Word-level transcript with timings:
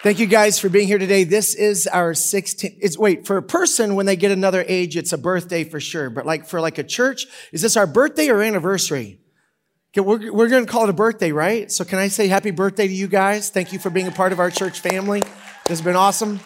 Thank 0.00 0.20
you 0.20 0.26
guys 0.26 0.60
for 0.60 0.68
being 0.68 0.86
here 0.86 0.98
today. 0.98 1.24
This 1.24 1.56
is 1.56 1.88
our 1.88 2.12
16th. 2.12 2.78
It's 2.80 2.96
wait, 2.96 3.26
for 3.26 3.36
a 3.36 3.42
person 3.42 3.96
when 3.96 4.06
they 4.06 4.14
get 4.14 4.30
another 4.30 4.64
age, 4.68 4.96
it's 4.96 5.12
a 5.12 5.18
birthday 5.18 5.64
for 5.64 5.80
sure. 5.80 6.08
But 6.08 6.24
like 6.24 6.46
for 6.46 6.60
like 6.60 6.78
a 6.78 6.84
church, 6.84 7.26
is 7.50 7.62
this 7.62 7.76
our 7.76 7.86
birthday 7.86 8.28
or 8.28 8.40
anniversary? 8.40 9.18
Okay, 9.90 10.00
we're, 10.00 10.32
we're 10.32 10.48
going 10.48 10.64
to 10.64 10.70
call 10.70 10.84
it 10.84 10.90
a 10.90 10.92
birthday, 10.92 11.32
right? 11.32 11.68
So 11.72 11.84
can 11.84 11.98
I 11.98 12.06
say 12.06 12.28
happy 12.28 12.52
birthday 12.52 12.86
to 12.86 12.94
you 12.94 13.08
guys? 13.08 13.50
Thank 13.50 13.72
you 13.72 13.80
for 13.80 13.90
being 13.90 14.06
a 14.06 14.12
part 14.12 14.30
of 14.30 14.38
our 14.38 14.52
church 14.52 14.78
family. 14.78 15.22
This 15.22 15.30
has 15.66 15.82
been 15.82 15.96
awesome. 15.96 16.38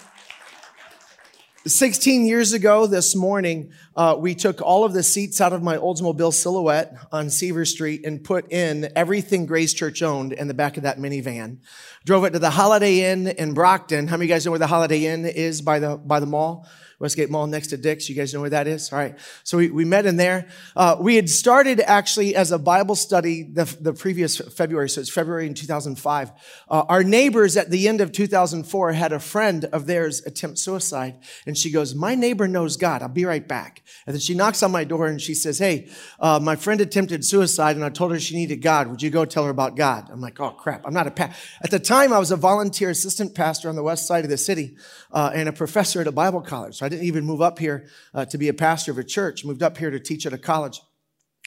16 1.67 2.27
years 2.27 2.53
ago 2.53 2.89
this 2.89 3.15
morning, 3.15 3.71
uh, 3.95 4.17
we 4.19 4.35
took 4.35 4.61
all 4.61 4.85
of 4.85 4.93
the 4.93 5.03
seats 5.03 5.41
out 5.41 5.53
of 5.53 5.63
my 5.63 5.77
Oldsmobile 5.77 6.33
Silhouette 6.33 6.97
on 7.13 7.31
Seaver 7.31 7.65
Street 7.65 8.05
and 8.05 8.25
put 8.25 8.51
in 8.51 8.91
everything 8.97 9.47
Grace 9.47 9.73
Church 9.73 10.03
owned 10.03 10.33
in 10.33 10.49
the 10.49 10.55
back 10.55 10.77
of 10.77 10.83
that 10.83 10.99
minivan. 10.99 11.59
Drove 12.05 12.25
it 12.25 12.31
to 12.31 12.41
the 12.41 12.51
Holiday 12.51 13.13
Inn 13.13 13.29
in 13.29 13.55
Brockton. 13.55 14.09
How 14.09 14.17
many 14.17 14.25
of 14.25 14.31
you 14.31 14.35
guys 14.35 14.45
know 14.45 14.51
where 14.51 14.59
the 14.59 14.67
Holiday 14.67 15.07
Inn 15.07 15.25
is 15.25 15.63
by 15.63 15.79
the, 15.79 15.97
by 15.97 16.19
the 16.19 16.27
mall? 16.27 16.67
Westgate 17.03 17.31
Mall 17.31 17.49
next 17.49 17.67
to 17.67 17.77
Dick's. 17.77 18.09
You 18.09 18.15
guys 18.15 18.33
know 18.33 18.41
where 18.41 18.51
that 18.51 18.69
is? 18.69 18.93
All 18.93 18.99
right. 18.99 19.19
So 19.43 19.59
we, 19.59 19.71
we 19.71 19.85
met 19.85 20.07
in 20.07 20.17
there. 20.17 20.47
Uh, 20.77 20.97
we 21.01 21.17
had 21.17 21.29
started 21.29 21.81
actually 21.81 22.37
as 22.37 22.53
a 22.53 22.61
Bible 22.61 22.95
study 22.95 23.43
the, 23.43 23.65
the 23.81 23.93
previous 23.93 24.39
February. 24.39 24.89
So 24.89 25.01
it's 25.01 25.11
February 25.11 25.49
in 25.49 25.55
2005. 25.55 26.31
Uh, 26.71 26.85
our 26.89 27.03
neighbors 27.03 27.57
at 27.57 27.71
the 27.71 27.89
end 27.89 28.01
of 28.01 28.13
2004 28.13 28.93
had 28.93 29.13
a 29.13 29.19
friend 29.19 29.65
of 29.65 29.87
theirs 29.87 30.25
attempt 30.25 30.59
suicide. 30.59 31.19
And 31.45 31.59
she 31.59 31.73
goes, 31.73 31.93
my 31.93 32.15
neighbor 32.15 32.47
knows 32.47 32.77
God. 32.77 33.03
I'll 33.03 33.09
be 33.09 33.25
right 33.25 33.47
back. 33.47 33.83
And 34.07 34.15
then 34.15 34.21
she 34.21 34.35
knocks 34.35 34.63
on 34.63 34.71
my 34.71 34.85
door 34.85 35.09
and 35.09 35.21
she 35.21 35.35
says, 35.35 35.59
Hey, 35.59 35.89
uh, 36.21 36.39
my 36.41 36.55
friend 36.55 36.81
attempted 36.81 37.25
suicide 37.25 37.75
and 37.75 37.85
I 37.85 37.89
told 37.89 38.13
her 38.13 38.21
she 38.21 38.37
needed 38.37 38.63
God. 38.63 38.87
Would 38.87 39.03
you 39.03 39.11
go 39.11 39.25
tell 39.25 39.43
her 39.43 39.51
about 39.51 39.75
God? 39.75 40.09
I'm 40.09 40.21
like, 40.21 40.39
Oh 40.39 40.51
crap. 40.51 40.83
I'm 40.87 40.95
not 40.95 41.09
a 41.09 41.11
pastor. 41.11 41.35
At 41.65 41.73
the 41.73 41.81
time, 41.81 42.13
I 42.13 42.21
was 42.21 42.31
a 42.31 42.37
volunteer 42.37 42.91
assistant 42.91 43.35
pastor 43.35 43.69
on 43.69 43.75
the 43.75 43.83
west 43.83 44.07
side 44.07 44.23
of 44.23 44.31
the 44.31 44.39
city 44.39 44.77
uh, 45.11 45.33
and 45.35 45.49
a 45.49 45.53
professor 45.53 46.01
at 46.01 46.07
a 46.07 46.13
Bible 46.13 46.41
college. 46.41 46.77
So 46.77 46.87
I 46.87 46.92
didn't 46.93 47.07
even 47.07 47.25
move 47.25 47.43
up 47.43 47.59
here 47.59 47.89
uh, 48.15 48.25
to 48.27 48.39
be 48.39 48.49
a 48.49 48.55
pastor 48.55 48.93
of 48.93 48.99
a 48.99 49.05
church, 49.05 49.45
moved 49.45 49.63
up 49.63 49.77
here 49.77 49.91
to 49.91 49.99
teach 49.99 50.27
at 50.27 50.33
a 50.33 50.39
college. 50.39 50.81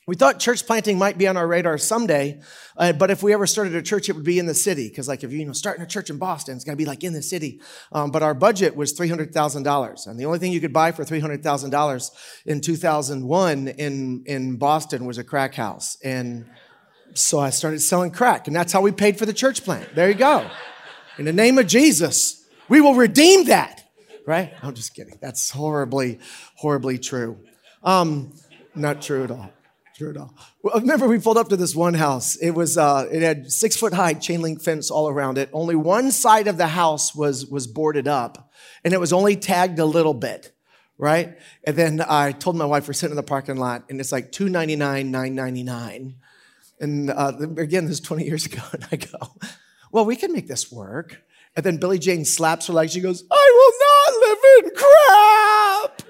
We 0.08 0.16
thought 0.16 0.40
church 0.40 0.68
planting 0.68 1.00
might 1.00 1.18
be 1.18 1.28
on 1.28 1.36
our 1.36 1.48
radar 1.48 1.80
someday, 1.80 2.40
uh, 2.78 2.94
but 2.94 3.10
if 3.10 3.24
we 3.24 3.34
ever 3.34 3.48
started 3.48 3.74
a 3.74 3.82
church, 3.82 4.08
it 4.08 4.14
would 4.14 4.24
be 4.24 4.38
in 4.38 4.46
the 4.46 4.54
city. 4.54 4.88
Because, 4.88 5.08
like, 5.08 5.24
if 5.24 5.32
you, 5.32 5.40
you 5.40 5.46
know 5.46 5.54
starting 5.54 5.84
a 5.84 5.88
church 5.88 6.12
in 6.12 6.20
Boston, 6.20 6.56
it's 6.56 6.64
got 6.64 6.74
to 6.74 6.78
be 6.78 6.86
like 6.86 7.04
in 7.04 7.14
the 7.14 7.24
city. 7.24 7.60
Um, 7.92 8.12
but 8.12 8.22
our 8.22 8.36
budget 8.36 8.76
was 8.76 8.92
three 8.92 9.10
hundred 9.10 9.34
thousand 9.34 9.64
dollars, 9.64 10.06
and 10.06 10.20
the 10.20 10.26
only 10.26 10.38
thing 10.38 10.52
you 10.52 10.62
could 10.62 10.74
buy 10.74 10.92
for 10.92 11.04
three 11.04 11.20
hundred 11.20 11.42
thousand 11.42 11.72
dollars 11.72 12.12
in 12.46 12.62
two 12.62 12.76
thousand 12.76 13.28
one 13.28 13.68
in 13.68 14.24
in 14.28 14.58
Boston 14.58 15.06
was 15.06 15.18
a 15.18 15.24
crack 15.24 15.56
house, 15.56 15.98
and 16.04 16.46
so 17.16 17.40
I 17.40 17.50
started 17.50 17.80
selling 17.82 18.12
crack, 18.12 18.46
and 18.46 18.56
that's 18.56 18.74
how 18.74 18.82
we 18.82 18.92
paid 18.92 19.18
for 19.18 19.26
the 19.26 19.34
church 19.34 19.64
plant. 19.64 19.96
There 19.96 20.08
you 20.08 20.16
go. 20.16 20.48
In 21.18 21.26
the 21.26 21.34
name 21.34 21.58
of 21.58 21.66
Jesus, 21.66 22.46
we 22.70 22.80
will 22.80 22.94
redeem 22.94 23.46
that 23.46 23.85
right? 24.26 24.54
I'm 24.62 24.74
just 24.74 24.96
kidding. 24.96 25.18
That's 25.22 25.50
horribly, 25.52 26.20
horribly 26.56 26.98
true. 26.98 27.40
Um, 27.84 28.34
not 28.76 29.02
true 29.02 29.24
at 29.24 29.32
all. 29.32 29.52
True 29.96 30.10
at 30.10 30.18
all. 30.18 30.34
Well, 30.62 30.80
remember 30.80 31.08
we 31.08 31.20
pulled 31.20 31.38
up 31.38 31.48
to 31.50 31.56
this 31.56 31.74
one 31.74 31.94
house. 31.94 32.36
It 32.36 32.52
was, 32.52 32.78
uh, 32.78 33.08
it 33.10 33.22
had 33.22 33.50
six 33.50 33.78
foot 33.78 33.94
high 33.94 34.14
chain 34.14 34.42
link 34.42 34.62
fence 34.62 34.92
all 34.92 35.08
around 35.08 35.38
it. 35.38 35.50
Only 35.54 35.76
one 35.76 36.12
side 36.12 36.48
of 36.48 36.58
the 36.58 36.68
house 36.68 37.16
was, 37.16 37.46
was 37.46 37.66
boarded 37.66 38.08
up 38.08 38.52
and 38.84 38.94
it 38.94 39.00
was 39.00 39.14
only 39.14 39.38
tagged 39.38 39.80
a 39.80 39.86
little 39.86 40.14
bit. 40.14 40.52
Right. 40.98 41.38
And 41.66 41.76
then 41.76 42.02
I 42.08 42.32
told 42.32 42.56
my 42.56 42.66
wife 42.66 42.88
we're 42.88 42.94
sitting 42.94 43.12
in 43.12 43.18
the 43.18 43.24
parking 43.24 43.58
lot 43.58 43.86
and 43.90 44.00
it's 44.00 44.12
like 44.12 44.32
299, 44.32 45.12
999. 45.12 46.16
And, 46.80 47.10
uh, 47.10 47.34
again, 47.58 47.86
this 47.86 47.96
is 47.96 48.02
20 48.02 48.26
years 48.26 48.46
ago. 48.48 48.62
And 48.74 48.86
I 48.92 48.96
go, 48.98 49.18
well, 49.92 50.06
we 50.06 50.16
can 50.16 50.34
make 50.34 50.48
this 50.48 50.72
work. 50.72 51.22
And 51.56 51.66
then 51.66 51.78
Billy 51.78 52.00
Jane 52.00 52.26
slaps 52.26 52.68
her 52.68 52.74
leg. 52.74 52.90
She 52.90 53.00
goes, 53.00 53.24
I 53.32 53.45
crap. 54.76 56.02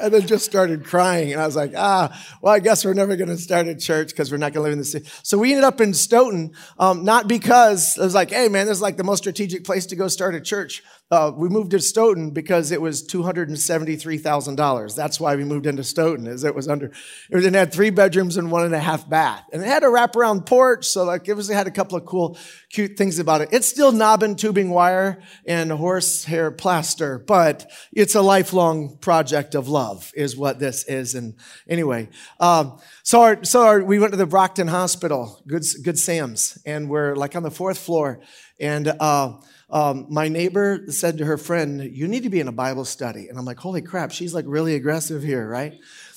And 0.00 0.12
then 0.12 0.26
just 0.26 0.44
started 0.44 0.84
crying. 0.84 1.32
And 1.32 1.40
I 1.40 1.46
was 1.46 1.54
like, 1.54 1.72
ah, 1.76 2.20
well, 2.42 2.52
I 2.52 2.58
guess 2.58 2.84
we're 2.84 2.94
never 2.94 3.14
going 3.14 3.28
to 3.28 3.36
start 3.36 3.68
a 3.68 3.76
church 3.76 4.08
because 4.08 4.32
we're 4.32 4.38
not 4.38 4.52
going 4.52 4.62
to 4.62 4.62
live 4.62 4.72
in 4.72 4.78
the 4.80 4.84
city. 4.84 5.08
So 5.22 5.38
we 5.38 5.52
ended 5.52 5.64
up 5.64 5.80
in 5.80 5.94
Stoughton, 5.94 6.52
um, 6.80 7.04
not 7.04 7.28
because 7.28 7.96
it 7.96 8.02
was 8.02 8.14
like, 8.14 8.30
hey, 8.30 8.48
man, 8.48 8.66
this 8.66 8.78
is 8.78 8.82
like 8.82 8.96
the 8.96 9.04
most 9.04 9.20
strategic 9.20 9.62
place 9.62 9.86
to 9.86 9.96
go 9.96 10.08
start 10.08 10.34
a 10.34 10.40
church. 10.40 10.82
Uh, 11.14 11.30
we 11.30 11.48
moved 11.48 11.70
to 11.70 11.78
Stoughton 11.78 12.30
because 12.32 12.72
it 12.72 12.82
was 12.82 13.06
$273,000. 13.06 14.96
That's 14.96 15.20
why 15.20 15.36
we 15.36 15.44
moved 15.44 15.64
into 15.64 15.84
Stoughton, 15.84 16.26
is 16.26 16.42
it 16.42 16.56
was 16.56 16.66
under, 16.66 16.90
it 17.30 17.54
had 17.54 17.72
three 17.72 17.90
bedrooms 17.90 18.36
and 18.36 18.50
one 18.50 18.64
and 18.64 18.74
a 18.74 18.80
half 18.80 19.08
bath. 19.08 19.44
And 19.52 19.62
it 19.62 19.66
had 19.66 19.84
a 19.84 19.86
wraparound 19.86 20.44
porch, 20.44 20.88
so 20.88 21.04
like 21.04 21.28
it 21.28 21.34
was, 21.34 21.48
it 21.48 21.54
had 21.54 21.68
a 21.68 21.70
couple 21.70 21.96
of 21.96 22.04
cool, 22.04 22.36
cute 22.68 22.96
things 22.98 23.20
about 23.20 23.42
it. 23.42 23.50
It's 23.52 23.68
still 23.68 23.92
knob 23.92 24.24
and 24.24 24.36
tubing 24.36 24.70
wire 24.70 25.22
and 25.46 25.70
horsehair 25.70 26.50
plaster, 26.50 27.20
but 27.20 27.70
it's 27.92 28.16
a 28.16 28.20
lifelong 28.20 28.98
project 28.98 29.54
of 29.54 29.68
love, 29.68 30.10
is 30.16 30.36
what 30.36 30.58
this 30.58 30.82
is. 30.86 31.14
And 31.14 31.36
anyway, 31.68 32.08
um, 32.40 32.80
so 33.04 33.22
our, 33.22 33.44
so 33.44 33.62
our, 33.62 33.84
we 33.84 34.00
went 34.00 34.14
to 34.14 34.18
the 34.18 34.26
Brockton 34.26 34.66
Hospital, 34.66 35.40
Good, 35.46 35.62
Good 35.84 36.00
Sam's, 36.00 36.58
and 36.66 36.90
we're 36.90 37.14
like 37.14 37.36
on 37.36 37.44
the 37.44 37.52
fourth 37.52 37.78
floor. 37.78 38.18
And, 38.58 38.88
uh, 38.88 39.34
um, 39.74 40.06
my 40.08 40.28
neighbor 40.28 40.84
said 40.88 41.18
to 41.18 41.24
her 41.24 41.36
friend, 41.36 41.82
You 41.82 42.06
need 42.06 42.22
to 42.22 42.30
be 42.30 42.38
in 42.38 42.46
a 42.46 42.52
Bible 42.52 42.84
study. 42.84 43.28
And 43.28 43.36
I'm 43.36 43.44
like, 43.44 43.58
Holy 43.58 43.82
crap, 43.82 44.12
she's 44.12 44.32
like 44.32 44.44
really 44.46 44.76
aggressive 44.76 45.22
here, 45.22 45.46
right? 45.46 45.74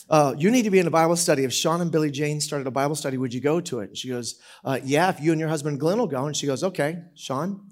Uh, 0.10 0.36
you 0.38 0.52
need 0.52 0.64
to 0.64 0.70
be 0.70 0.80
in 0.80 0.88
a 0.88 0.92
Bible 0.92 1.18
study. 1.18 1.44
If 1.44 1.52
Sean 1.52 1.82
and 1.82 1.92
Billy 1.92 2.12
Jane 2.12 2.40
started 2.40 2.68
a 2.68 2.72
Bible 2.72 2.96
study, 2.96 3.18
would 3.18 3.34
you 3.34 3.42
go 3.42 3.60
to 3.60 3.80
it? 3.80 3.90
And 3.90 3.98
she 3.98 4.10
goes, 4.10 4.40
uh, 4.64 4.80
Yeah, 4.84 5.10
if 5.10 5.20
you 5.20 5.32
and 5.32 5.40
your 5.40 5.50
husband 5.50 5.80
Glenn 5.80 5.98
will 5.98 6.08
go. 6.08 6.28
And 6.28 6.38
she 6.38 6.46
goes, 6.46 6.64
Okay, 6.64 7.00
Sean? 7.16 7.66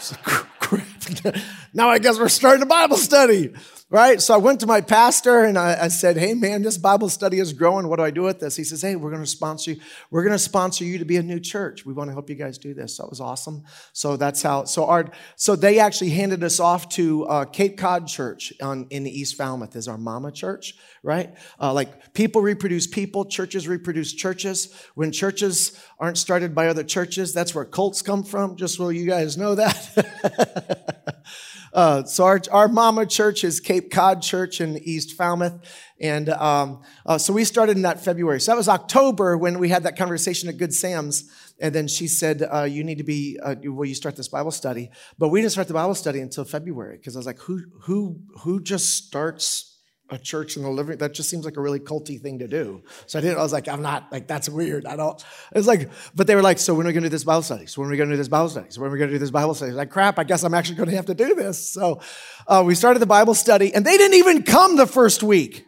Crap. 0.24 0.86
now 1.74 1.90
I 1.90 1.98
guess 1.98 2.18
we're 2.18 2.28
starting 2.30 2.62
a 2.62 2.66
Bible 2.66 2.96
study 2.96 3.52
right? 3.90 4.20
So 4.20 4.34
I 4.34 4.38
went 4.38 4.60
to 4.60 4.66
my 4.66 4.80
pastor 4.80 5.44
and 5.44 5.58
I, 5.58 5.84
I, 5.84 5.88
said, 5.88 6.16
Hey 6.16 6.34
man, 6.34 6.62
this 6.62 6.78
Bible 6.78 7.08
study 7.08 7.38
is 7.38 7.52
growing. 7.52 7.88
What 7.88 7.96
do 7.96 8.02
I 8.04 8.10
do 8.10 8.22
with 8.22 8.40
this? 8.40 8.56
He 8.56 8.64
says, 8.64 8.82
Hey, 8.82 8.96
we're 8.96 9.10
going 9.10 9.22
to 9.22 9.28
sponsor 9.28 9.72
you. 9.72 9.80
We're 10.10 10.22
going 10.22 10.32
to 10.32 10.38
sponsor 10.38 10.84
you 10.84 10.98
to 10.98 11.04
be 11.04 11.16
a 11.16 11.22
new 11.22 11.38
church. 11.38 11.84
We 11.84 11.92
want 11.92 12.08
to 12.08 12.12
help 12.12 12.30
you 12.30 12.34
guys 12.34 12.58
do 12.58 12.74
this. 12.74 12.96
That 12.96 13.08
was 13.08 13.20
awesome. 13.20 13.64
So 13.92 14.16
that's 14.16 14.42
how, 14.42 14.64
so 14.64 14.86
our, 14.86 15.10
so 15.36 15.54
they 15.54 15.78
actually 15.78 16.10
handed 16.10 16.42
us 16.42 16.60
off 16.60 16.88
to 16.90 17.26
uh, 17.26 17.44
Cape 17.44 17.76
Cod 17.76 18.06
Church 18.06 18.52
on, 18.62 18.86
in 18.90 19.06
East 19.06 19.36
Falmouth 19.36 19.76
as 19.76 19.86
our 19.86 19.98
mama 19.98 20.32
church, 20.32 20.74
right? 21.02 21.34
Uh, 21.60 21.72
like 21.72 22.14
people 22.14 22.40
reproduce 22.40 22.86
people, 22.86 23.26
churches 23.26 23.68
reproduce 23.68 24.12
churches. 24.12 24.74
When 24.94 25.12
churches 25.12 25.78
aren't 25.98 26.18
started 26.18 26.54
by 26.54 26.68
other 26.68 26.84
churches, 26.84 27.32
that's 27.34 27.54
where 27.54 27.64
cults 27.64 28.02
come 28.02 28.24
from, 28.24 28.56
just 28.56 28.76
so 28.76 28.88
you 28.88 29.06
guys 29.06 29.36
know 29.36 29.54
that. 29.54 31.22
Uh, 31.74 32.04
so 32.04 32.24
our, 32.24 32.40
our 32.52 32.68
mama 32.68 33.04
church 33.04 33.42
is 33.42 33.58
Cape 33.58 33.90
Cod 33.90 34.22
Church 34.22 34.60
in 34.60 34.78
East 34.78 35.16
Falmouth. 35.16 35.54
And 36.00 36.28
um, 36.28 36.82
uh, 37.04 37.18
so 37.18 37.32
we 37.32 37.44
started 37.44 37.76
in 37.76 37.82
that 37.82 38.02
February. 38.02 38.40
So 38.40 38.52
that 38.52 38.56
was 38.56 38.68
October 38.68 39.36
when 39.36 39.58
we 39.58 39.68
had 39.68 39.82
that 39.82 39.96
conversation 39.96 40.48
at 40.48 40.56
Good 40.56 40.72
Sam's. 40.72 41.28
And 41.60 41.74
then 41.74 41.88
she 41.88 42.06
said, 42.06 42.46
uh, 42.52 42.62
you 42.62 42.84
need 42.84 42.98
to 42.98 43.04
be, 43.04 43.38
uh, 43.42 43.56
will 43.64 43.86
you 43.86 43.94
start 43.94 44.14
this 44.14 44.28
Bible 44.28 44.52
study? 44.52 44.90
But 45.18 45.30
we 45.30 45.40
didn't 45.40 45.52
start 45.52 45.66
the 45.66 45.74
Bible 45.74 45.96
study 45.96 46.20
until 46.20 46.44
February 46.44 46.96
because 46.96 47.16
I 47.16 47.18
was 47.18 47.26
like, 47.26 47.40
who, 47.40 47.62
who, 47.82 48.20
who 48.42 48.62
just 48.62 48.90
starts 48.90 49.73
a 50.10 50.18
church 50.18 50.56
in 50.56 50.62
the 50.62 50.68
living 50.68 50.98
that 50.98 51.14
just 51.14 51.30
seems 51.30 51.46
like 51.46 51.56
a 51.56 51.60
really 51.60 51.80
culty 51.80 52.20
thing 52.20 52.38
to 52.38 52.46
do. 52.46 52.82
So 53.06 53.18
i 53.18 53.22
didn't 53.22 53.38
i 53.38 53.42
was 53.42 53.52
like 53.52 53.68
i'm 53.68 53.80
not 53.80 54.12
like 54.12 54.26
that's 54.26 54.50
weird 54.50 54.84
i 54.84 54.96
don't 54.96 55.24
it's 55.52 55.66
like 55.66 55.90
but 56.14 56.26
they 56.26 56.34
were 56.34 56.42
like 56.42 56.58
so 56.58 56.74
when 56.74 56.84
are 56.86 56.88
we 56.88 56.92
going 56.92 57.04
to 57.04 57.08
do 57.08 57.14
this 57.14 57.24
bible 57.24 57.42
study? 57.42 57.66
So 57.66 57.80
when 57.80 57.88
are 57.88 57.90
we 57.90 57.96
going 57.96 58.10
to 58.10 58.14
do 58.14 58.18
this 58.18 58.28
bible 58.28 58.50
study? 58.50 58.66
So 58.68 58.82
when 58.82 58.90
are 58.90 58.92
we 58.92 58.98
going 58.98 59.08
to 59.08 59.14
do 59.14 59.18
this 59.18 59.30
bible 59.30 59.54
study? 59.54 59.72
Like 59.72 59.90
crap 59.90 60.18
i 60.18 60.24
guess 60.24 60.42
i'm 60.42 60.54
actually 60.54 60.76
going 60.76 60.90
to 60.90 60.96
have 60.96 61.06
to 61.06 61.14
do 61.14 61.34
this. 61.34 61.70
So 61.70 62.00
uh, 62.46 62.62
we 62.66 62.74
started 62.74 62.98
the 62.98 63.06
bible 63.06 63.34
study 63.34 63.74
and 63.74 63.84
they 63.84 63.96
didn't 63.96 64.18
even 64.18 64.42
come 64.42 64.76
the 64.76 64.86
first 64.86 65.22
week. 65.22 65.66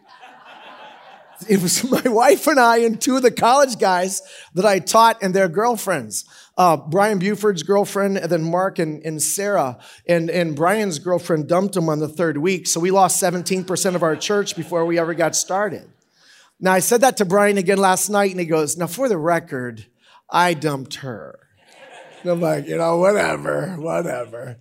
It 1.47 1.61
was 1.61 1.83
my 1.91 2.09
wife 2.09 2.45
and 2.47 2.59
i 2.59 2.77
and 2.77 3.01
two 3.01 3.15
of 3.15 3.23
the 3.23 3.31
college 3.31 3.79
guys 3.79 4.21
that 4.53 4.65
i 4.65 4.77
taught 4.79 5.17
and 5.21 5.33
their 5.33 5.47
girlfriends 5.47 6.25
uh, 6.57 6.77
Brian 6.77 7.19
Buford's 7.19 7.63
girlfriend, 7.63 8.17
and 8.17 8.31
then 8.31 8.43
Mark 8.43 8.79
and, 8.79 9.03
and 9.05 9.21
Sarah. 9.21 9.77
And, 10.07 10.29
and 10.29 10.55
Brian's 10.55 10.99
girlfriend 10.99 11.47
dumped 11.47 11.75
him 11.75 11.87
on 11.89 11.99
the 11.99 12.07
third 12.07 12.37
week. 12.37 12.67
So 12.67 12.79
we 12.79 12.91
lost 12.91 13.21
17% 13.21 13.95
of 13.95 14.03
our 14.03 14.15
church 14.15 14.55
before 14.55 14.85
we 14.85 14.97
ever 14.99 15.13
got 15.13 15.35
started. 15.35 15.87
Now, 16.59 16.73
I 16.73 16.79
said 16.79 17.01
that 17.01 17.17
to 17.17 17.25
Brian 17.25 17.57
again 17.57 17.77
last 17.77 18.09
night, 18.09 18.31
and 18.31 18.39
he 18.39 18.45
goes, 18.47 18.77
Now, 18.77 18.87
for 18.87 19.07
the 19.07 19.17
record, 19.17 19.85
I 20.29 20.55
dumped 20.55 20.95
her. 20.95 21.39
And 22.23 22.31
I'm 22.31 22.41
like, 22.41 22.67
you 22.67 22.77
know, 22.77 22.97
whatever, 22.97 23.75
whatever 23.77 24.57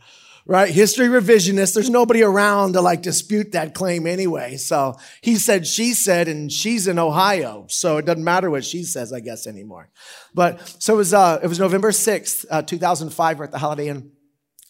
right? 0.47 0.71
History 0.71 1.09
revisionist. 1.09 1.75
There's 1.75 1.91
nobody 1.91 2.23
around 2.23 2.75
to 2.75 2.81
like 2.81 3.03
dispute 3.03 3.53
that 3.53 3.75
claim 3.75 4.07
anyway. 4.07 4.57
So 4.57 4.97
he 5.21 5.37
said, 5.37 5.67
she 5.67 5.93
said, 5.93 6.29
and 6.29 6.51
she's 6.51 6.87
in 6.87 6.99
Ohio. 6.99 7.67
So 7.69 7.97
it 7.99 8.07
doesn't 8.07 8.25
matter 8.25 8.49
what 8.49 8.65
she 8.65 8.85
says, 8.85 9.13
I 9.13 9.21
guess, 9.21 9.47
anymore. 9.47 9.91
But 10.35 10.77
so 10.79 10.95
it 10.95 10.97
was, 10.99 11.13
uh, 11.13 11.41
it 11.43 11.49
was 11.49 11.59
November 11.59 11.91
6th, 11.91 12.47
uh, 12.51 12.63
2005. 12.63 13.39
We're 13.39 13.45
at 13.45 13.53
the 13.53 13.59
Holiday 13.59 13.89
Inn. 13.89 14.13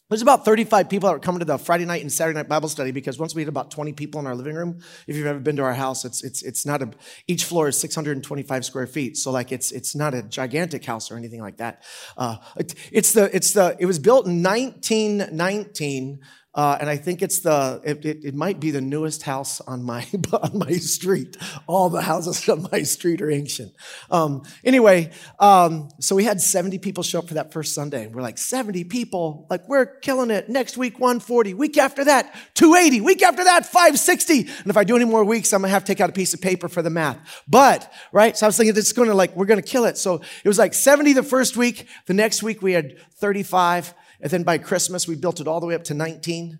There's 0.09 0.23
about 0.23 0.45
35 0.45 0.89
people 0.89 1.09
that 1.09 1.15
were 1.15 1.19
coming 1.19 1.41
to 1.41 1.45
the 1.45 1.59
Friday 1.59 1.85
night 1.85 2.01
and 2.01 2.13
Saturday 2.13 2.37
night 2.37 2.49
Bible 2.49 2.69
study 2.69 2.93
because 2.93 3.19
once 3.19 3.35
we 3.35 3.43
had 3.43 3.49
about 3.49 3.73
20 3.73 3.93
people 3.95 4.21
in 4.21 4.27
our 4.29 4.37
living 4.37 4.55
room, 4.55 4.79
if 5.09 5.17
you've 5.17 5.27
ever 5.27 5.41
been 5.41 5.57
to 5.57 5.65
our 5.65 5.75
house, 5.75 6.05
it's, 6.05 6.23
it's, 6.23 6.43
it's 6.43 6.65
not 6.65 6.81
a, 6.81 6.91
each 7.27 7.43
floor 7.43 7.67
is 7.67 7.77
625 7.79 8.65
square 8.65 8.87
feet. 8.87 9.17
So 9.17 9.33
like 9.33 9.51
it's, 9.51 9.73
it's 9.73 9.97
not 9.97 10.15
a 10.15 10.23
gigantic 10.23 10.85
house 10.85 11.11
or 11.11 11.17
anything 11.17 11.41
like 11.41 11.57
that. 11.57 11.83
Uh, 12.17 12.37
it, 12.57 12.77
it's 12.93 13.15
the, 13.15 13.35
it's 13.35 13.53
the, 13.53 13.77
it 13.81 13.87
was 13.87 13.99
built 13.99 14.27
in 14.27 14.45
1919 14.45 16.21
uh, 16.57 16.79
and 16.81 16.89
I 16.89 16.97
think 16.97 17.21
it's 17.21 17.41
the 17.41 17.83
it, 17.85 18.05
it, 18.07 18.25
it, 18.25 18.35
might 18.35 18.59
be 18.59 18.71
the 18.71 18.81
newest 18.81 19.23
house 19.23 19.61
on 19.61 19.83
my 19.83 20.07
on 20.33 20.59
my 20.59 20.73
street. 20.73 21.37
All 21.67 21.91
the 21.91 22.01
houses 22.01 22.49
on 22.49 22.67
my 22.73 22.83
street 22.83 23.21
are 23.21 23.31
ancient. 23.31 23.75
Um, 24.11 24.43
anyway, 24.65 25.13
um, 25.39 25.91
so 26.01 26.17
we 26.17 26.25
had 26.25 26.41
70 26.41 26.79
people 26.79 27.03
show 27.03 27.19
up 27.19 27.29
for 27.29 27.35
that 27.35 27.53
first 27.53 27.75
Sunday. 27.75 28.07
We're 28.07 28.23
like 28.23 28.39
70 28.39 28.85
people, 28.85 29.47
like 29.51 29.69
we're 29.69 29.85
killing 29.85 30.31
it. 30.31 30.49
Next 30.49 30.79
week 30.79 30.99
140, 30.99 31.53
week 31.53 31.77
after 31.77 32.07
that 32.07 32.35
280, 32.55 33.03
week 33.03 33.23
after 33.23 33.45
that 33.45 33.67
560. 33.67 34.41
And 34.41 34.67
if 34.67 34.79
I 34.79 34.85
do 34.85 34.97
any 34.97 35.05
more 35.05 35.25
weeks, 35.25 35.53
I'm 35.53 35.61
gonna 35.61 35.73
have 35.73 35.85
to 35.85 35.93
take 35.93 36.01
out 36.01 36.09
a 36.09 36.15
piece 36.15 36.33
of 36.33 36.41
paper 36.41 36.71
for 36.71 36.81
the 36.81 36.89
math. 36.89 37.19
But 37.47 37.93
right, 38.13 38.35
so 38.35 38.47
I 38.47 38.49
was 38.49 38.57
thinking 38.57 38.75
it's 38.79 38.95
gonna 38.95 39.13
like 39.13 39.37
we're 39.37 39.45
gonna 39.45 39.61
kill 39.61 39.85
it. 39.85 39.99
So 39.99 40.23
it 40.43 40.49
was 40.49 40.59
like 40.59 40.73
70 40.73 41.13
the 41.13 41.23
first 41.23 41.59
week. 41.59 41.87
The 42.07 42.15
next 42.15 42.43
week 42.43 42.63
we 42.63 42.73
had 42.73 42.99
35. 43.17 43.93
And 44.21 44.31
then 44.31 44.43
by 44.43 44.59
Christmas, 44.59 45.07
we 45.07 45.17
built 45.17 45.41
it 45.41 45.49
all 45.49 45.61
the 45.61 45.67
way 45.67 45.75
up 45.75 45.85
to 45.85 45.95
19. 45.95 46.59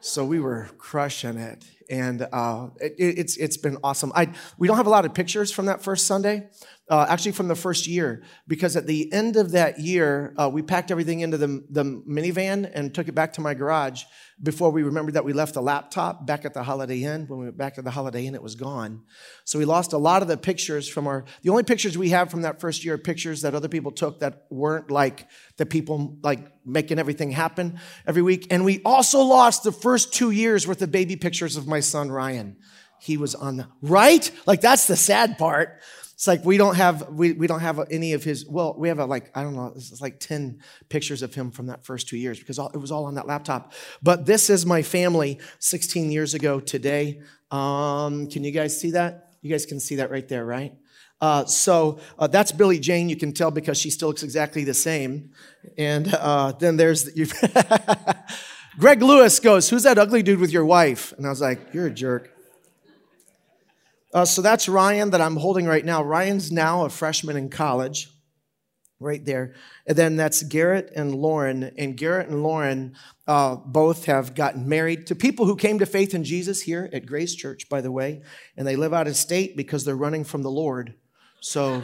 So 0.00 0.24
we 0.24 0.40
were 0.40 0.70
crushing 0.78 1.36
it. 1.36 1.64
And 1.90 2.26
uh, 2.32 2.68
it, 2.80 2.94
it's, 2.98 3.36
it's 3.36 3.56
been 3.56 3.76
awesome. 3.84 4.12
I, 4.14 4.32
we 4.58 4.66
don't 4.68 4.76
have 4.76 4.86
a 4.86 4.90
lot 4.90 5.04
of 5.04 5.12
pictures 5.12 5.52
from 5.52 5.66
that 5.66 5.82
first 5.82 6.06
Sunday, 6.06 6.48
uh, 6.90 7.06
actually 7.08 7.30
from 7.30 7.46
the 7.46 7.54
first 7.54 7.86
year, 7.86 8.22
because 8.48 8.76
at 8.76 8.86
the 8.86 9.12
end 9.12 9.36
of 9.36 9.52
that 9.52 9.78
year, 9.78 10.34
uh, 10.36 10.50
we 10.52 10.60
packed 10.60 10.90
everything 10.90 11.20
into 11.20 11.38
the, 11.38 11.64
the 11.70 11.84
minivan 11.84 12.68
and 12.74 12.92
took 12.92 13.06
it 13.06 13.14
back 13.14 13.32
to 13.34 13.40
my 13.40 13.54
garage 13.54 14.02
before 14.42 14.70
we 14.70 14.82
remembered 14.82 15.14
that 15.14 15.24
we 15.24 15.32
left 15.32 15.54
the 15.54 15.62
laptop 15.62 16.26
back 16.26 16.44
at 16.44 16.52
the 16.52 16.64
Holiday 16.64 17.04
Inn. 17.04 17.26
When 17.28 17.38
we 17.38 17.44
went 17.46 17.56
back 17.56 17.74
to 17.74 17.82
the 17.82 17.92
Holiday 17.92 18.26
Inn, 18.26 18.34
it 18.34 18.42
was 18.42 18.56
gone. 18.56 19.02
So 19.44 19.56
we 19.58 19.64
lost 19.64 19.92
a 19.92 19.98
lot 19.98 20.22
of 20.22 20.28
the 20.28 20.36
pictures 20.36 20.88
from 20.88 21.06
our, 21.06 21.24
the 21.42 21.50
only 21.50 21.62
pictures 21.62 21.96
we 21.96 22.08
have 22.08 22.28
from 22.28 22.42
that 22.42 22.60
first 22.60 22.84
year 22.84 22.94
are 22.94 22.98
pictures 22.98 23.42
that 23.42 23.54
other 23.54 23.68
people 23.68 23.92
took 23.92 24.18
that 24.20 24.46
weren't 24.50 24.90
like 24.90 25.28
the 25.58 25.66
people 25.66 26.18
like 26.22 26.40
making 26.66 26.98
everything 26.98 27.30
happen 27.30 27.78
every 28.04 28.22
week. 28.22 28.48
And 28.50 28.64
we 28.64 28.82
also 28.84 29.20
lost 29.20 29.62
the 29.62 29.72
first 29.72 30.12
two 30.12 30.32
years 30.32 30.66
worth 30.66 30.82
of 30.82 30.90
baby 30.90 31.14
pictures 31.14 31.56
of 31.56 31.68
my 31.68 31.78
son, 31.78 32.10
Ryan. 32.10 32.56
He 33.00 33.16
was 33.16 33.34
on 33.34 33.58
the, 33.58 33.68
right? 33.80 34.30
Like 34.44 34.60
that's 34.60 34.86
the 34.86 34.96
sad 34.96 35.38
part. 35.38 35.80
It's 36.20 36.26
like 36.26 36.44
we 36.44 36.58
don't 36.58 36.74
have 36.74 37.08
we, 37.08 37.32
we 37.32 37.46
don't 37.46 37.60
have 37.60 37.80
any 37.90 38.12
of 38.12 38.22
his. 38.22 38.46
Well, 38.46 38.74
we 38.76 38.88
have 38.88 38.98
a, 38.98 39.06
like 39.06 39.30
I 39.34 39.42
don't 39.42 39.56
know. 39.56 39.72
It's 39.74 40.02
like 40.02 40.20
ten 40.20 40.60
pictures 40.90 41.22
of 41.22 41.32
him 41.32 41.50
from 41.50 41.68
that 41.68 41.86
first 41.86 42.08
two 42.08 42.18
years 42.18 42.38
because 42.38 42.58
all, 42.58 42.68
it 42.74 42.76
was 42.76 42.92
all 42.92 43.06
on 43.06 43.14
that 43.14 43.26
laptop. 43.26 43.72
But 44.02 44.26
this 44.26 44.50
is 44.50 44.66
my 44.66 44.82
family 44.82 45.38
16 45.60 46.12
years 46.12 46.34
ago 46.34 46.60
today. 46.60 47.22
Um, 47.50 48.28
can 48.28 48.44
you 48.44 48.50
guys 48.50 48.78
see 48.78 48.90
that? 48.90 49.30
You 49.40 49.50
guys 49.50 49.64
can 49.64 49.80
see 49.80 49.96
that 49.96 50.10
right 50.10 50.28
there, 50.28 50.44
right? 50.44 50.74
Uh, 51.22 51.46
so 51.46 52.00
uh, 52.18 52.26
that's 52.26 52.52
Billy 52.52 52.78
Jane. 52.78 53.08
You 53.08 53.16
can 53.16 53.32
tell 53.32 53.50
because 53.50 53.78
she 53.78 53.88
still 53.88 54.08
looks 54.08 54.22
exactly 54.22 54.62
the 54.62 54.74
same. 54.74 55.30
And 55.78 56.12
uh, 56.12 56.52
then 56.52 56.76
there's 56.76 57.04
the, 57.04 58.18
Greg 58.78 59.00
Lewis 59.00 59.40
goes, 59.40 59.70
"Who's 59.70 59.84
that 59.84 59.96
ugly 59.96 60.22
dude 60.22 60.38
with 60.38 60.50
your 60.50 60.66
wife?" 60.66 61.14
And 61.16 61.24
I 61.24 61.30
was 61.30 61.40
like, 61.40 61.72
"You're 61.72 61.86
a 61.86 61.90
jerk." 61.90 62.36
Uh, 64.12 64.24
so 64.24 64.42
that's 64.42 64.68
Ryan 64.68 65.10
that 65.10 65.20
I'm 65.20 65.36
holding 65.36 65.66
right 65.66 65.84
now. 65.84 66.02
Ryan's 66.02 66.50
now 66.50 66.84
a 66.84 66.88
freshman 66.88 67.36
in 67.36 67.48
college, 67.48 68.10
right 68.98 69.24
there. 69.24 69.54
And 69.86 69.96
then 69.96 70.16
that's 70.16 70.42
Garrett 70.42 70.92
and 70.96 71.14
Lauren. 71.14 71.72
And 71.78 71.96
Garrett 71.96 72.28
and 72.28 72.42
Lauren 72.42 72.96
uh, 73.28 73.56
both 73.56 74.06
have 74.06 74.34
gotten 74.34 74.68
married 74.68 75.06
to 75.06 75.14
people 75.14 75.46
who 75.46 75.54
came 75.54 75.78
to 75.78 75.86
faith 75.86 76.12
in 76.12 76.24
Jesus 76.24 76.62
here 76.62 76.90
at 76.92 77.06
Grace 77.06 77.34
Church, 77.34 77.68
by 77.68 77.80
the 77.80 77.92
way. 77.92 78.22
And 78.56 78.66
they 78.66 78.76
live 78.76 78.92
out 78.92 79.06
of 79.06 79.16
state 79.16 79.56
because 79.56 79.84
they're 79.84 79.96
running 79.96 80.24
from 80.24 80.42
the 80.42 80.50
Lord. 80.50 80.94
So 81.40 81.82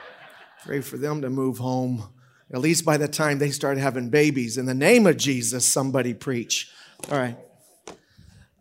pray 0.64 0.82
for 0.82 0.98
them 0.98 1.22
to 1.22 1.30
move 1.30 1.58
home. 1.58 2.10
At 2.52 2.60
least 2.60 2.84
by 2.84 2.98
the 2.98 3.08
time 3.08 3.38
they 3.38 3.50
start 3.50 3.78
having 3.78 4.10
babies. 4.10 4.58
In 4.58 4.66
the 4.66 4.74
name 4.74 5.06
of 5.06 5.16
Jesus, 5.16 5.64
somebody 5.64 6.12
preach. 6.12 6.70
All 7.10 7.18
right. 7.18 7.36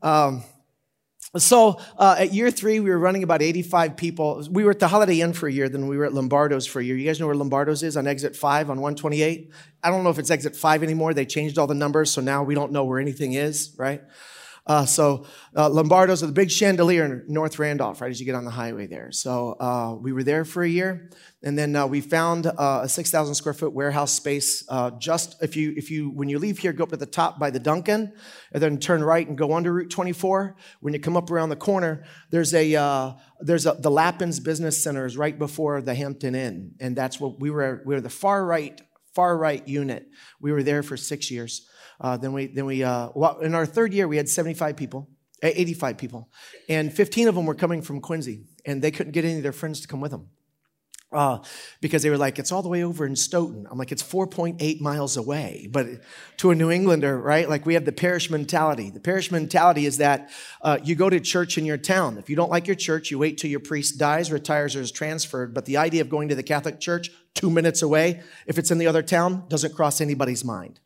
Um, 0.01 0.43
so 1.37 1.79
uh, 1.97 2.15
at 2.19 2.33
year 2.33 2.51
three, 2.51 2.79
we 2.79 2.89
were 2.89 2.99
running 2.99 3.23
about 3.23 3.41
85 3.41 3.97
people. 3.97 4.45
We 4.51 4.63
were 4.63 4.71
at 4.71 4.79
the 4.79 4.87
Holiday 4.87 5.21
Inn 5.21 5.33
for 5.33 5.47
a 5.47 5.51
year, 5.51 5.67
then 5.67 5.87
we 5.87 5.97
were 5.97 6.05
at 6.05 6.13
Lombardo's 6.13 6.67
for 6.67 6.79
a 6.79 6.83
year. 6.83 6.95
You 6.95 7.05
guys 7.05 7.19
know 7.19 7.25
where 7.25 7.35
Lombardo's 7.35 7.81
is 7.81 7.97
on 7.97 8.07
exit 8.07 8.35
five 8.35 8.69
on 8.69 8.77
128? 8.77 9.51
I 9.83 9.89
don't 9.89 10.03
know 10.03 10.11
if 10.11 10.19
it's 10.19 10.29
exit 10.29 10.55
five 10.55 10.83
anymore. 10.83 11.13
They 11.13 11.25
changed 11.25 11.57
all 11.57 11.67
the 11.67 11.73
numbers, 11.73 12.11
so 12.11 12.21
now 12.21 12.43
we 12.43 12.53
don't 12.53 12.71
know 12.71 12.83
where 12.83 12.99
anything 12.99 13.33
is, 13.33 13.73
right? 13.77 14.03
Uh, 14.65 14.85
so 14.85 15.25
uh, 15.57 15.67
Lombardo's 15.67 16.21
the 16.21 16.27
big 16.27 16.49
chandelier 16.49 17.03
in 17.03 17.25
North 17.27 17.59
Randolph, 17.59 17.99
right 17.99 18.09
as 18.09 18.19
you 18.19 18.25
get 18.25 18.35
on 18.35 18.45
the 18.45 18.51
highway 18.51 18.87
there. 18.87 19.11
So 19.11 19.57
uh, 19.59 19.95
we 19.99 20.13
were 20.13 20.23
there 20.23 20.45
for 20.45 20.63
a 20.63 20.69
year, 20.69 21.09
and 21.43 21.57
then 21.57 21.75
uh, 21.75 21.85
we 21.85 21.99
found 21.99 22.47
uh, 22.47 22.81
a 22.83 22.89
6,000 22.89 23.35
square 23.35 23.53
foot 23.53 23.73
warehouse 23.73 24.13
space. 24.13 24.63
Uh, 24.69 24.91
just 24.91 25.35
if 25.43 25.57
you 25.57 25.73
if 25.75 25.91
you 25.91 26.09
when 26.11 26.29
you 26.29 26.39
leave 26.39 26.59
here, 26.59 26.71
go 26.71 26.83
up 26.83 26.91
to 26.91 26.97
the 26.97 27.05
top 27.05 27.39
by 27.39 27.49
the 27.49 27.59
Dunkin', 27.59 28.13
and 28.53 28.63
then 28.63 28.77
turn 28.77 29.03
right 29.03 29.27
and 29.27 29.37
go 29.37 29.53
under 29.53 29.73
Route 29.73 29.89
24. 29.89 30.55
When 30.79 30.93
you 30.93 30.99
come 31.01 31.17
up 31.17 31.29
around 31.29 31.49
the 31.49 31.57
corner, 31.57 32.05
there's 32.31 32.53
a 32.53 33.17
there's 33.41 33.65
a, 33.65 33.73
the 33.73 33.91
Lappin's 33.91 34.39
Business 34.39 34.81
Center 34.81 35.05
is 35.05 35.17
right 35.17 35.37
before 35.37 35.81
the 35.81 35.93
Hampton 35.93 36.35
Inn, 36.35 36.75
and 36.79 36.95
that's 36.95 37.19
what 37.19 37.37
we 37.41 37.49
were. 37.49 37.83
We 37.85 37.95
were 37.95 38.01
the 38.01 38.09
far 38.09 38.45
right 38.45 38.79
far 39.13 39.37
right 39.37 39.67
unit. 39.67 40.07
We 40.39 40.51
were 40.51 40.63
there 40.63 40.83
for 40.83 40.97
six 40.97 41.29
years. 41.29 41.67
Uh, 41.99 42.17
then 42.17 42.33
we, 42.33 42.47
then 42.47 42.65
we 42.65 42.83
uh, 42.83 43.09
in 43.41 43.55
our 43.55 43.65
third 43.65 43.93
year, 43.93 44.07
we 44.07 44.17
had 44.17 44.29
75 44.29 44.75
people, 44.75 45.09
85 45.41 45.97
people, 45.97 46.29
and 46.69 46.93
15 46.93 47.27
of 47.27 47.35
them 47.35 47.45
were 47.45 47.55
coming 47.55 47.81
from 47.81 48.01
Quincy, 48.01 48.43
and 48.65 48.81
they 48.81 48.91
couldn't 48.91 49.11
get 49.11 49.25
any 49.25 49.37
of 49.37 49.43
their 49.43 49.51
friends 49.51 49.81
to 49.81 49.87
come 49.87 50.01
with 50.01 50.11
them. 50.11 50.29
Uh, 51.13 51.37
because 51.79 52.01
they 52.01 52.09
were 52.09 52.17
like, 52.17 52.39
it's 52.39 52.51
all 52.51 52.63
the 52.63 52.69
way 52.69 52.83
over 52.83 53.05
in 53.05 53.15
Stoughton. 53.15 53.67
I'm 53.69 53.77
like, 53.77 53.91
it's 53.91 54.01
4.8 54.01 54.81
miles 54.81 55.15
away. 55.15 55.69
But 55.71 55.87
to 56.37 56.49
a 56.49 56.55
New 56.55 56.71
Englander, 56.71 57.19
right? 57.19 57.47
Like 57.47 57.65
we 57.65 57.75
have 57.75 57.85
the 57.85 57.91
parish 57.91 58.31
mentality. 58.31 58.89
The 58.89 58.99
parish 58.99 59.31
mentality 59.31 59.85
is 59.85 59.97
that 59.97 60.31
uh, 60.61 60.79
you 60.83 60.95
go 60.95 61.09
to 61.09 61.19
church 61.19 61.57
in 61.57 61.65
your 61.65 61.77
town. 61.77 62.17
If 62.17 62.29
you 62.29 62.35
don't 62.35 62.49
like 62.49 62.65
your 62.65 62.75
church, 62.75 63.11
you 63.11 63.19
wait 63.19 63.37
till 63.37 63.51
your 63.51 63.59
priest 63.59 63.99
dies, 63.99 64.31
retires, 64.31 64.75
or 64.75 64.81
is 64.81 64.91
transferred. 64.91 65.53
But 65.53 65.65
the 65.65 65.77
idea 65.77 66.01
of 66.01 66.09
going 66.09 66.29
to 66.29 66.35
the 66.35 66.43
Catholic 66.43 66.79
church 66.79 67.11
two 67.35 67.51
minutes 67.51 67.83
away, 67.83 68.21
if 68.47 68.57
it's 68.57 68.71
in 68.71 68.79
the 68.79 68.87
other 68.87 69.03
town, 69.03 69.45
doesn't 69.49 69.75
cross 69.75 70.01
anybody's 70.01 70.43
mind 70.43 70.79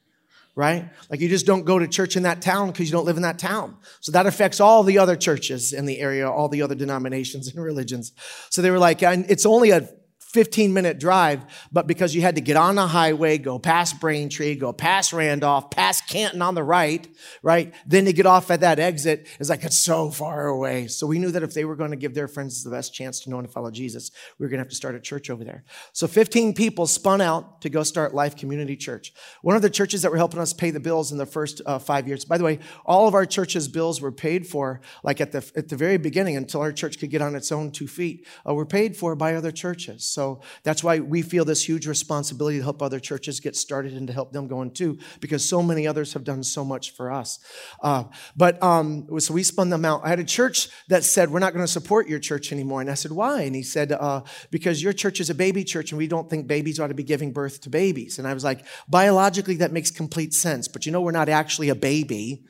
right? 0.58 0.90
Like 1.12 1.20
you 1.20 1.30
just 1.30 1.46
don't 1.46 1.66
go 1.66 1.78
to 1.78 1.88
church 1.88 2.18
in 2.18 2.24
that 2.24 2.42
town 2.42 2.72
because 2.72 2.88
you 2.88 2.92
don't 2.92 3.06
live 3.06 3.16
in 3.16 3.22
that 3.22 3.38
town. 3.38 3.78
So 4.00 4.12
that 4.14 4.26
affects 4.26 4.60
all 4.60 4.82
the 4.82 4.98
other 4.98 5.16
churches 5.16 5.72
in 5.72 5.86
the 5.86 6.00
area, 6.00 6.30
all 6.30 6.50
the 6.50 6.64
other 6.64 6.74
denominations 6.74 7.48
and 7.48 7.64
religions. 7.64 8.12
So 8.50 8.64
they 8.64 8.72
were 8.72 8.80
like, 8.80 9.04
it's 9.04 9.46
only 9.46 9.70
a 9.70 9.88
15 10.28 10.74
minute 10.74 11.00
drive, 11.00 11.42
but 11.72 11.88
because 11.88 12.14
you 12.14 12.22
had 12.22 12.36
to 12.36 12.42
get 12.42 12.58
on 12.58 12.76
the 12.76 12.86
highway, 12.86 13.38
go 13.38 13.58
past 13.58 14.02
Braintree, 14.02 14.56
go 14.56 14.74
past 14.74 15.14
Randolph, 15.14 15.72
past 15.72 16.10
Canton 16.10 16.42
on 16.42 16.54
the 16.54 16.64
right, 16.64 17.08
right? 17.42 17.74
Then 17.86 18.04
to 18.06 18.14
get 18.14 18.26
off 18.26 18.52
at 18.52 18.60
that 18.60 18.78
exit 18.78 19.26
is 19.40 19.50
like, 19.50 19.64
it's 19.64 19.78
so 19.78 20.12
far 20.12 20.48
away. 20.48 20.88
So 20.88 21.08
we 21.08 21.18
knew 21.18 21.32
that 21.32 21.44
if 21.44 21.54
they 21.54 21.64
were 21.64 21.78
going 21.78 21.92
to 21.92 21.98
give 21.98 22.14
their 22.14 22.28
friends 22.28 22.62
the 22.62 22.70
best 22.70 22.94
chance 22.94 23.22
to 23.22 23.30
know 23.30 23.40
and 23.40 23.50
follow 23.50 23.72
Jesus, 23.72 24.12
we 24.38 24.46
were 24.46 24.50
going 24.50 24.58
to 24.58 24.64
have 24.64 24.70
to 24.70 24.76
start 24.76 24.96
a 24.96 25.00
church 25.00 25.30
over 25.30 25.46
there. 25.46 25.64
So 25.94 26.08
15 26.08 26.54
people 26.54 26.88
spun 26.88 27.22
out 27.22 27.62
to 27.62 27.70
go 27.70 27.84
start 27.84 28.14
Life 28.14 28.36
Community 28.36 28.76
Church. 28.76 29.14
One 29.44 29.56
of 29.56 29.62
the 29.62 29.70
churches 29.70 30.02
that 30.02 30.12
were 30.12 30.18
helping 30.18 30.42
us 30.42 30.52
pay 30.52 30.72
the 30.72 30.82
bills 30.82 31.14
in 31.14 31.18
the 31.18 31.26
first 31.26 31.62
uh, 31.66 31.80
five 31.80 32.06
years. 32.06 32.26
By 32.26 32.38
the 32.38 32.44
way, 32.44 32.60
all 32.86 33.08
of 33.08 33.14
our 33.14 33.26
church's 33.26 33.70
bills 33.70 34.02
were 34.02 34.12
paid 34.12 34.46
for, 34.46 34.82
like 35.04 35.22
at 35.22 35.32
the, 35.32 35.50
at 35.56 35.70
the 35.70 35.78
very 35.78 35.98
beginning 35.98 36.36
until 36.36 36.60
our 36.60 36.74
church 36.74 37.00
could 37.00 37.12
get 37.12 37.22
on 37.22 37.34
its 37.34 37.50
own 37.50 37.72
two 37.72 37.88
feet, 37.88 38.28
uh, 38.46 38.54
were 38.54 38.66
paid 38.66 38.98
for 38.98 39.16
by 39.16 39.34
other 39.34 39.52
churches. 39.52 40.17
So 40.18 40.42
that's 40.64 40.84
why 40.84 40.98
we 40.98 41.22
feel 41.22 41.46
this 41.46 41.64
huge 41.64 41.86
responsibility 41.86 42.58
to 42.58 42.64
help 42.64 42.82
other 42.82 43.00
churches 43.00 43.40
get 43.40 43.56
started 43.56 43.94
and 43.94 44.08
to 44.08 44.14
help 44.14 44.32
them 44.32 44.48
go 44.48 44.64
in 44.64 44.72
too, 44.72 44.98
because 45.20 45.48
so 45.48 45.62
many 45.62 45.86
others 45.86 46.14
have 46.14 46.24
done 46.24 46.42
so 46.42 46.66
much 46.66 46.90
for 46.94 47.12
us. 47.12 47.38
Uh, 47.84 48.06
but 48.36 48.62
um, 48.64 49.08
so 49.20 49.32
we 49.32 49.44
spun 49.44 49.70
them 49.70 49.86
out. 49.86 50.02
I 50.04 50.10
had 50.10 50.18
a 50.18 50.24
church 50.24 50.70
that 50.88 51.04
said, 51.04 51.30
We're 51.30 51.38
not 51.38 51.54
going 51.54 51.64
to 51.64 51.72
support 51.72 52.08
your 52.08 52.18
church 52.18 52.52
anymore. 52.52 52.82
And 52.82 52.90
I 52.90 52.96
said, 52.96 53.12
Why? 53.12 53.44
And 53.44 53.56
he 53.56 53.62
said, 53.62 53.92
uh, 53.92 54.24
Because 54.50 54.82
your 54.82 54.92
church 54.92 55.20
is 55.20 55.30
a 55.30 55.36
baby 55.36 55.64
church 55.64 55.92
and 55.92 56.00
we 56.00 56.08
don't 56.08 56.28
think 56.32 56.48
babies 56.48 56.80
ought 56.80 56.88
to 56.88 56.96
be 56.96 57.04
giving 57.04 57.32
birth 57.32 57.62
to 57.62 57.70
babies. 57.70 58.18
And 58.18 58.28
I 58.28 58.34
was 58.34 58.44
like, 58.44 58.66
Biologically, 58.90 59.58
that 59.58 59.72
makes 59.72 59.92
complete 59.92 60.34
sense. 60.34 60.68
But 60.68 60.88
you 60.88 60.92
know, 60.92 61.02
we're 61.02 61.12
not 61.12 61.30
actually 61.30 61.70
a 61.70 61.76
baby. 61.76 62.44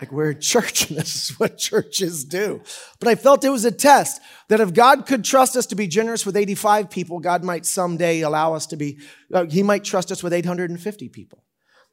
Like 0.00 0.12
we're 0.12 0.30
a 0.30 0.34
church, 0.38 0.88
and 0.90 0.98
this 0.98 1.30
is 1.30 1.40
what 1.40 1.58
churches 1.58 2.24
do. 2.24 2.62
But 3.00 3.08
I 3.08 3.14
felt 3.14 3.44
it 3.44 3.50
was 3.50 3.64
a 3.64 3.72
test 3.72 4.20
that 4.48 4.60
if 4.60 4.74
God 4.74 5.06
could 5.06 5.24
trust 5.24 5.56
us 5.56 5.66
to 5.66 5.74
be 5.74 5.86
generous 5.86 6.26
with 6.26 6.36
85 6.36 6.90
people, 6.90 7.18
God 7.18 7.42
might 7.42 7.66
someday 7.66 8.20
allow 8.20 8.54
us 8.54 8.66
to 8.66 8.76
be, 8.76 8.98
uh, 9.32 9.44
He 9.46 9.62
might 9.62 9.84
trust 9.84 10.12
us 10.12 10.22
with 10.22 10.32
850 10.32 11.08
people. 11.08 11.42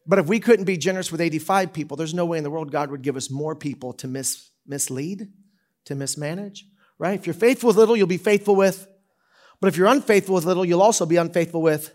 But 0.05 0.19
if 0.19 0.27
we 0.27 0.39
couldn't 0.39 0.65
be 0.65 0.77
generous 0.77 1.11
with 1.11 1.21
85 1.21 1.71
people, 1.71 1.95
there's 1.95 2.13
no 2.13 2.25
way 2.25 2.37
in 2.37 2.43
the 2.43 2.51
world 2.51 2.71
God 2.71 2.91
would 2.91 3.01
give 3.01 3.15
us 3.15 3.31
more 3.31 3.55
people 3.55 3.93
to 3.93 4.07
mis- 4.07 4.49
mislead, 4.67 5.29
to 5.85 5.95
mismanage, 5.95 6.65
right? 6.99 7.17
If 7.17 7.25
you're 7.25 7.33
faithful 7.33 7.67
with 7.67 7.77
little, 7.77 7.95
you'll 7.95 8.07
be 8.07 8.17
faithful 8.17 8.55
with. 8.55 8.87
But 9.61 9.69
if 9.69 9.77
you're 9.77 9.87
unfaithful 9.87 10.35
with 10.35 10.45
little, 10.45 10.65
you'll 10.65 10.81
also 10.81 11.05
be 11.05 11.15
unfaithful 11.15 11.61
with 11.61 11.93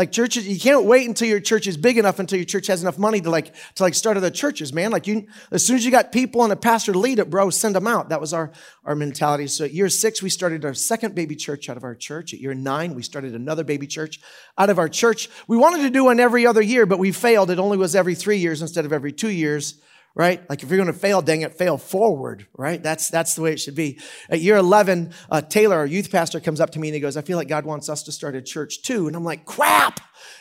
Like 0.00 0.12
churches, 0.12 0.48
you 0.48 0.58
can't 0.58 0.86
wait 0.86 1.06
until 1.06 1.28
your 1.28 1.40
church 1.40 1.66
is 1.66 1.76
big 1.76 1.98
enough 1.98 2.18
until 2.18 2.38
your 2.38 2.46
church 2.46 2.68
has 2.68 2.80
enough 2.80 2.96
money 2.96 3.20
to 3.20 3.28
like 3.28 3.52
to 3.74 3.82
like 3.82 3.92
start 3.92 4.16
other 4.16 4.30
churches, 4.30 4.72
man. 4.72 4.90
Like 4.90 5.06
you, 5.06 5.26
as 5.50 5.66
soon 5.66 5.76
as 5.76 5.84
you 5.84 5.90
got 5.90 6.10
people 6.10 6.42
and 6.42 6.50
a 6.50 6.56
pastor 6.56 6.94
to 6.94 6.98
lead 6.98 7.18
it, 7.18 7.28
bro, 7.28 7.50
send 7.50 7.74
them 7.74 7.86
out. 7.86 8.08
That 8.08 8.18
was 8.18 8.32
our 8.32 8.50
our 8.86 8.94
mentality. 8.94 9.46
So 9.46 9.66
at 9.66 9.74
year 9.74 9.90
six, 9.90 10.22
we 10.22 10.30
started 10.30 10.64
our 10.64 10.72
second 10.72 11.14
baby 11.14 11.36
church 11.36 11.68
out 11.68 11.76
of 11.76 11.84
our 11.84 11.94
church. 11.94 12.32
At 12.32 12.40
year 12.40 12.54
nine, 12.54 12.94
we 12.94 13.02
started 13.02 13.34
another 13.34 13.62
baby 13.62 13.86
church 13.86 14.20
out 14.56 14.70
of 14.70 14.78
our 14.78 14.88
church. 14.88 15.28
We 15.46 15.58
wanted 15.58 15.82
to 15.82 15.90
do 15.90 16.04
one 16.04 16.18
every 16.18 16.46
other 16.46 16.62
year, 16.62 16.86
but 16.86 16.98
we 16.98 17.12
failed. 17.12 17.50
It 17.50 17.58
only 17.58 17.76
was 17.76 17.94
every 17.94 18.14
three 18.14 18.38
years 18.38 18.62
instead 18.62 18.86
of 18.86 18.94
every 18.94 19.12
two 19.12 19.28
years 19.28 19.82
right? 20.14 20.48
Like 20.50 20.62
if 20.62 20.68
you're 20.68 20.76
going 20.76 20.92
to 20.92 20.98
fail, 20.98 21.22
dang 21.22 21.42
it, 21.42 21.56
fail 21.56 21.78
forward, 21.78 22.46
right? 22.56 22.82
That's, 22.82 23.08
that's 23.08 23.34
the 23.34 23.42
way 23.42 23.52
it 23.52 23.60
should 23.60 23.74
be. 23.74 23.98
At 24.28 24.40
year 24.40 24.56
11, 24.56 25.12
uh, 25.30 25.40
Taylor, 25.42 25.76
our 25.76 25.86
youth 25.86 26.10
pastor, 26.10 26.40
comes 26.40 26.60
up 26.60 26.70
to 26.70 26.78
me 26.78 26.88
and 26.88 26.94
he 26.94 27.00
goes, 27.00 27.16
I 27.16 27.22
feel 27.22 27.36
like 27.36 27.48
God 27.48 27.64
wants 27.64 27.88
us 27.88 28.02
to 28.04 28.12
start 28.12 28.34
a 28.34 28.42
church 28.42 28.82
too. 28.82 29.06
And 29.06 29.16
I'm 29.16 29.24
like, 29.24 29.44
crap. 29.44 30.00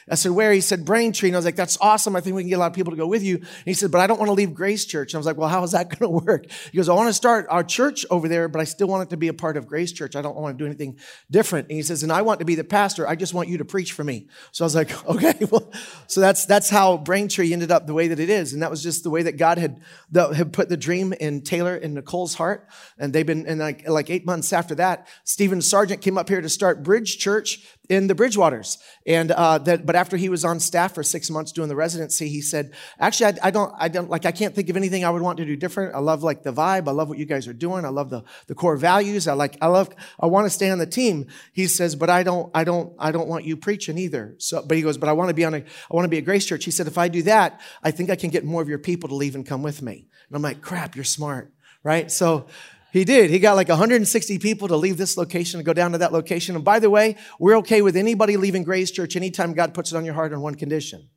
I 0.09 0.15
said, 0.15 0.31
where? 0.31 0.51
He 0.51 0.61
said, 0.61 0.85
Braintree. 0.85 1.29
And 1.29 1.35
I 1.35 1.39
was 1.39 1.45
like, 1.45 1.55
that's 1.55 1.77
awesome. 1.81 2.15
I 2.15 2.21
think 2.21 2.35
we 2.35 2.41
can 2.41 2.49
get 2.49 2.55
a 2.55 2.59
lot 2.59 2.67
of 2.67 2.73
people 2.73 2.91
to 2.91 2.97
go 2.97 3.07
with 3.07 3.23
you. 3.23 3.35
And 3.37 3.65
he 3.65 3.73
said, 3.73 3.91
but 3.91 4.01
I 4.01 4.07
don't 4.07 4.17
want 4.17 4.29
to 4.29 4.33
leave 4.33 4.53
Grace 4.53 4.85
Church. 4.85 5.13
And 5.13 5.17
I 5.17 5.19
was 5.19 5.25
like, 5.25 5.37
well, 5.37 5.49
how 5.49 5.63
is 5.63 5.71
that 5.71 5.89
going 5.99 5.99
to 5.99 6.25
work? 6.25 6.51
He 6.71 6.77
goes, 6.77 6.89
I 6.89 6.93
want 6.93 7.09
to 7.09 7.13
start 7.13 7.45
our 7.49 7.63
church 7.63 8.05
over 8.09 8.27
there, 8.27 8.47
but 8.47 8.59
I 8.59 8.63
still 8.63 8.87
want 8.87 9.07
it 9.07 9.09
to 9.11 9.17
be 9.17 9.27
a 9.27 9.33
part 9.33 9.57
of 9.57 9.67
Grace 9.67 9.91
Church. 9.91 10.15
I 10.15 10.21
don't 10.21 10.35
want 10.35 10.57
to 10.57 10.63
do 10.63 10.65
anything 10.65 10.97
different. 11.29 11.67
And 11.67 11.75
he 11.75 11.83
says, 11.83 12.03
and 12.03 12.11
I 12.11 12.21
want 12.21 12.39
to 12.39 12.45
be 12.45 12.55
the 12.55 12.63
pastor. 12.63 13.07
I 13.07 13.15
just 13.15 13.33
want 13.33 13.49
you 13.49 13.59
to 13.59 13.65
preach 13.65 13.93
for 13.93 14.03
me. 14.03 14.27
So 14.51 14.63
I 14.63 14.65
was 14.65 14.75
like, 14.75 15.05
okay, 15.09 15.45
well, 15.49 15.71
so 16.07 16.21
that's, 16.21 16.45
that's 16.45 16.69
how 16.69 16.97
Braintree 16.97 17.53
ended 17.53 17.71
up 17.71 17.87
the 17.87 17.93
way 17.93 18.07
that 18.07 18.19
it 18.19 18.29
is. 18.29 18.53
And 18.53 18.61
that 18.61 18.71
was 18.71 18.81
just 18.81 19.03
the 19.03 19.09
way 19.09 19.23
that 19.23 19.37
God 19.37 19.57
had, 19.57 19.81
the, 20.11 20.29
had 20.29 20.53
put 20.53 20.69
the 20.69 20.77
dream 20.77 21.13
in 21.13 21.41
Taylor 21.41 21.75
and 21.75 21.93
Nicole's 21.93 22.35
heart. 22.35 22.67
And 22.97 23.13
they've 23.13 23.25
been, 23.25 23.45
and 23.45 23.59
like, 23.59 23.87
like 23.87 24.09
eight 24.09 24.25
months 24.25 24.53
after 24.53 24.75
that, 24.75 25.07
Stephen 25.23 25.61
Sargent 25.61 26.01
came 26.01 26.17
up 26.17 26.29
here 26.29 26.41
to 26.41 26.49
start 26.49 26.83
Bridge 26.83 27.17
Church 27.17 27.65
in 27.89 28.05
the 28.05 28.13
Bridgewaters. 28.13 28.77
And 29.05 29.31
uh, 29.31 29.57
that, 29.57 29.85
but 29.85 29.95
after 29.95 30.15
he 30.15 30.29
was 30.29 30.45
on 30.45 30.59
staff 30.59 30.93
for 30.93 31.01
six 31.01 31.29
months 31.29 31.51
doing 31.51 31.67
the 31.67 31.75
residency, 31.75 32.29
he 32.29 32.41
said, 32.41 32.73
"Actually, 32.99 33.33
I, 33.41 33.47
I, 33.47 33.51
don't, 33.51 33.73
I 33.77 33.87
don't 33.87 34.09
like. 34.09 34.25
I 34.25 34.31
can't 34.31 34.53
think 34.53 34.69
of 34.69 34.77
anything 34.77 35.03
I 35.03 35.09
would 35.09 35.23
want 35.23 35.37
to 35.39 35.45
do 35.45 35.55
different. 35.55 35.95
I 35.95 35.99
love 35.99 36.23
like 36.23 36.43
the 36.43 36.53
vibe. 36.53 36.87
I 36.87 36.91
love 36.91 37.09
what 37.09 37.17
you 37.17 37.25
guys 37.25 37.47
are 37.47 37.53
doing. 37.53 37.83
I 37.83 37.89
love 37.89 38.11
the 38.11 38.23
the 38.47 38.55
core 38.55 38.77
values. 38.77 39.27
I 39.27 39.33
like. 39.33 39.57
I 39.59 39.67
love. 39.67 39.89
I 40.19 40.27
want 40.27 40.45
to 40.45 40.51
stay 40.51 40.69
on 40.69 40.77
the 40.77 40.85
team." 40.85 41.27
He 41.51 41.67
says, 41.67 41.95
"But 41.95 42.09
I 42.09 42.23
don't. 42.23 42.51
I 42.53 42.63
don't. 42.63 42.93
I 42.99 43.11
don't 43.11 43.27
want 43.27 43.45
you 43.45 43.57
preaching 43.57 43.97
either." 43.97 44.35
So, 44.37 44.63
but 44.65 44.77
he 44.77 44.83
goes, 44.83 44.97
"But 44.97 45.09
I 45.09 45.13
want 45.13 45.29
to 45.29 45.33
be 45.33 45.43
on 45.43 45.55
a. 45.55 45.57
I 45.57 45.95
want 45.95 46.05
to 46.05 46.09
be 46.09 46.19
a 46.19 46.21
Grace 46.21 46.45
Church." 46.45 46.65
He 46.65 46.71
said, 46.71 46.87
"If 46.87 46.97
I 46.97 47.07
do 47.07 47.23
that, 47.23 47.59
I 47.83 47.91
think 47.91 48.11
I 48.11 48.15
can 48.15 48.29
get 48.29 48.45
more 48.45 48.61
of 48.61 48.69
your 48.69 48.79
people 48.79 49.09
to 49.09 49.15
leave 49.15 49.35
and 49.35 49.45
come 49.45 49.63
with 49.63 49.81
me." 49.81 50.07
And 50.27 50.35
I'm 50.35 50.43
like, 50.43 50.61
"Crap, 50.61 50.95
you're 50.95 51.05
smart." 51.05 51.51
Right? 51.81 52.11
So 52.11 52.47
he 52.91 53.05
did. 53.05 53.29
He 53.29 53.39
got 53.39 53.55
like 53.55 53.69
160 53.69 54.39
people 54.39 54.67
to 54.67 54.75
leave 54.75 54.97
this 54.97 55.17
location 55.17 55.59
and 55.59 55.65
go 55.65 55.73
down 55.73 55.91
to 55.91 55.99
that 55.99 56.11
location. 56.11 56.55
And 56.55 56.65
by 56.65 56.79
the 56.79 56.89
way, 56.89 57.15
we're 57.39 57.57
okay 57.57 57.81
with 57.81 57.95
anybody 57.95 58.37
leaving 58.37 58.63
Grace 58.63 58.91
Church 58.91 59.15
anytime 59.15 59.53
God 59.53 59.73
puts 59.73 59.91
it 59.91 59.95
on 59.95 60.05
your 60.05 60.13
heart 60.13 60.33
on 60.33 60.41
one 60.41 60.55
condition. 60.55 61.09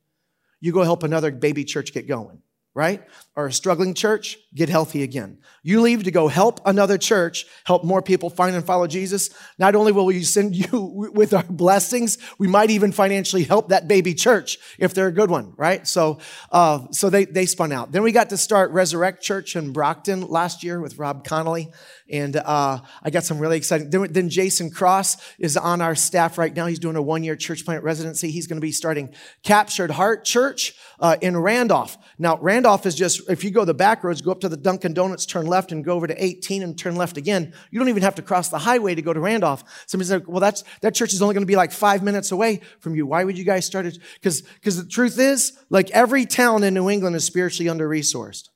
You 0.61 0.73
go 0.73 0.83
help 0.83 1.03
another 1.03 1.31
baby 1.31 1.65
church 1.65 1.93
get 1.93 2.07
going 2.07 2.43
right? 2.75 3.03
Or 3.37 3.47
a 3.47 3.53
struggling 3.53 3.93
church, 3.93 4.39
get 4.55 4.71
healthy 4.71 5.03
again. 5.03 5.39
You 5.63 5.83
leave 5.83 6.05
to 6.05 6.11
go 6.11 6.29
help 6.29 6.61
another 6.65 6.97
church, 6.97 7.45
help 7.65 7.85
more 7.85 8.01
people 8.01 8.31
find 8.31 8.57
and 8.57 8.65
follow 8.65 8.87
Jesus. 8.87 9.29
Not 9.59 9.75
only 9.75 9.93
will 9.93 10.07
we 10.07 10.23
send 10.23 10.57
you 10.73 11.11
with 11.13 11.35
our 11.35 11.45
blessings, 11.45 12.17
we 12.39 12.49
might 12.49 12.71
even 12.71 12.91
financially 12.91 13.45
help 13.45 13.69
that 13.69 13.89
baby 13.89 14.15
church 14.15 14.59
if 14.79 14.95
they're 14.95 15.09
a 15.09 15.13
good 15.13 15.31
one, 15.31 15.53
right? 15.57 15.87
So, 15.87 16.19
uh, 16.51 16.87
so 16.93 17.11
they, 17.11 17.27
they 17.27 17.45
spun 17.45 17.73
out. 17.73 17.93
Then 17.93 18.03
we 18.03 18.13
got 18.13 18.31
to 18.31 18.39
start 18.39 18.71
Resurrect 18.71 19.23
Church 19.23 19.55
in 19.55 19.73
Brockton 19.73 20.27
last 20.29 20.65
year 20.65 20.81
with 20.81 20.99
Rob 20.99 21.25
Connolly. 21.25 21.71
And 22.13 22.37
uh, 22.37 22.81
I 23.03 23.11
got 23.11 23.25
some 23.25 23.39
really 23.39 23.57
exciting. 23.57 23.89
Then, 23.89 24.13
then 24.13 24.29
Jason 24.29 24.71
Cross 24.71 25.17
is 25.39 25.57
on 25.57 25.81
our 25.81 25.95
staff 25.95 26.37
right 26.37 26.55
now. 26.55 26.67
He's 26.67 26.79
doing 26.79 26.97
a 26.97 27.03
one 27.03 27.25
year 27.25 27.35
church 27.37 27.65
plant 27.65 27.83
residency. 27.83 28.31
He's 28.31 28.47
going 28.47 28.59
to 28.59 28.63
be 28.65 28.71
starting 28.71 29.15
Captured 29.43 29.91
Heart 29.91 30.27
Church 30.27 30.75
uh, 31.01 31.17
in 31.23 31.39
Randolph. 31.39 31.97
Now, 32.19 32.37
Randolph 32.37 32.85
is 32.85 32.95
just, 32.95 33.29
if 33.31 33.43
you 33.43 33.51
go 33.51 33.65
the 33.65 33.73
back 33.73 34.05
roads, 34.05 34.21
go 34.21 34.31
up 34.31 34.41
to 34.41 34.51
the 34.51 34.59
Dunkin' 34.59 34.93
Donuts, 34.93 35.25
turn 35.25 35.47
left, 35.47 35.73
and 35.73 35.83
go 35.83 35.95
over 35.95 36.07
to 36.07 36.25
18 36.25 36.63
and 36.63 36.79
turn 36.79 36.97
left 36.97 37.17
again. 37.17 37.55
You 37.71 37.79
don't 37.79 37.89
even 37.89 38.03
have 38.03 38.15
to 38.17 38.23
cross 38.23 38.51
the 38.51 38.59
highway 38.59 38.95
to 38.95 39.03
go 39.03 39.15
to 39.15 39.21
Randolph. 39.21 39.65
Somebody's 39.87 40.13
like, 40.13 40.29
well, 40.29 40.41
that's, 40.41 40.65
that 40.83 40.95
church 40.95 41.15
is 41.15 41.23
only 41.23 41.35
going 41.35 41.43
to 41.43 41.47
be 41.47 41.57
like 41.57 41.73
five 41.73 42.03
minutes 42.03 42.31
away 42.31 42.61
from 42.81 42.95
you. 42.95 43.07
Why 43.07 43.25
would 43.25 43.39
you 43.39 43.45
guys 43.45 43.65
start 43.65 43.87
it? 43.87 43.99
Because, 44.15 44.43
the 44.63 44.87
truth 44.87 45.19
is, 45.19 45.59
like 45.71 45.91
every 45.93 46.27
town 46.27 46.63
in 46.63 46.75
New 46.75 46.91
England 46.91 47.17
is 47.17 47.25
spiritually 47.25 47.69
under 47.69 47.89
resourced. 47.89 48.51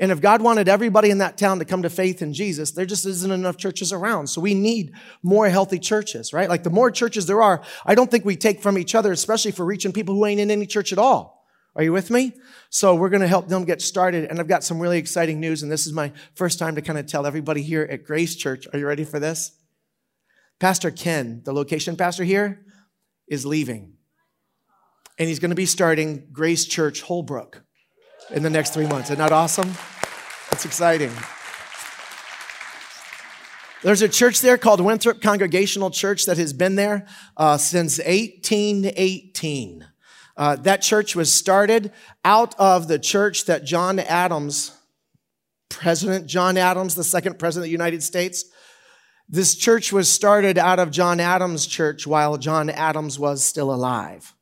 And 0.00 0.10
if 0.10 0.20
God 0.20 0.42
wanted 0.42 0.68
everybody 0.68 1.10
in 1.10 1.18
that 1.18 1.38
town 1.38 1.60
to 1.60 1.64
come 1.64 1.82
to 1.82 1.90
faith 1.90 2.20
in 2.20 2.32
Jesus, 2.32 2.72
there 2.72 2.84
just 2.84 3.06
isn't 3.06 3.30
enough 3.30 3.56
churches 3.56 3.92
around. 3.92 4.26
So 4.26 4.40
we 4.40 4.52
need 4.54 4.92
more 5.22 5.48
healthy 5.48 5.78
churches, 5.78 6.32
right? 6.32 6.48
Like 6.48 6.64
the 6.64 6.70
more 6.70 6.90
churches 6.90 7.26
there 7.26 7.42
are, 7.42 7.62
I 7.86 7.94
don't 7.94 8.10
think 8.10 8.24
we 8.24 8.36
take 8.36 8.60
from 8.60 8.76
each 8.76 8.96
other, 8.96 9.12
especially 9.12 9.52
for 9.52 9.64
reaching 9.64 9.92
people 9.92 10.14
who 10.16 10.26
ain't 10.26 10.40
in 10.40 10.50
any 10.50 10.66
church 10.66 10.92
at 10.92 10.98
all. 10.98 11.44
Are 11.76 11.82
you 11.82 11.92
with 11.92 12.10
me? 12.10 12.32
So 12.70 12.94
we're 12.94 13.08
going 13.08 13.22
to 13.22 13.28
help 13.28 13.48
them 13.48 13.64
get 13.64 13.82
started. 13.82 14.30
And 14.30 14.40
I've 14.40 14.48
got 14.48 14.64
some 14.64 14.80
really 14.80 14.98
exciting 14.98 15.40
news. 15.40 15.62
And 15.62 15.70
this 15.70 15.86
is 15.86 15.92
my 15.92 16.12
first 16.34 16.58
time 16.58 16.74
to 16.74 16.82
kind 16.82 16.98
of 16.98 17.06
tell 17.06 17.26
everybody 17.26 17.62
here 17.62 17.86
at 17.88 18.04
Grace 18.04 18.36
Church. 18.36 18.66
Are 18.72 18.78
you 18.78 18.86
ready 18.86 19.04
for 19.04 19.20
this? 19.20 19.52
Pastor 20.60 20.90
Ken, 20.90 21.42
the 21.44 21.52
location 21.52 21.96
pastor 21.96 22.24
here, 22.24 22.64
is 23.28 23.44
leaving. 23.44 23.94
And 25.18 25.28
he's 25.28 25.40
going 25.40 25.50
to 25.50 25.56
be 25.56 25.66
starting 25.66 26.28
Grace 26.32 26.64
Church 26.64 27.02
Holbrook 27.02 27.63
in 28.30 28.42
the 28.42 28.50
next 28.50 28.74
three 28.74 28.86
months. 28.86 29.10
Isn't 29.10 29.18
that 29.18 29.32
awesome? 29.32 29.72
That's 30.50 30.64
exciting. 30.64 31.12
There's 33.82 34.02
a 34.02 34.08
church 34.08 34.40
there 34.40 34.56
called 34.56 34.80
Winthrop 34.80 35.20
Congregational 35.20 35.90
Church 35.90 36.24
that 36.24 36.38
has 36.38 36.54
been 36.54 36.74
there 36.74 37.06
uh, 37.36 37.58
since 37.58 37.98
1818. 37.98 39.86
Uh, 40.36 40.56
that 40.56 40.80
church 40.80 41.14
was 41.14 41.30
started 41.30 41.92
out 42.24 42.58
of 42.58 42.88
the 42.88 42.98
church 42.98 43.44
that 43.44 43.64
John 43.64 43.98
Adams, 43.98 44.72
President 45.68 46.26
John 46.26 46.56
Adams, 46.56 46.94
the 46.94 47.04
second 47.04 47.38
president 47.38 47.64
of 47.64 47.68
the 47.68 47.72
United 47.72 48.02
States, 48.02 48.46
this 49.28 49.54
church 49.54 49.92
was 49.92 50.08
started 50.08 50.58
out 50.58 50.78
of 50.78 50.90
John 50.90 51.20
Adams' 51.20 51.66
church 51.66 52.06
while 52.06 52.36
John 52.36 52.68
Adams 52.70 53.18
was 53.18 53.44
still 53.44 53.72
alive. 53.72 54.34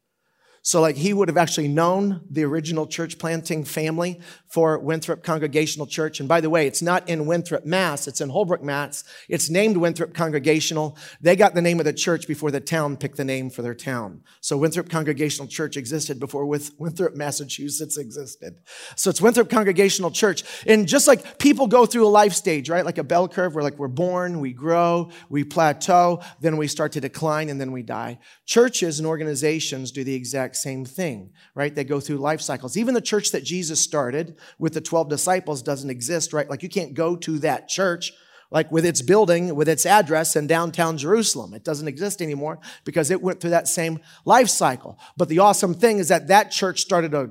So, 0.64 0.80
like, 0.80 0.96
he 0.96 1.12
would 1.12 1.26
have 1.26 1.36
actually 1.36 1.66
known 1.66 2.20
the 2.30 2.44
original 2.44 2.86
church 2.86 3.18
planting 3.18 3.64
family 3.64 4.20
for 4.46 4.78
Winthrop 4.78 5.24
Congregational 5.24 5.88
Church. 5.88 6.20
And 6.20 6.28
by 6.28 6.40
the 6.40 6.50
way, 6.50 6.68
it's 6.68 6.80
not 6.80 7.08
in 7.08 7.26
Winthrop, 7.26 7.66
Mass. 7.66 8.06
It's 8.06 8.20
in 8.20 8.28
Holbrook, 8.28 8.62
Mass. 8.62 9.02
It's 9.28 9.50
named 9.50 9.76
Winthrop 9.76 10.14
Congregational. 10.14 10.96
They 11.20 11.34
got 11.34 11.54
the 11.54 11.62
name 11.62 11.80
of 11.80 11.84
the 11.84 11.92
church 11.92 12.28
before 12.28 12.52
the 12.52 12.60
town 12.60 12.96
picked 12.96 13.16
the 13.16 13.24
name 13.24 13.50
for 13.50 13.62
their 13.62 13.74
town. 13.74 14.22
So, 14.40 14.56
Winthrop 14.56 14.88
Congregational 14.88 15.48
Church 15.48 15.76
existed 15.76 16.20
before 16.20 16.46
Winthrop, 16.46 17.16
Massachusetts 17.16 17.96
existed. 17.96 18.54
So, 18.94 19.10
it's 19.10 19.20
Winthrop 19.20 19.50
Congregational 19.50 20.12
Church. 20.12 20.44
And 20.64 20.86
just 20.86 21.08
like 21.08 21.38
people 21.38 21.66
go 21.66 21.86
through 21.86 22.06
a 22.06 22.08
life 22.08 22.34
stage, 22.34 22.70
right? 22.70 22.84
Like 22.84 22.98
a 22.98 23.04
bell 23.04 23.26
curve 23.26 23.56
where, 23.56 23.64
like, 23.64 23.78
we're 23.78 23.88
born, 23.88 24.38
we 24.38 24.52
grow, 24.52 25.10
we 25.28 25.42
plateau, 25.42 26.20
then 26.40 26.56
we 26.56 26.68
start 26.68 26.92
to 26.92 27.00
decline, 27.00 27.48
and 27.48 27.60
then 27.60 27.72
we 27.72 27.82
die. 27.82 28.20
Churches 28.46 29.00
and 29.00 29.08
organizations 29.08 29.90
do 29.90 30.04
the 30.04 30.14
exact 30.14 30.51
exact 30.52 30.56
same 30.62 30.84
thing, 30.84 31.30
right? 31.54 31.74
They 31.74 31.84
go 31.84 32.00
through 32.00 32.18
life 32.18 32.40
cycles. 32.40 32.76
Even 32.76 32.94
the 32.94 33.00
church 33.00 33.32
that 33.32 33.44
Jesus 33.44 33.80
started 33.80 34.36
with 34.58 34.74
the 34.74 34.80
12 34.80 35.08
disciples 35.08 35.62
doesn't 35.62 35.90
exist, 35.90 36.32
right? 36.32 36.48
Like 36.48 36.62
you 36.62 36.68
can't 36.68 36.94
go 36.94 37.16
to 37.16 37.38
that 37.40 37.68
church 37.68 38.12
like 38.50 38.70
with 38.70 38.84
its 38.84 39.00
building, 39.00 39.54
with 39.54 39.68
its 39.68 39.86
address 39.86 40.36
in 40.36 40.46
downtown 40.46 40.98
Jerusalem. 40.98 41.54
It 41.54 41.64
doesn't 41.64 41.88
exist 41.88 42.20
anymore 42.20 42.58
because 42.84 43.10
it 43.10 43.22
went 43.22 43.40
through 43.40 43.50
that 43.50 43.66
same 43.66 44.00
life 44.26 44.50
cycle. 44.50 44.98
But 45.16 45.28
the 45.28 45.38
awesome 45.38 45.74
thing 45.74 45.98
is 45.98 46.08
that 46.08 46.28
that 46.28 46.50
church 46.50 46.82
started 46.82 47.14
a 47.14 47.30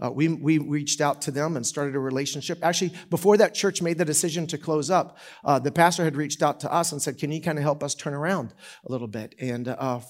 uh, 0.00 0.10
we, 0.10 0.28
we 0.28 0.58
reached 0.58 1.00
out 1.00 1.22
to 1.22 1.30
them 1.30 1.56
and 1.56 1.66
started 1.66 1.94
a 1.94 1.98
relationship. 1.98 2.58
Actually, 2.62 2.92
before 3.10 3.36
that 3.36 3.54
church 3.54 3.82
made 3.82 3.98
the 3.98 4.04
decision 4.04 4.46
to 4.46 4.58
close 4.58 4.90
up, 4.90 5.18
uh, 5.44 5.58
the 5.58 5.72
pastor 5.72 6.04
had 6.04 6.16
reached 6.16 6.42
out 6.42 6.60
to 6.60 6.72
us 6.72 6.92
and 6.92 7.00
said, 7.00 7.18
can 7.18 7.30
you 7.30 7.40
kind 7.40 7.58
of 7.58 7.64
help 7.64 7.82
us 7.82 7.94
turn 7.94 8.14
around 8.14 8.54
a 8.86 8.92
little 8.92 9.08
bit? 9.08 9.34
And 9.40 9.68
uh, 9.68 10.00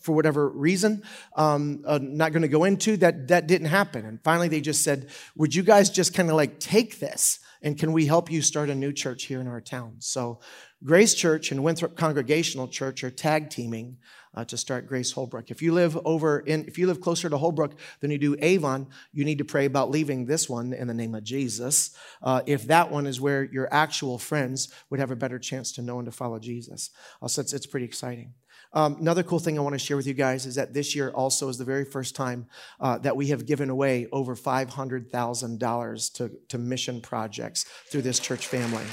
for 0.00 0.14
whatever 0.14 0.48
reason, 0.48 1.02
um, 1.34 1.82
uh, 1.84 1.98
not 2.00 2.32
going 2.32 2.42
to 2.42 2.48
go 2.48 2.64
into, 2.64 2.96
that 2.98 3.28
that 3.28 3.46
didn't 3.46 3.68
happen. 3.68 4.04
And 4.06 4.22
finally, 4.22 4.48
they 4.48 4.60
just 4.60 4.84
said, 4.84 5.08
"Would 5.36 5.54
you 5.54 5.62
guys 5.62 5.90
just 5.90 6.14
kind 6.14 6.30
of 6.30 6.36
like 6.36 6.60
take 6.60 7.00
this 7.00 7.40
and 7.62 7.78
can 7.78 7.92
we 7.92 8.06
help 8.06 8.30
you 8.30 8.42
start 8.42 8.70
a 8.70 8.74
new 8.74 8.92
church 8.92 9.24
here 9.24 9.40
in 9.40 9.48
our 9.48 9.60
town?" 9.60 9.96
So, 9.98 10.40
Grace 10.84 11.14
Church 11.14 11.50
and 11.50 11.64
Winthrop 11.64 11.96
Congregational 11.96 12.68
Church 12.68 13.02
are 13.02 13.10
tag 13.10 13.50
teaming 13.50 13.98
uh, 14.36 14.44
to 14.44 14.56
start 14.56 14.86
Grace 14.86 15.12
Holbrook. 15.12 15.50
If 15.50 15.62
you 15.62 15.72
live 15.72 15.98
over 16.04 16.40
in, 16.40 16.64
if 16.66 16.78
you 16.78 16.86
live 16.86 17.00
closer 17.00 17.28
to 17.28 17.38
Holbrook 17.38 17.78
than 18.00 18.10
you 18.10 18.18
do 18.18 18.36
Avon, 18.40 18.86
you 19.12 19.24
need 19.24 19.38
to 19.38 19.44
pray 19.44 19.64
about 19.64 19.90
leaving 19.90 20.26
this 20.26 20.48
one 20.48 20.72
in 20.72 20.86
the 20.86 20.94
name 20.94 21.14
of 21.14 21.24
Jesus. 21.24 21.96
Uh, 22.22 22.42
if 22.46 22.66
that 22.66 22.90
one 22.90 23.06
is 23.06 23.20
where 23.20 23.44
your 23.44 23.72
actual 23.72 24.18
friends 24.18 24.72
would 24.90 25.00
have 25.00 25.10
a 25.10 25.16
better 25.16 25.38
chance 25.38 25.72
to 25.72 25.82
know 25.82 25.98
and 25.98 26.06
to 26.06 26.12
follow 26.12 26.38
Jesus, 26.38 26.90
uh, 27.22 27.28
so 27.28 27.40
it's, 27.40 27.52
it's 27.52 27.66
pretty 27.66 27.86
exciting. 27.86 28.34
Um, 28.72 28.96
another 29.00 29.22
cool 29.22 29.38
thing 29.38 29.58
I 29.58 29.62
want 29.62 29.74
to 29.74 29.78
share 29.78 29.96
with 29.96 30.06
you 30.06 30.12
guys 30.12 30.44
is 30.44 30.56
that 30.56 30.74
this 30.74 30.94
year 30.94 31.10
also 31.10 31.48
is 31.48 31.56
the 31.56 31.64
very 31.64 31.84
first 31.84 32.14
time 32.14 32.46
uh, 32.80 32.98
that 32.98 33.16
we 33.16 33.28
have 33.28 33.46
given 33.46 33.70
away 33.70 34.06
over 34.12 34.36
$500,000 34.36 36.12
to, 36.14 36.30
to 36.48 36.58
mission 36.58 37.00
projects 37.00 37.64
through 37.90 38.02
this 38.02 38.18
church 38.18 38.46
family. 38.46 38.84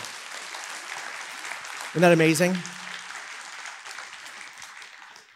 Isn't 1.92 2.02
that 2.02 2.14
amazing? 2.14 2.56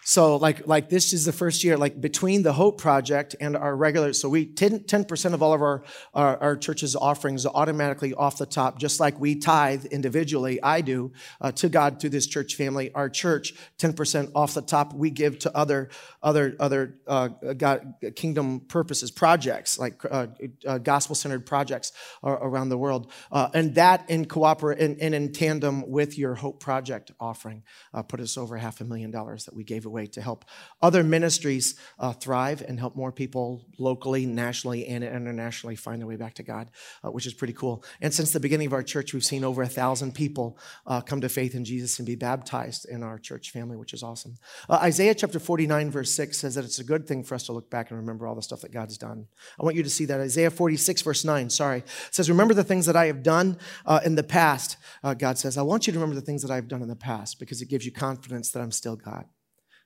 So 0.08 0.38
like 0.38 0.66
like 0.66 0.88
this 0.88 1.12
is 1.12 1.26
the 1.26 1.34
first 1.34 1.66
year 1.66 1.76
like 1.76 2.00
between 2.00 2.42
the 2.42 2.54
Hope 2.54 2.80
Project 2.80 3.36
and 3.42 3.58
our 3.58 3.76
regular. 3.76 4.14
So 4.14 4.30
we 4.30 4.46
10 4.46 4.86
percent 5.04 5.34
of 5.36 5.44
all 5.44 5.52
of 5.52 5.62
our, 5.62 5.84
our, 6.14 6.38
our 6.38 6.56
church's 6.56 6.96
offerings 6.96 7.46
automatically 7.46 8.14
off 8.14 8.38
the 8.38 8.46
top, 8.46 8.80
just 8.80 9.02
like 9.02 9.20
we 9.20 9.36
tithe 9.36 9.84
individually. 9.88 10.64
I 10.64 10.80
do 10.80 11.12
uh, 11.42 11.52
to 11.52 11.68
God 11.68 12.00
through 12.00 12.12
this 12.12 12.26
church 12.26 12.56
family. 12.56 12.90
Our 12.94 13.10
church 13.10 13.54
10 13.80 13.92
percent 13.92 14.30
off 14.34 14.54
the 14.54 14.62
top 14.62 14.94
we 14.94 15.10
give 15.10 15.40
to 15.40 15.54
other 15.54 15.90
other 16.24 16.56
other 16.58 17.00
uh, 17.06 17.28
God, 17.28 17.96
kingdom 18.16 18.62
purposes 18.62 19.12
projects 19.12 19.78
like 19.78 20.06
uh, 20.10 20.28
uh 20.66 20.78
gospel 20.78 21.16
centered 21.16 21.46
projects 21.46 21.92
around 22.24 22.70
the 22.70 22.78
world, 22.78 23.12
uh, 23.30 23.50
and 23.54 23.76
that 23.76 24.10
in 24.10 24.24
cooperate 24.24 24.80
and, 24.80 25.02
and, 25.02 25.14
in 25.14 25.34
tandem 25.34 25.90
with 25.92 26.18
your 26.18 26.34
Hope 26.34 26.62
Project 26.62 27.12
offering 27.20 27.64
uh, 27.94 28.04
put 28.04 28.22
us 28.22 28.38
over 28.38 28.56
half 28.56 28.80
a 28.80 28.86
million 28.86 29.12
dollars 29.12 29.44
that 29.44 29.54
we 29.54 29.66
gave 29.66 29.86
away 29.86 29.97
way 29.98 30.08
to 30.08 30.22
help 30.22 30.46
other 30.82 31.04
ministries 31.04 31.75
uh, 32.00 32.13
thrive 32.13 32.62
and 32.68 32.80
help 32.80 32.96
more 32.96 33.12
people 33.12 33.66
locally, 33.77 34.25
nationally, 34.25 34.86
and 34.88 35.04
internationally 35.04 35.75
find 35.75 36.00
their 36.00 36.08
way 36.08 36.16
back 36.16 36.36
to 36.36 36.44
God, 36.44 36.70
uh, 37.04 37.12
which 37.12 37.25
is 37.25 37.34
pretty 37.34 37.54
cool. 37.54 37.84
And 38.01 38.13
since 38.13 38.32
the 38.32 38.39
beginning 38.39 38.68
of 38.68 38.74
our 38.74 38.84
church, 38.84 39.13
we've 39.13 39.25
seen 39.25 39.44
over 39.44 39.62
a 39.63 39.68
thousand 39.68 40.13
people 40.13 40.58
uh, 40.86 41.01
come 41.01 41.22
to 41.22 41.30
faith 41.30 41.56
in 41.56 41.66
Jesus 41.66 42.00
and 42.00 42.06
be 42.06 42.16
baptized 42.16 42.86
in 42.88 43.04
our 43.04 43.18
church 43.18 43.51
family, 43.51 43.75
which 43.75 43.94
is 43.94 44.04
awesome. 44.04 44.36
Uh, 44.70 44.80
Isaiah 44.82 45.16
chapter 45.16 45.39
49, 45.39 45.92
verse 45.92 46.12
6 46.12 46.38
says 46.38 46.56
that 46.56 46.66
it's 46.66 46.80
a 46.80 46.84
good 46.84 47.08
thing 47.08 47.24
for 47.24 47.36
us 47.36 47.44
to 47.48 47.54
look 47.54 47.70
back 47.70 47.89
and 47.89 48.00
remember 48.00 48.27
all 48.27 48.36
the 48.36 48.42
stuff 48.42 48.62
that 48.62 48.72
God's 48.72 48.98
done. 48.98 49.27
I 49.60 49.63
want 49.63 49.75
you 49.75 49.84
to 49.84 49.89
see 49.89 50.06
that. 50.06 50.20
Isaiah 50.20 50.51
46, 50.51 51.01
verse 51.01 51.25
9, 51.25 51.50
sorry, 51.50 51.84
says, 52.12 52.30
Remember 52.30 52.54
the 52.54 52.63
things 52.63 52.86
that 52.86 52.96
I 52.96 53.06
have 53.08 53.24
done 53.24 53.58
uh, 53.86 54.00
in 54.06 54.16
the 54.16 54.24
past. 54.24 54.77
Uh, 55.04 55.13
God 55.13 55.38
says, 55.38 55.58
I 55.58 55.63
want 55.63 55.88
you 55.88 55.94
to 55.94 56.00
remember 56.00 56.20
the 56.20 56.25
things 56.25 56.42
that 56.44 56.51
I've 56.51 56.68
done 56.68 56.82
in 56.82 56.88
the 56.88 56.96
past 56.96 57.39
because 57.39 57.62
it 57.62 57.70
gives 57.70 57.86
you 57.86 57.92
confidence 57.92 58.51
that 58.51 58.62
I'm 58.62 58.72
still 58.72 58.96
God. 58.96 59.25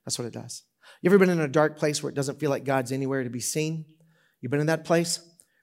That's 0.05 0.17
what 0.17 0.25
it 0.25 0.33
does. 0.33 0.63
You 1.01 1.09
ever 1.09 1.17
been 1.17 1.29
in 1.29 1.39
a 1.39 1.47
dark 1.47 1.77
place 1.77 2.01
where 2.01 2.09
it 2.09 2.15
doesn't 2.15 2.39
feel 2.39 2.49
like 2.49 2.63
God's 2.63 2.91
anywhere 2.91 3.23
to 3.23 3.29
be 3.29 3.39
seen? 3.39 3.85
You've 4.39 4.51
been 4.51 4.59
in 4.59 4.67
that 4.67 4.85
place? 4.85 5.19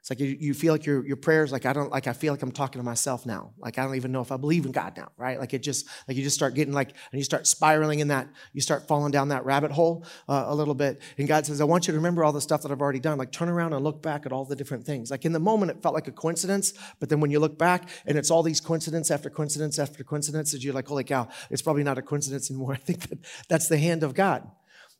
It's 0.08 0.20
like 0.20 0.26
you, 0.26 0.36
you 0.40 0.54
feel 0.54 0.72
like 0.72 0.86
your, 0.86 1.04
your 1.06 1.16
prayers, 1.16 1.52
like 1.52 1.66
I 1.66 1.74
don't, 1.74 1.90
like 1.90 2.06
I 2.06 2.14
feel 2.14 2.32
like 2.32 2.42
I'm 2.42 2.50
talking 2.50 2.80
to 2.80 2.84
myself 2.84 3.26
now. 3.26 3.52
Like 3.58 3.78
I 3.78 3.84
don't 3.84 3.96
even 3.96 4.10
know 4.10 4.22
if 4.22 4.32
I 4.32 4.38
believe 4.38 4.64
in 4.64 4.72
God 4.72 4.96
now, 4.96 5.10
right? 5.18 5.38
Like 5.38 5.52
it 5.52 5.62
just, 5.62 5.86
like 6.06 6.16
you 6.16 6.22
just 6.22 6.34
start 6.36 6.54
getting 6.54 6.72
like, 6.72 6.88
and 7.12 7.18
you 7.18 7.24
start 7.24 7.46
spiraling 7.46 8.00
in 8.00 8.08
that, 8.08 8.26
you 8.54 8.62
start 8.62 8.88
falling 8.88 9.12
down 9.12 9.28
that 9.28 9.44
rabbit 9.44 9.70
hole 9.70 10.06
uh, 10.26 10.46
a 10.46 10.54
little 10.54 10.74
bit. 10.74 11.02
And 11.18 11.28
God 11.28 11.44
says, 11.44 11.60
I 11.60 11.64
want 11.64 11.88
you 11.88 11.92
to 11.92 11.98
remember 11.98 12.24
all 12.24 12.32
the 12.32 12.40
stuff 12.40 12.62
that 12.62 12.72
I've 12.72 12.80
already 12.80 13.00
done. 13.00 13.18
Like 13.18 13.32
turn 13.32 13.50
around 13.50 13.74
and 13.74 13.84
look 13.84 14.00
back 14.02 14.24
at 14.24 14.32
all 14.32 14.46
the 14.46 14.56
different 14.56 14.86
things. 14.86 15.10
Like 15.10 15.26
in 15.26 15.32
the 15.32 15.40
moment, 15.40 15.72
it 15.72 15.82
felt 15.82 15.94
like 15.94 16.08
a 16.08 16.12
coincidence. 16.12 16.72
But 17.00 17.10
then 17.10 17.20
when 17.20 17.30
you 17.30 17.38
look 17.38 17.58
back 17.58 17.90
and 18.06 18.16
it's 18.16 18.30
all 18.30 18.42
these 18.42 18.60
coincidence 18.60 19.10
after 19.10 19.28
coincidence 19.28 19.78
after 19.78 20.04
coincidence, 20.04 20.18
coincidences, 20.18 20.64
you're 20.64 20.74
like, 20.74 20.88
holy 20.88 21.04
cow, 21.04 21.28
it's 21.50 21.62
probably 21.62 21.82
not 21.82 21.98
a 21.98 22.02
coincidence 22.02 22.50
anymore. 22.50 22.72
I 22.74 22.76
think 22.76 23.08
that 23.08 23.18
that's 23.48 23.68
the 23.68 23.78
hand 23.78 24.02
of 24.02 24.14
God. 24.14 24.50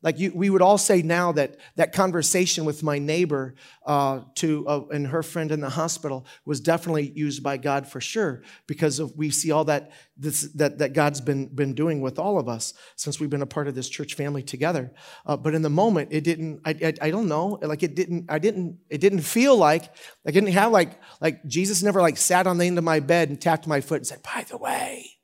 Like 0.00 0.20
you, 0.20 0.30
we 0.32 0.48
would 0.48 0.62
all 0.62 0.78
say 0.78 1.02
now 1.02 1.32
that 1.32 1.56
that 1.74 1.92
conversation 1.92 2.64
with 2.64 2.84
my 2.84 3.00
neighbor 3.00 3.56
uh, 3.84 4.20
to 4.36 4.66
uh, 4.68 4.84
and 4.92 5.08
her 5.08 5.24
friend 5.24 5.50
in 5.50 5.60
the 5.60 5.70
hospital 5.70 6.24
was 6.44 6.60
definitely 6.60 7.10
used 7.16 7.42
by 7.42 7.56
God 7.56 7.86
for 7.88 8.00
sure 8.00 8.42
because 8.68 9.00
of, 9.00 9.16
we 9.16 9.30
see 9.30 9.50
all 9.50 9.64
that 9.64 9.90
this, 10.16 10.42
that 10.54 10.78
that 10.78 10.92
God's 10.92 11.20
been 11.20 11.48
been 11.48 11.74
doing 11.74 12.00
with 12.00 12.18
all 12.18 12.38
of 12.38 12.48
us 12.48 12.74
since 12.94 13.18
we've 13.18 13.30
been 13.30 13.42
a 13.42 13.46
part 13.46 13.66
of 13.66 13.74
this 13.74 13.88
church 13.88 14.14
family 14.14 14.42
together. 14.42 14.92
Uh, 15.26 15.36
but 15.36 15.52
in 15.52 15.62
the 15.62 15.70
moment, 15.70 16.10
it 16.12 16.22
didn't. 16.22 16.60
I, 16.64 16.70
I, 16.70 16.94
I 17.08 17.10
don't 17.10 17.26
know. 17.26 17.58
Like 17.60 17.82
it 17.82 17.96
didn't. 17.96 18.26
I 18.28 18.38
didn't. 18.38 18.78
It 18.88 19.00
didn't 19.00 19.22
feel 19.22 19.56
like. 19.56 19.92
I 20.24 20.30
didn't 20.30 20.52
have 20.52 20.70
like 20.70 21.00
like 21.20 21.44
Jesus 21.46 21.82
never 21.82 22.00
like 22.00 22.18
sat 22.18 22.46
on 22.46 22.58
the 22.58 22.66
end 22.66 22.78
of 22.78 22.84
my 22.84 23.00
bed 23.00 23.30
and 23.30 23.40
tapped 23.40 23.66
my 23.66 23.80
foot 23.80 23.96
and 23.96 24.06
said, 24.06 24.22
"By 24.22 24.44
the 24.48 24.58
way." 24.58 25.17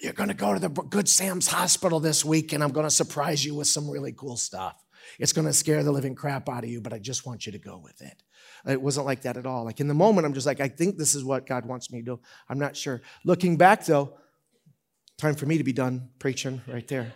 You're 0.00 0.12
going 0.12 0.28
to 0.28 0.34
go 0.34 0.52
to 0.52 0.60
the 0.60 0.68
Good 0.68 1.08
Sam's 1.08 1.48
Hospital 1.48 2.00
this 2.00 2.24
week, 2.24 2.52
and 2.52 2.62
I'm 2.62 2.72
going 2.72 2.86
to 2.86 2.90
surprise 2.90 3.44
you 3.44 3.54
with 3.54 3.66
some 3.66 3.88
really 3.88 4.12
cool 4.12 4.36
stuff. 4.36 4.76
It's 5.18 5.32
going 5.32 5.46
to 5.46 5.52
scare 5.52 5.82
the 5.82 5.92
living 5.92 6.14
crap 6.14 6.48
out 6.48 6.64
of 6.64 6.70
you, 6.70 6.80
but 6.80 6.92
I 6.92 6.98
just 6.98 7.24
want 7.24 7.46
you 7.46 7.52
to 7.52 7.58
go 7.58 7.78
with 7.78 8.02
it. 8.02 8.22
It 8.66 8.82
wasn't 8.82 9.06
like 9.06 9.22
that 9.22 9.36
at 9.36 9.46
all. 9.46 9.64
Like 9.64 9.80
in 9.80 9.88
the 9.88 9.94
moment, 9.94 10.26
I'm 10.26 10.34
just 10.34 10.46
like, 10.46 10.60
I 10.60 10.68
think 10.68 10.98
this 10.98 11.14
is 11.14 11.24
what 11.24 11.46
God 11.46 11.64
wants 11.64 11.90
me 11.90 12.00
to 12.00 12.04
do. 12.04 12.20
I'm 12.48 12.58
not 12.58 12.76
sure. 12.76 13.00
Looking 13.24 13.56
back, 13.56 13.84
though, 13.86 14.18
time 15.16 15.34
for 15.34 15.46
me 15.46 15.58
to 15.58 15.64
be 15.64 15.72
done 15.72 16.10
preaching 16.18 16.60
right 16.66 16.86
there, 16.88 17.12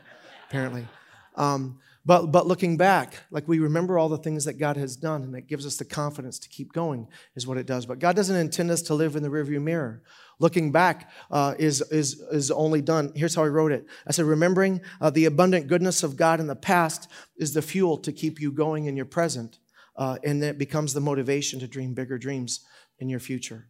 apparently. 0.48 0.86
Um, 1.34 1.80
but, 2.06 2.26
but 2.26 2.46
looking 2.46 2.76
back, 2.76 3.24
like 3.30 3.46
we 3.46 3.58
remember 3.58 3.98
all 3.98 4.08
the 4.08 4.18
things 4.18 4.46
that 4.46 4.54
God 4.54 4.76
has 4.76 4.96
done, 4.96 5.22
and 5.22 5.34
it 5.34 5.46
gives 5.46 5.66
us 5.66 5.76
the 5.76 5.84
confidence 5.84 6.38
to 6.38 6.48
keep 6.48 6.72
going, 6.72 7.08
is 7.34 7.46
what 7.46 7.58
it 7.58 7.66
does. 7.66 7.84
But 7.84 7.98
God 7.98 8.16
doesn't 8.16 8.36
intend 8.36 8.70
us 8.70 8.82
to 8.82 8.94
live 8.94 9.16
in 9.16 9.22
the 9.22 9.28
rearview 9.28 9.60
mirror. 9.60 10.02
Looking 10.40 10.72
back 10.72 11.10
uh, 11.30 11.54
is, 11.58 11.82
is, 11.92 12.20
is 12.32 12.50
only 12.50 12.82
done. 12.82 13.12
Here's 13.14 13.34
how 13.34 13.44
I 13.44 13.48
wrote 13.48 13.72
it. 13.72 13.86
I 14.06 14.10
said, 14.10 14.24
remembering 14.24 14.80
uh, 15.00 15.10
the 15.10 15.26
abundant 15.26 15.68
goodness 15.68 16.02
of 16.02 16.16
God 16.16 16.40
in 16.40 16.48
the 16.48 16.56
past 16.56 17.08
is 17.36 17.54
the 17.54 17.62
fuel 17.62 17.98
to 17.98 18.10
keep 18.10 18.40
you 18.40 18.50
going 18.50 18.86
in 18.86 18.96
your 18.96 19.06
present. 19.06 19.58
Uh, 19.96 20.16
and 20.24 20.42
it 20.42 20.56
becomes 20.56 20.94
the 20.94 21.00
motivation 21.00 21.60
to 21.60 21.68
dream 21.68 21.94
bigger 21.94 22.18
dreams 22.18 22.60
in 22.98 23.08
your 23.08 23.20
future. 23.20 23.68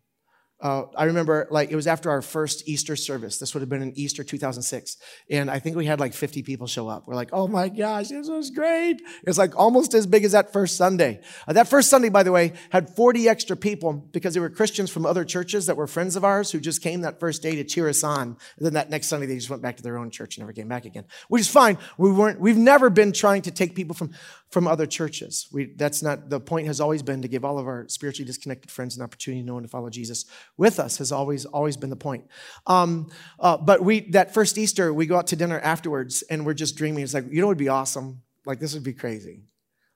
Uh, 0.63 0.85
I 0.95 1.05
remember 1.05 1.49
like 1.51 1.71
it 1.71 1.77
was 1.77 1.87
after 1.87 2.11
our 2.11 2.21
first 2.21 2.69
Easter 2.69 2.95
service. 2.95 3.39
This 3.39 3.55
would 3.55 3.61
have 3.61 3.71
been 3.71 3.83
in 3.83 3.93
Easter 3.97 4.23
2006. 4.23 4.99
And 5.31 5.51
I 5.51 5.59
think 5.59 5.77
we 5.77 5.87
had 5.87 6.01
like 6.01 6.13
50 6.13 6.43
people 6.43 6.67
show 6.67 6.89
up. 6.89 7.07
We're 7.07 7.15
like, 7.15 7.31
oh 7.33 7.49
my 7.49 7.69
gosh, 7.69 8.09
this 8.09 8.29
was 8.29 8.51
great. 8.51 9.01
It's 9.27 9.39
like 9.39 9.57
almost 9.57 9.95
as 9.95 10.07
big 10.07 10.25
as 10.25 10.33
that 10.33 10.53
first 10.53 10.77
Sunday. 10.77 11.23
Uh, 11.49 11.55
that 11.55 11.69
first 11.69 11.89
Sunday, 11.89 12.11
by 12.11 12.23
the 12.23 12.33
way, 12.33 12.53
had 12.71 12.95
40 12.95 13.29
extra 13.29 13.57
people 13.57 13.93
because 13.93 14.35
they 14.35 14.41
were 14.41 14.51
Christians 14.51 14.91
from 14.91 15.07
other 15.07 15.25
churches 15.25 15.67
that 15.67 15.77
were 15.77 15.87
friends 15.87 16.15
of 16.15 16.25
ours 16.25 16.51
who 16.51 16.61
just 16.61 16.83
came 16.83 17.01
that 17.03 17.21
first 17.21 17.43
day 17.43 17.57
to 17.57 17.65
cheer 17.65 17.89
us 17.89 18.05
on. 18.05 18.37
And 18.57 18.67
then 18.67 18.75
that 18.75 18.91
next 18.91 19.09
Sunday, 19.09 19.27
they 19.27 19.37
just 19.37 19.49
went 19.49 19.63
back 19.63 19.79
to 19.79 19.83
their 19.83 19.97
own 19.97 20.11
church 20.11 20.37
and 20.37 20.43
never 20.43 20.53
came 20.53 20.69
back 20.69 20.85
again, 20.85 21.05
which 21.29 21.41
is 21.41 21.49
fine. 21.49 21.79
We 21.97 22.13
weren't, 22.13 22.39
we've 22.39 22.57
never 22.57 22.91
been 22.91 23.13
trying 23.13 23.43
to 23.43 23.51
take 23.51 23.75
people 23.75 23.95
from, 23.95 24.13
from 24.51 24.67
other 24.67 24.87
churches. 24.87 25.49
We, 25.51 25.73
that's 25.77 26.03
not, 26.03 26.29
the 26.29 26.41
point 26.41 26.67
has 26.67 26.81
always 26.81 27.03
been 27.03 27.23
to 27.23 27.29
give 27.29 27.45
all 27.45 27.59
of 27.59 27.67
our 27.67 27.89
spiritually 27.89 28.27
disconnected 28.27 28.71
friends 28.71 28.97
an 28.97 29.03
opportunity 29.03 29.43
to 29.43 29.47
know 29.47 29.57
and 29.57 29.67
to 29.67 29.71
follow 29.71 29.89
Jesus 29.89 30.27
with 30.61 30.79
us 30.79 30.99
has 30.99 31.11
always 31.11 31.47
always 31.47 31.77
been 31.77 31.91
the 31.91 31.97
point. 31.97 32.25
Um, 32.67 33.11
uh, 33.41 33.57
but 33.57 33.83
we 33.83 34.11
that 34.11 34.35
first 34.35 34.59
Easter 34.59 34.93
we 34.93 35.07
go 35.07 35.17
out 35.17 35.29
to 35.29 35.37
dinner 35.37 35.59
afterwards 35.59 36.23
and 36.31 36.45
we're 36.45 36.55
just 36.55 36.77
dreaming. 36.77 37.03
It's 37.03 37.15
like 37.15 37.25
you 37.31 37.41
know 37.41 37.47
it 37.47 37.49
would 37.49 37.59
be 37.59 37.71
awesome. 37.71 38.23
Like 38.45 38.61
this 38.61 38.75
would 38.75 38.85
be 38.85 38.93
crazy. 38.93 39.45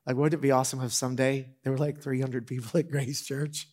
Like 0.06 0.16
wouldn't 0.16 0.34
it 0.34 0.42
be 0.42 0.50
awesome 0.50 0.80
if 0.80 0.92
someday 0.92 1.50
there 1.62 1.72
were 1.72 1.78
like 1.78 2.00
300 2.02 2.46
people 2.46 2.80
at 2.80 2.90
Grace 2.90 3.24
Church? 3.24 3.68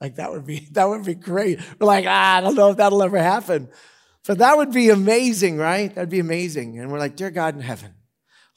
Like 0.00 0.16
that 0.16 0.32
would 0.32 0.44
be 0.44 0.68
that 0.72 0.88
would 0.88 1.04
be 1.04 1.14
great. 1.14 1.60
We're 1.78 1.86
like 1.86 2.06
ah, 2.06 2.36
I 2.36 2.40
don't 2.40 2.56
know 2.56 2.70
if 2.70 2.78
that'll 2.78 3.02
ever 3.02 3.18
happen, 3.18 3.68
but 4.26 4.38
that 4.38 4.56
would 4.56 4.72
be 4.72 4.90
amazing, 4.90 5.56
right? 5.56 5.94
That'd 5.94 6.10
be 6.10 6.18
amazing. 6.18 6.80
And 6.80 6.90
we're 6.90 6.98
like, 6.98 7.14
dear 7.14 7.30
God 7.30 7.54
in 7.54 7.60
heaven, 7.60 7.94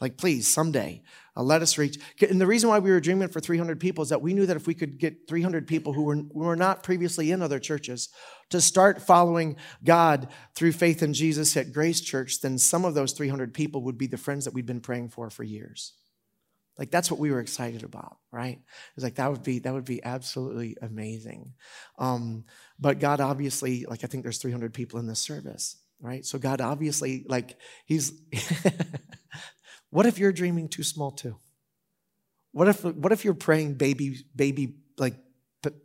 like 0.01 0.17
please 0.17 0.47
someday 0.47 1.03
uh, 1.38 1.43
let 1.43 1.62
us 1.62 1.78
reach. 1.78 2.00
And 2.28 2.41
the 2.41 2.47
reason 2.47 2.69
why 2.69 2.80
we 2.80 2.89
were 2.89 3.00
dreaming 3.00 3.28
for 3.28 3.39
300 3.39 3.80
people 3.80 4.02
is 4.02 4.10
that 4.10 4.21
we 4.21 4.34
knew 4.34 4.47
that 4.47 4.58
if 4.58 4.65
we 4.65 4.73
could 4.73 4.97
get 4.97 5.28
300 5.28 5.67
people 5.67 5.93
who 5.93 6.04
were, 6.04 6.15
who 6.15 6.39
were 6.39 6.56
not 6.56 6.82
previously 6.82 7.32
in 7.32 7.41
other 7.41 7.60
churches 7.60 8.10
to 8.50 8.60
start 8.60 9.02
following 9.02 9.56
God 9.84 10.30
through 10.56 10.71
faith 10.71 11.04
in 11.04 11.13
Jesus 11.13 11.56
at 11.56 11.71
Grace 11.71 12.02
Church, 12.02 12.41
then 12.41 12.58
some 12.58 12.86
of 12.86 12.95
those 12.95 13.13
300 13.13 13.54
people 13.54 13.84
would 13.84 13.97
be 13.97 14.08
the 14.08 14.17
friends 14.17 14.45
that 14.45 14.54
we'd 14.54 14.65
been 14.65 14.82
praying 14.82 15.10
for 15.10 15.30
for 15.30 15.43
years. 15.43 15.93
Like 16.78 16.91
that's 16.91 17.10
what 17.10 17.19
we 17.19 17.32
were 17.32 17.39
excited 17.39 17.84
about, 17.84 18.17
right? 18.32 18.60
It's 18.95 19.04
like 19.04 19.15
that 19.15 19.32
would 19.32 19.43
be 19.43 19.60
that 19.60 19.73
would 19.73 19.86
be 19.86 20.04
absolutely 20.04 20.78
amazing. 20.82 21.54
Um, 21.97 22.45
but 22.80 23.00
God 23.00 23.19
obviously, 23.19 23.86
like 23.86 24.04
I 24.04 24.08
think 24.08 24.23
there's 24.23 24.38
300 24.38 24.73
people 24.73 25.00
in 25.00 25.08
this 25.08 25.19
service, 25.19 25.78
right? 26.00 26.23
So 26.23 26.38
God 26.38 26.62
obviously, 26.62 27.26
like 27.28 27.58
He's 27.86 28.13
What 29.89 30.06
if 30.06 30.19
you're 30.19 30.32
dreaming 30.32 30.67
too 30.67 30.84
small 30.84 31.12
too? 31.12 31.38
What 32.52 32.67
if, 32.67 32.84
what 32.84 33.12
if 33.12 33.23
you're 33.23 33.34
praying 33.34 33.76
baby, 33.76 34.26
baby, 34.36 34.76
like, 34.97 35.15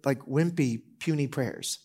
like 0.05 0.21
wimpy, 0.21 0.83
puny 0.99 1.27
prayers, 1.27 1.79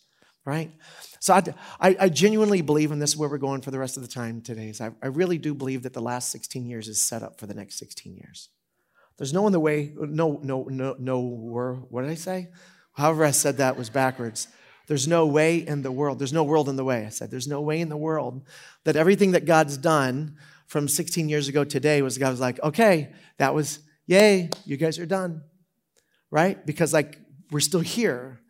right? 0.46 0.72
So 1.20 1.34
I, 1.34 1.44
I, 1.80 1.96
I 2.02 2.10
genuinely 2.10 2.62
believe, 2.62 2.92
and 2.92 3.02
this 3.02 3.12
is 3.12 3.18
where 3.18 3.30
we're 3.30 3.38
going 3.38 3.62
for 3.62 3.72
the 3.72 3.80
rest 3.80 3.98
of 3.98 4.04
the 4.04 4.10
time 4.10 4.42
today, 4.42 4.70
is 4.70 4.80
I, 4.80 4.92
I 5.02 5.08
really 5.08 5.38
do 5.38 5.54
believe 5.54 5.84
that 5.84 5.94
the 5.94 6.02
last 6.02 6.32
16 6.32 6.66
years 6.66 6.88
is 6.88 7.02
set 7.02 7.24
up 7.24 7.40
for 7.40 7.48
the 7.48 7.54
next 7.54 7.80
16 7.80 8.16
years. 8.16 8.50
There's 9.18 9.34
no 9.34 9.46
in 9.48 9.52
the 9.52 9.60
way, 9.60 9.94
no, 9.98 10.40
no, 10.44 10.64
no, 10.64 10.96
no, 11.00 11.20
what 11.90 12.04
did 12.04 12.12
I 12.12 12.16
say? 12.16 12.50
However, 12.94 13.26
I 13.26 13.32
said 13.32 13.58
that 13.58 13.78
was 13.78 13.90
backwards. 13.90 14.48
There's 14.88 15.08
no 15.08 15.26
way 15.26 15.58
in 15.58 15.82
the 15.82 15.92
world, 15.92 16.20
there's 16.20 16.34
no 16.34 16.44
world 16.44 16.70
in 16.70 16.78
the 16.78 16.84
way. 16.84 17.06
I 17.06 17.10
said, 17.10 17.30
there's 17.30 17.48
no 17.48 17.62
way 17.62 17.82
in 17.82 17.90
the 17.90 17.98
world 17.98 18.44
that 18.86 18.96
everything 18.96 19.32
that 19.32 19.46
God's 19.46 19.78
done 19.78 20.38
from 20.68 20.88
16 20.88 21.30
years 21.30 21.48
ago 21.48 21.64
today 21.64 22.02
was 22.02 22.18
God 22.18 22.30
was 22.30 22.40
like, 22.40 22.62
okay, 22.62 23.14
that 23.38 23.56
was, 23.56 23.80
yay, 24.06 24.50
you 24.66 24.78
guys 24.78 25.00
are 25.00 25.06
done. 25.06 25.42
Right? 26.30 26.64
Because 26.66 26.94
like 26.94 27.20
we're 27.52 27.62
still 27.62 27.80
here. 27.80 28.42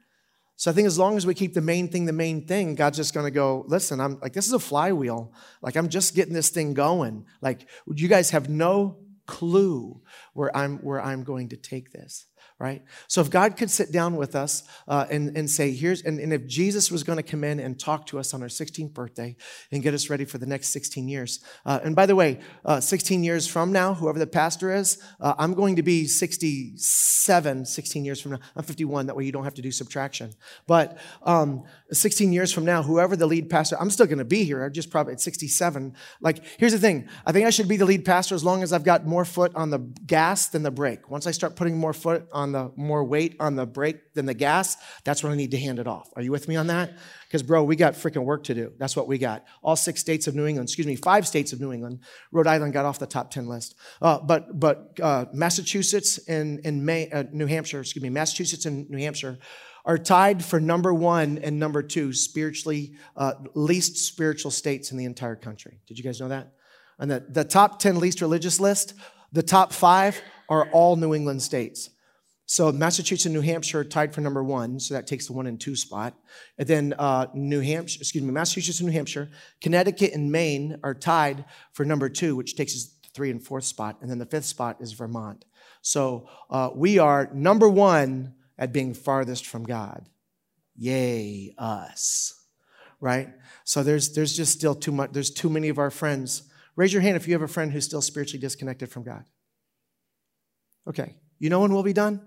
So 0.55 0.71
I 0.71 0.73
think 0.73 0.87
as 0.87 0.97
long 0.97 1.17
as 1.17 1.27
we 1.27 1.35
keep 1.35 1.53
the 1.53 1.61
main 1.61 1.87
thing 1.89 2.05
the 2.05 2.13
main 2.13 2.47
thing, 2.47 2.73
God's 2.73 2.97
just 2.97 3.13
gonna 3.13 3.31
go, 3.31 3.63
listen, 3.67 4.01
I'm 4.01 4.19
like, 4.19 4.33
this 4.33 4.47
is 4.47 4.53
a 4.53 4.59
flywheel. 4.59 5.31
Like 5.61 5.75
I'm 5.75 5.89
just 5.89 6.15
getting 6.15 6.33
this 6.33 6.49
thing 6.49 6.73
going. 6.73 7.25
Like 7.41 7.67
you 7.93 8.07
guys 8.07 8.31
have 8.31 8.49
no 8.49 8.97
clue 9.27 10.01
where 10.33 10.55
I'm 10.55 10.77
where 10.79 11.01
I'm 11.01 11.23
going 11.23 11.49
to 11.49 11.57
take 11.57 11.91
this 11.91 12.26
right? 12.59 12.83
So 13.07 13.21
if 13.21 13.29
God 13.29 13.55
could 13.55 13.69
sit 13.69 13.91
down 13.91 14.15
with 14.15 14.35
us 14.35 14.63
uh, 14.87 15.05
and, 15.11 15.37
and 15.37 15.47
say, 15.47 15.71
here's, 15.71 16.01
and, 16.01 16.19
and 16.19 16.33
if 16.33 16.47
Jesus 16.47 16.89
was 16.89 17.03
going 17.03 17.17
to 17.17 17.23
come 17.23 17.43
in 17.43 17.59
and 17.59 17.79
talk 17.79 18.07
to 18.07 18.17
us 18.17 18.33
on 18.33 18.41
our 18.41 18.47
16th 18.47 18.93
birthday 18.93 19.35
and 19.71 19.83
get 19.83 19.93
us 19.93 20.09
ready 20.09 20.25
for 20.25 20.39
the 20.39 20.47
next 20.47 20.69
16 20.69 21.07
years. 21.07 21.39
Uh, 21.65 21.79
and 21.83 21.95
by 21.95 22.07
the 22.07 22.15
way, 22.15 22.39
uh, 22.65 22.79
16 22.79 23.23
years 23.23 23.45
from 23.45 23.71
now, 23.71 23.93
whoever 23.93 24.17
the 24.17 24.25
pastor 24.25 24.73
is, 24.73 25.01
uh, 25.19 25.35
I'm 25.37 25.53
going 25.53 25.75
to 25.75 25.83
be 25.83 26.05
67, 26.05 27.65
16 27.65 28.05
years 28.05 28.19
from 28.19 28.31
now. 28.31 28.39
I'm 28.55 28.63
51, 28.63 29.05
that 29.05 29.15
way 29.15 29.25
you 29.25 29.31
don't 29.31 29.43
have 29.43 29.55
to 29.55 29.61
do 29.61 29.71
subtraction. 29.71 30.33
But 30.65 30.97
um, 31.21 31.63
16 31.91 32.33
years 32.33 32.51
from 32.51 32.65
now, 32.65 32.81
whoever 32.81 33.15
the 33.15 33.27
lead 33.27 33.51
pastor, 33.51 33.77
I'm 33.79 33.91
still 33.91 34.07
going 34.07 34.17
to 34.17 34.25
be 34.25 34.43
here. 34.43 34.63
I'm 34.63 34.73
just 34.73 34.89
probably 34.89 35.13
at 35.13 35.21
67. 35.21 35.93
Like, 36.21 36.43
here's 36.57 36.73
the 36.73 36.79
thing. 36.79 37.07
I 37.23 37.31
think 37.31 37.45
I 37.45 37.51
should 37.51 37.67
be 37.67 37.77
the 37.77 37.85
lead 37.85 38.03
pastor 38.03 38.33
as 38.33 38.43
long 38.43 38.63
as 38.63 38.73
I've 38.73 38.83
got 38.83 39.05
more 39.05 39.25
foot 39.25 39.53
on 39.55 39.69
the 39.69 39.79
gas 40.07 40.47
than 40.47 40.63
the 40.63 40.71
brake. 40.71 41.11
Once 41.11 41.27
I 41.27 41.31
start 41.31 41.55
putting 41.55 41.77
more 41.77 41.93
foot 41.93 42.27
on 42.31 42.46
on 42.47 42.51
the 42.53 42.71
more 42.75 43.03
weight 43.03 43.35
on 43.39 43.55
the 43.55 43.65
brake 43.65 44.13
than 44.13 44.25
the 44.25 44.33
gas, 44.33 44.77
that's 45.03 45.23
when 45.23 45.31
I 45.31 45.35
need 45.35 45.51
to 45.51 45.59
hand 45.59 45.79
it 45.79 45.87
off. 45.87 46.09
Are 46.15 46.21
you 46.21 46.31
with 46.31 46.47
me 46.47 46.55
on 46.55 46.67
that? 46.67 46.97
Because, 47.27 47.43
bro, 47.43 47.63
we 47.63 47.75
got 47.75 47.93
freaking 47.93 48.23
work 48.23 48.45
to 48.45 48.53
do. 48.53 48.71
That's 48.77 48.95
what 48.95 49.07
we 49.07 49.17
got. 49.17 49.45
All 49.61 49.75
six 49.75 49.99
states 49.99 50.27
of 50.27 50.35
New 50.35 50.45
England, 50.45 50.69
excuse 50.69 50.87
me, 50.87 50.95
five 50.95 51.27
states 51.27 51.53
of 51.53 51.59
New 51.59 51.73
England. 51.73 51.99
Rhode 52.31 52.47
Island 52.47 52.73
got 52.73 52.85
off 52.85 52.99
the 52.99 53.07
top 53.07 53.31
10 53.31 53.47
list. 53.47 53.75
Uh, 54.01 54.19
but 54.19 54.59
but 54.59 54.97
uh, 55.01 55.25
Massachusetts 55.33 56.19
and, 56.27 56.61
and 56.63 56.85
May, 56.85 57.09
uh, 57.09 57.23
New 57.31 57.47
Hampshire, 57.47 57.81
excuse 57.81 58.03
me, 58.03 58.09
Massachusetts 58.09 58.65
and 58.65 58.89
New 58.89 58.99
Hampshire 58.99 59.37
are 59.85 59.97
tied 59.97 60.43
for 60.43 60.59
number 60.59 60.93
one 60.93 61.37
and 61.37 61.57
number 61.57 61.81
two 61.81 62.11
spiritually, 62.11 62.95
uh, 63.15 63.33
least 63.55 63.97
spiritual 63.97 64.51
states 64.51 64.91
in 64.91 64.97
the 64.97 65.05
entire 65.05 65.35
country. 65.35 65.79
Did 65.87 65.97
you 65.97 66.03
guys 66.03 66.19
know 66.19 66.27
that? 66.27 66.53
And 66.99 67.09
the, 67.09 67.25
the 67.29 67.45
top 67.45 67.79
10 67.79 67.99
least 67.99 68.21
religious 68.21 68.59
list, 68.59 68.93
the 69.31 69.43
top 69.43 69.71
five 69.71 70.21
are 70.49 70.69
all 70.71 70.95
New 70.95 71.13
England 71.13 71.41
states. 71.41 71.89
So 72.49 72.71
Massachusetts 72.71 73.25
and 73.25 73.35
New 73.35 73.41
Hampshire 73.41 73.83
tied 73.83 74.15
for 74.15 74.21
number 74.21 74.41
one, 74.41 74.79
so 74.79 74.93
that 74.93 75.05
takes 75.05 75.27
the 75.27 75.33
one 75.33 75.47
and 75.47 75.59
two 75.59 75.75
spot. 75.75 76.15
And 76.57 76.65
then 76.65 76.93
uh, 76.97 77.27
New 77.33 77.59
Hampshire, 77.59 77.99
excuse 77.99 78.23
me, 78.23 78.31
Massachusetts 78.31 78.79
and 78.79 78.87
New 78.87 78.93
Hampshire, 78.93 79.29
Connecticut 79.59 80.13
and 80.13 80.31
Maine 80.31 80.79
are 80.81 80.93
tied 80.93 81.43
for 81.73 81.83
number 81.83 82.07
two, 82.07 82.37
which 82.37 82.55
takes 82.55 82.73
us 82.73 82.85
the 83.03 83.09
three 83.13 83.31
and 83.31 83.43
fourth 83.43 83.65
spot. 83.65 83.97
And 83.99 84.09
then 84.09 84.17
the 84.17 84.25
fifth 84.25 84.45
spot 84.45 84.77
is 84.79 84.93
Vermont. 84.93 85.43
So 85.81 86.29
uh, 86.49 86.69
we 86.73 86.99
are 86.99 87.29
number 87.33 87.67
one 87.67 88.35
at 88.57 88.71
being 88.71 88.93
farthest 88.93 89.45
from 89.45 89.65
God. 89.65 90.07
Yay, 90.77 91.53
us. 91.57 92.33
Right? 93.01 93.27
So 93.65 93.83
there's 93.83 94.13
there's 94.13 94.37
just 94.37 94.53
still 94.53 94.73
too 94.73 94.93
much, 94.93 95.11
there's 95.11 95.31
too 95.31 95.49
many 95.49 95.67
of 95.67 95.79
our 95.79 95.91
friends. 95.91 96.43
Raise 96.77 96.93
your 96.93 97.01
hand 97.01 97.17
if 97.17 97.27
you 97.27 97.33
have 97.33 97.41
a 97.41 97.47
friend 97.49 97.73
who's 97.73 97.83
still 97.83 98.01
spiritually 98.01 98.39
disconnected 98.39 98.89
from 98.89 99.03
God. 99.03 99.25
Okay. 100.87 101.15
You 101.39 101.49
know 101.49 101.59
when 101.59 101.73
we'll 101.73 101.83
be 101.83 101.91
done? 101.91 102.21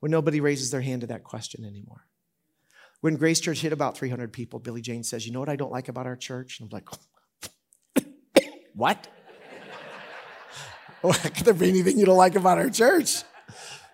When 0.00 0.10
nobody 0.10 0.40
raises 0.40 0.70
their 0.70 0.80
hand 0.80 1.02
to 1.02 1.06
that 1.08 1.24
question 1.24 1.64
anymore. 1.64 2.06
When 3.00 3.16
Grace 3.16 3.40
Church 3.40 3.60
hit 3.60 3.72
about 3.72 3.96
300 3.96 4.32
people, 4.32 4.58
Billy 4.58 4.80
Jane 4.80 5.04
says, 5.04 5.26
You 5.26 5.32
know 5.32 5.40
what 5.40 5.48
I 5.48 5.56
don't 5.56 5.70
like 5.70 5.88
about 5.88 6.06
our 6.06 6.16
church? 6.16 6.60
And 6.60 6.72
I'm 6.72 6.76
like, 6.76 6.88
What? 8.74 9.08
Could 11.02 11.44
there 11.44 11.54
be 11.54 11.68
anything 11.68 11.98
you 11.98 12.06
don't 12.06 12.16
like 12.16 12.34
about 12.34 12.58
our 12.58 12.70
church? 12.70 13.22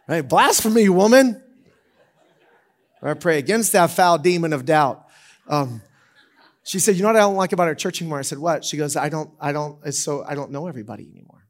Right? 0.09 0.27
Blasphemy, 0.27 0.88
woman. 0.88 1.43
I 3.03 3.12
pray 3.12 3.38
against 3.38 3.73
that 3.73 3.90
foul 3.90 4.17
demon 4.17 4.55
of 4.55 4.64
doubt. 4.64 5.07
Um, 5.47 5.83
she 6.64 6.79
said, 6.79 6.97
"You 6.97 7.03
know 7.03 7.09
what 7.09 7.17
I 7.17 7.21
don't 7.21 7.37
like 7.37 7.53
about 7.53 7.69
our 7.69 7.75
church 7.75 8.01
anymore?" 8.01 8.19
I 8.19 8.23
said, 8.23 8.38
"What?" 8.38 8.64
She 8.64 8.79
goes, 8.79 8.97
"I 8.97 9.11
don't, 9.11 9.31
I 9.38 9.53
don't. 9.53 9.79
It's 9.85 9.99
so 9.99 10.25
I 10.27 10.35
don't 10.35 10.51
know 10.51 10.67
everybody 10.67 11.07
anymore." 11.11 11.47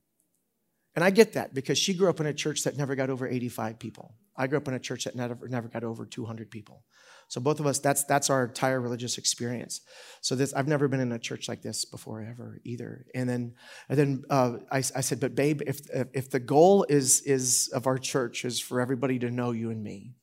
And 0.97 1.05
I 1.05 1.11
get 1.11 1.35
that 1.35 1.55
because 1.55 1.79
she 1.79 1.95
grew 1.95 2.09
up 2.09 2.19
in 2.19 2.27
a 2.27 2.35
church 2.35 2.65
that 2.65 2.77
never 2.77 2.97
got 2.97 3.11
over 3.11 3.27
85 3.27 3.79
people. 3.79 4.15
I 4.37 4.47
grew 4.47 4.59
up 4.59 4.69
in 4.69 4.75
a 4.75 4.81
church 4.81 5.05
that 5.05 5.15
never, 5.15 5.49
never 5.49 5.69
got 5.69 5.85
over 5.85 6.05
200 6.05 6.51
people. 6.51 6.85
So 7.29 7.41
both 7.41 7.61
of 7.61 7.67
us, 7.67 7.79
that's, 7.79 8.05
that's 8.05 8.31
our 8.31 8.45
entire 8.45 8.81
religious 8.81 9.17
experience. 9.19 9.81
So 10.21 10.35
this, 10.35 10.53
I've 10.53 10.69
never 10.69 10.89
been 10.89 11.01
in 11.01 11.13
a 11.13 11.19
church 11.19 11.49
like 11.49 11.63
this 11.63 11.85
before 11.85 12.21
ever 12.21 12.61
either. 12.65 13.07
And 13.15 13.29
then, 13.29 13.55
and 13.89 13.99
then 13.99 14.25
uh, 14.31 14.59
I, 14.71 14.79
I 14.79 15.01
said, 15.01 15.21
but 15.21 15.35
babe, 15.35 15.63
if, 15.67 15.81
if 16.13 16.31
the 16.31 16.41
goal 16.41 16.85
is, 16.89 17.23
is 17.23 17.69
of 17.73 17.87
our 17.87 17.99
church 17.99 18.45
is 18.45 18.61
for 18.61 18.81
everybody 18.81 19.19
to 19.21 19.31
know 19.31 19.53
you 19.53 19.71
and 19.71 19.83
me, 19.83 20.17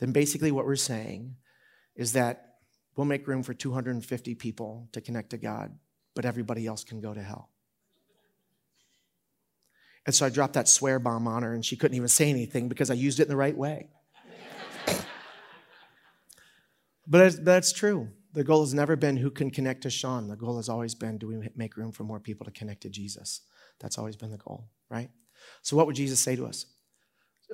then 0.00 0.12
basically 0.12 0.52
what 0.52 0.66
we're 0.66 0.76
saying 0.76 1.36
is 1.94 2.12
that 2.12 2.54
we'll 2.96 3.06
make 3.06 3.26
room 3.26 3.42
for 3.42 3.54
250 3.54 4.34
people 4.34 4.88
to 4.92 5.00
connect 5.00 5.30
to 5.30 5.38
God, 5.38 5.76
but 6.14 6.24
everybody 6.24 6.66
else 6.66 6.84
can 6.84 7.00
go 7.00 7.12
to 7.14 7.22
hell. 7.22 7.50
And 10.06 10.14
so 10.14 10.24
I 10.24 10.30
dropped 10.30 10.54
that 10.54 10.68
swear 10.68 10.98
bomb 11.00 11.26
on 11.26 11.42
her, 11.42 11.52
and 11.52 11.64
she 11.64 11.76
couldn't 11.76 11.96
even 11.96 12.08
say 12.08 12.30
anything 12.30 12.68
because 12.68 12.90
I 12.90 12.94
used 12.94 13.18
it 13.18 13.24
in 13.24 13.28
the 13.28 13.36
right 13.36 13.56
way. 13.56 13.88
but 17.06 17.44
that's 17.44 17.72
true. 17.72 18.08
The 18.32 18.44
goal 18.44 18.60
has 18.60 18.72
never 18.72 18.94
been 18.94 19.16
who 19.16 19.30
can 19.30 19.50
connect 19.50 19.82
to 19.82 19.90
Sean. 19.90 20.28
The 20.28 20.36
goal 20.36 20.56
has 20.56 20.68
always 20.68 20.94
been 20.94 21.18
do 21.18 21.26
we 21.26 21.48
make 21.56 21.76
room 21.76 21.90
for 21.90 22.04
more 22.04 22.20
people 22.20 22.44
to 22.44 22.52
connect 22.52 22.82
to 22.82 22.88
Jesus? 22.88 23.40
That's 23.80 23.98
always 23.98 24.14
been 24.14 24.30
the 24.30 24.38
goal, 24.38 24.68
right? 24.88 25.10
So, 25.62 25.76
what 25.76 25.86
would 25.86 25.96
Jesus 25.96 26.20
say 26.20 26.36
to 26.36 26.46
us? 26.46 26.66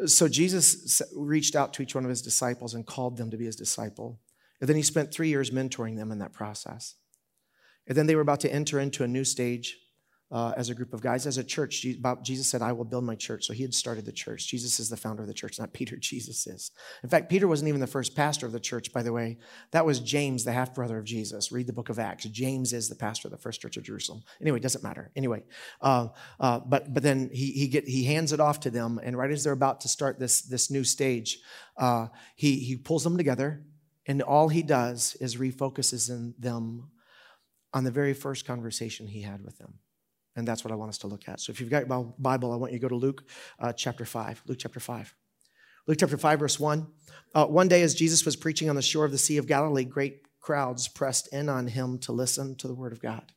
So, 0.06 0.28
Jesus 0.28 1.00
reached 1.16 1.56
out 1.56 1.72
to 1.74 1.82
each 1.82 1.94
one 1.94 2.04
of 2.04 2.10
his 2.10 2.20
disciples 2.20 2.74
and 2.74 2.86
called 2.86 3.16
them 3.16 3.30
to 3.30 3.36
be 3.36 3.46
his 3.46 3.56
disciple. 3.56 4.20
And 4.60 4.68
then 4.68 4.76
he 4.76 4.82
spent 4.82 5.12
three 5.12 5.28
years 5.28 5.50
mentoring 5.50 5.96
them 5.96 6.12
in 6.12 6.18
that 6.18 6.32
process. 6.32 6.96
And 7.86 7.96
then 7.96 8.06
they 8.06 8.14
were 8.14 8.22
about 8.22 8.40
to 8.40 8.52
enter 8.52 8.78
into 8.78 9.02
a 9.04 9.08
new 9.08 9.24
stage 9.24 9.78
uh, 10.33 10.55
as 10.57 10.71
a 10.71 10.75
group 10.75 10.95
of 10.95 11.03
guys. 11.03 11.27
As 11.27 11.37
a 11.37 11.45
church, 11.45 11.87
Jesus 12.23 12.47
said, 12.47 12.62
I 12.62 12.73
will 12.73 12.87
build 12.87 13.05
my 13.05 13.14
church. 13.14 13.45
So 13.45 13.53
he 13.53 13.62
had 13.62 13.75
started 13.75 14.07
the 14.07 14.12
church. 14.12 14.49
Jesus 14.49 14.81
is 14.81 14.88
the 14.88 14.97
founder 14.97 15.21
of 15.21 15.29
the 15.29 15.35
church, 15.35 15.59
not 15.61 15.75
Peter. 15.75 15.97
Jesus 16.01 16.47
is. 16.47 16.71
In 17.03 17.11
fact, 17.11 17.29
Peter 17.29 17.47
wasn't 17.47 17.68
even 17.68 17.81
the 17.81 17.87
first 17.87 18.16
pastor 18.16 18.47
of 18.47 18.53
the 18.53 18.61
church, 18.61 18.92
by 18.92 19.03
the 19.03 19.12
way. 19.12 19.37
That 19.73 19.85
was 19.85 20.01
James, 20.01 20.45
the 20.45 20.53
half 20.53 20.75
brother 20.75 20.97
of 20.97 21.05
Jesus. 21.05 21.53
Read 21.53 21.66
the 21.66 21.73
book 21.73 21.90
of 21.90 21.99
Acts. 21.99 22.25
James 22.25 22.73
is 22.73 22.88
the 22.88 22.95
pastor 22.95 23.29
of 23.29 23.33
the 23.33 23.38
first 23.38 23.61
church 23.61 23.77
of 23.77 23.83
Jerusalem. 23.83 24.23
Anyway, 24.40 24.57
it 24.57 24.62
doesn't 24.62 24.83
matter. 24.83 25.11
Anyway, 25.14 25.42
uh, 25.83 26.09
uh, 26.40 26.61
but 26.61 26.95
but 26.95 27.03
then 27.03 27.29
he 27.33 27.53
he 27.53 27.68
get 27.68 27.87
he 27.87 28.05
hands 28.05 28.33
it 28.33 28.40
off 28.40 28.61
to 28.61 28.71
them, 28.71 28.99
and 29.03 29.16
right 29.16 29.31
as 29.31 29.45
they're 29.45 29.53
about 29.53 29.83
to 29.83 29.88
start 29.88 30.18
this 30.18 30.40
this 30.42 30.71
new 30.71 30.85
stage, 30.85 31.38
uh, 31.77 32.07
he 32.37 32.57
he 32.57 32.77
pulls 32.77 33.05
them 33.05 33.18
together, 33.18 33.64
and 34.07 34.23
all 34.23 34.49
he 34.49 34.62
does 34.62 35.14
is 35.21 35.37
refocuses 35.37 36.09
in 36.09 36.35
them 36.38 36.90
on 37.75 37.85
the 37.85 37.90
very 37.90 38.14
first 38.14 38.47
conversation 38.47 39.07
he 39.07 39.23
had 39.23 39.45
with 39.45 39.59
them. 39.59 39.75
And 40.37 40.49
that's 40.49 40.64
what 40.64 40.73
I 40.73 40.77
want 40.77 40.88
us 40.88 40.99
to 40.99 41.07
look 41.07 41.29
at. 41.29 41.40
So 41.40 41.51
if 41.51 41.61
you've 41.61 41.71
got 41.71 41.87
your 41.87 42.14
Bible, 42.18 42.53
I 42.53 42.57
want 42.57 42.73
you 42.73 42.79
to 42.79 42.83
go 42.83 42.88
to 42.88 42.97
Luke 42.97 43.25
uh, 43.59 43.73
chapter 43.73 44.05
5. 44.05 44.42
Luke 44.47 44.59
chapter 44.59 44.81
5. 44.81 45.14
Luke 45.87 45.99
chapter 45.99 46.16
5, 46.16 46.38
verse 46.38 46.61
1. 46.61 46.87
Uh, 47.35 47.47
one 47.47 47.68
day, 47.68 47.83
as 47.83 47.95
Jesus 47.95 48.25
was 48.25 48.37
preaching 48.37 48.71
on 48.71 48.77
the 48.77 48.83
shore 48.83 49.05
of 49.05 49.11
the 49.11 49.18
Sea 49.18 49.37
of 49.37 49.47
Galilee, 49.47 49.85
great 49.85 50.23
crowds 50.40 50.88
pressed 50.88 51.33
in 51.33 51.49
on 51.49 51.66
him 51.66 51.99
to 51.99 52.12
listen 52.12 52.55
to 52.57 52.68
the 52.68 52.75
word 52.75 52.92
of 52.92 53.03
God. 53.03 53.33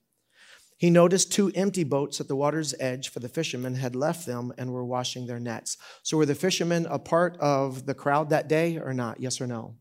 He 0.77 0.89
noticed 0.89 1.31
two 1.31 1.51
empty 1.55 1.83
boats 1.83 2.19
at 2.19 2.27
the 2.27 2.35
water's 2.35 2.75
edge, 2.79 3.09
for 3.09 3.19
the 3.19 3.29
fishermen 3.29 3.75
had 3.75 3.95
left 3.95 4.25
them 4.25 4.53
and 4.57 4.71
were 4.71 4.85
washing 4.85 5.25
their 5.25 5.39
nets. 5.39 5.77
So, 6.03 6.17
were 6.17 6.25
the 6.25 6.35
fishermen 6.35 6.85
a 6.87 6.99
part 6.99 7.37
of 7.37 7.85
the 7.85 7.93
crowd 7.93 8.29
that 8.29 8.49
day 8.49 8.77
or 8.77 8.93
not? 8.93 9.19
Yes 9.19 9.39
or 9.39 9.47
no? 9.47 9.75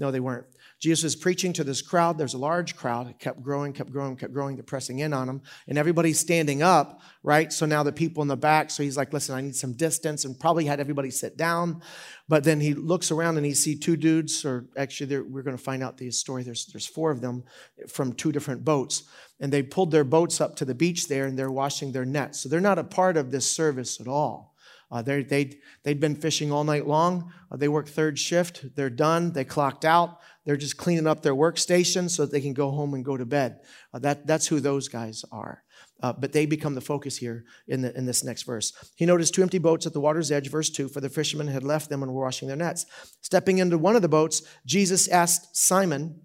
No, 0.00 0.10
they 0.10 0.18
weren't. 0.18 0.46
Jesus 0.80 1.04
was 1.04 1.14
preaching 1.14 1.52
to 1.52 1.62
this 1.62 1.82
crowd. 1.82 2.16
There's 2.16 2.32
a 2.32 2.38
large 2.38 2.74
crowd. 2.74 3.06
It 3.06 3.18
kept 3.18 3.42
growing, 3.42 3.74
kept 3.74 3.92
growing, 3.92 4.16
kept 4.16 4.32
growing. 4.32 4.56
They're 4.56 4.62
pressing 4.62 5.00
in 5.00 5.12
on 5.12 5.28
him. 5.28 5.42
And 5.68 5.76
everybody's 5.76 6.18
standing 6.18 6.62
up, 6.62 7.02
right? 7.22 7.52
So 7.52 7.66
now 7.66 7.82
the 7.82 7.92
people 7.92 8.22
in 8.22 8.28
the 8.28 8.36
back, 8.36 8.70
so 8.70 8.82
he's 8.82 8.96
like, 8.96 9.12
listen, 9.12 9.34
I 9.34 9.42
need 9.42 9.54
some 9.54 9.74
distance, 9.74 10.24
and 10.24 10.40
probably 10.40 10.64
had 10.64 10.80
everybody 10.80 11.10
sit 11.10 11.36
down. 11.36 11.82
But 12.28 12.44
then 12.44 12.60
he 12.60 12.72
looks 12.72 13.10
around 13.10 13.36
and 13.36 13.44
he 13.44 13.52
sees 13.52 13.78
two 13.78 13.94
dudes, 13.94 14.42
or 14.42 14.68
actually, 14.74 15.20
we're 15.20 15.42
going 15.42 15.56
to 15.56 15.62
find 15.62 15.82
out 15.82 15.98
the 15.98 16.10
story. 16.10 16.44
There's, 16.44 16.64
there's 16.64 16.86
four 16.86 17.10
of 17.10 17.20
them 17.20 17.44
from 17.86 18.14
two 18.14 18.32
different 18.32 18.64
boats. 18.64 19.02
And 19.38 19.52
they 19.52 19.62
pulled 19.62 19.90
their 19.90 20.04
boats 20.04 20.40
up 20.40 20.56
to 20.56 20.64
the 20.64 20.74
beach 20.74 21.08
there, 21.08 21.26
and 21.26 21.38
they're 21.38 21.52
washing 21.52 21.92
their 21.92 22.06
nets. 22.06 22.40
So 22.40 22.48
they're 22.48 22.58
not 22.58 22.78
a 22.78 22.84
part 22.84 23.18
of 23.18 23.30
this 23.30 23.50
service 23.50 24.00
at 24.00 24.08
all. 24.08 24.49
Uh, 24.90 25.02
they'd, 25.02 25.58
they'd 25.84 26.00
been 26.00 26.16
fishing 26.16 26.50
all 26.50 26.64
night 26.64 26.86
long. 26.86 27.32
Uh, 27.50 27.56
they 27.56 27.68
work 27.68 27.88
third 27.88 28.18
shift. 28.18 28.74
They're 28.74 28.90
done. 28.90 29.32
They 29.32 29.44
clocked 29.44 29.84
out. 29.84 30.18
They're 30.44 30.56
just 30.56 30.76
cleaning 30.76 31.06
up 31.06 31.22
their 31.22 31.34
workstation 31.34 32.10
so 32.10 32.22
that 32.22 32.32
they 32.32 32.40
can 32.40 32.54
go 32.54 32.70
home 32.70 32.94
and 32.94 33.04
go 33.04 33.16
to 33.16 33.24
bed. 33.24 33.60
Uh, 33.94 34.00
that, 34.00 34.26
that's 34.26 34.48
who 34.48 34.58
those 34.58 34.88
guys 34.88 35.24
are. 35.30 35.62
Uh, 36.02 36.12
but 36.12 36.32
they 36.32 36.46
become 36.46 36.74
the 36.74 36.80
focus 36.80 37.16
here 37.16 37.44
in, 37.68 37.82
the, 37.82 37.96
in 37.96 38.06
this 38.06 38.24
next 38.24 38.44
verse. 38.44 38.72
He 38.96 39.06
noticed 39.06 39.34
two 39.34 39.42
empty 39.42 39.58
boats 39.58 39.86
at 39.86 39.92
the 39.92 40.00
water's 40.00 40.32
edge, 40.32 40.50
verse 40.50 40.70
2, 40.70 40.88
for 40.88 41.00
the 41.00 41.10
fishermen 41.10 41.46
had 41.46 41.62
left 41.62 41.90
them 41.90 42.02
and 42.02 42.12
were 42.12 42.22
washing 42.22 42.48
their 42.48 42.56
nets. 42.56 42.86
Stepping 43.20 43.58
into 43.58 43.78
one 43.78 43.96
of 43.96 44.02
the 44.02 44.08
boats, 44.08 44.42
Jesus 44.64 45.08
asked 45.08 45.56
Simon, 45.56 46.20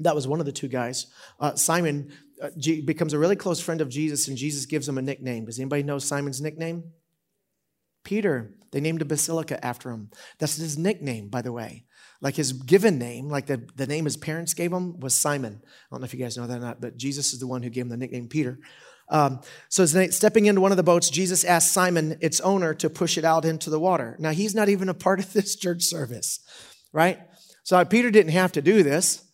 That 0.00 0.14
was 0.14 0.26
one 0.26 0.40
of 0.40 0.46
the 0.46 0.52
two 0.52 0.68
guys. 0.68 1.06
Uh, 1.38 1.54
Simon 1.54 2.12
uh, 2.42 2.50
becomes 2.84 3.12
a 3.12 3.18
really 3.18 3.36
close 3.36 3.60
friend 3.60 3.80
of 3.80 3.88
Jesus, 3.88 4.26
and 4.26 4.36
Jesus 4.36 4.66
gives 4.66 4.88
him 4.88 4.98
a 4.98 5.02
nickname. 5.02 5.44
Does 5.44 5.60
anybody 5.60 5.84
know 5.84 5.98
Simon's 5.98 6.40
nickname? 6.40 6.84
Peter. 8.04 8.54
They 8.72 8.80
named 8.80 9.02
a 9.02 9.04
basilica 9.04 9.64
after 9.64 9.90
him. 9.90 10.10
That's 10.38 10.56
his 10.56 10.78
nickname, 10.78 11.28
by 11.28 11.42
the 11.42 11.52
way. 11.52 11.84
Like 12.20 12.36
his 12.36 12.52
given 12.52 12.98
name, 12.98 13.28
like 13.28 13.46
the, 13.46 13.66
the 13.76 13.86
name 13.86 14.04
his 14.04 14.16
parents 14.16 14.54
gave 14.54 14.72
him, 14.72 15.00
was 15.00 15.14
Simon. 15.14 15.60
I 15.64 15.68
don't 15.90 16.00
know 16.00 16.04
if 16.04 16.14
you 16.14 16.20
guys 16.20 16.36
know 16.36 16.46
that 16.46 16.58
or 16.58 16.60
not, 16.60 16.80
but 16.80 16.96
Jesus 16.96 17.32
is 17.32 17.40
the 17.40 17.46
one 17.46 17.62
who 17.62 17.70
gave 17.70 17.84
him 17.84 17.88
the 17.88 17.96
nickname 17.96 18.28
Peter. 18.28 18.58
Um, 19.10 19.40
so, 19.68 19.86
stepping 19.86 20.46
into 20.46 20.60
one 20.60 20.70
of 20.70 20.76
the 20.76 20.84
boats, 20.84 21.10
Jesus 21.10 21.44
asked 21.44 21.72
Simon, 21.72 22.16
its 22.20 22.40
owner, 22.40 22.74
to 22.74 22.88
push 22.88 23.18
it 23.18 23.24
out 23.24 23.44
into 23.44 23.68
the 23.68 23.80
water. 23.80 24.16
Now, 24.20 24.30
he's 24.30 24.54
not 24.54 24.68
even 24.68 24.88
a 24.88 24.94
part 24.94 25.18
of 25.18 25.32
this 25.32 25.56
church 25.56 25.82
service, 25.82 26.40
right? 26.92 27.18
So, 27.64 27.84
Peter 27.84 28.10
didn't 28.10 28.32
have 28.32 28.52
to 28.52 28.62
do 28.62 28.82
this, 28.82 29.24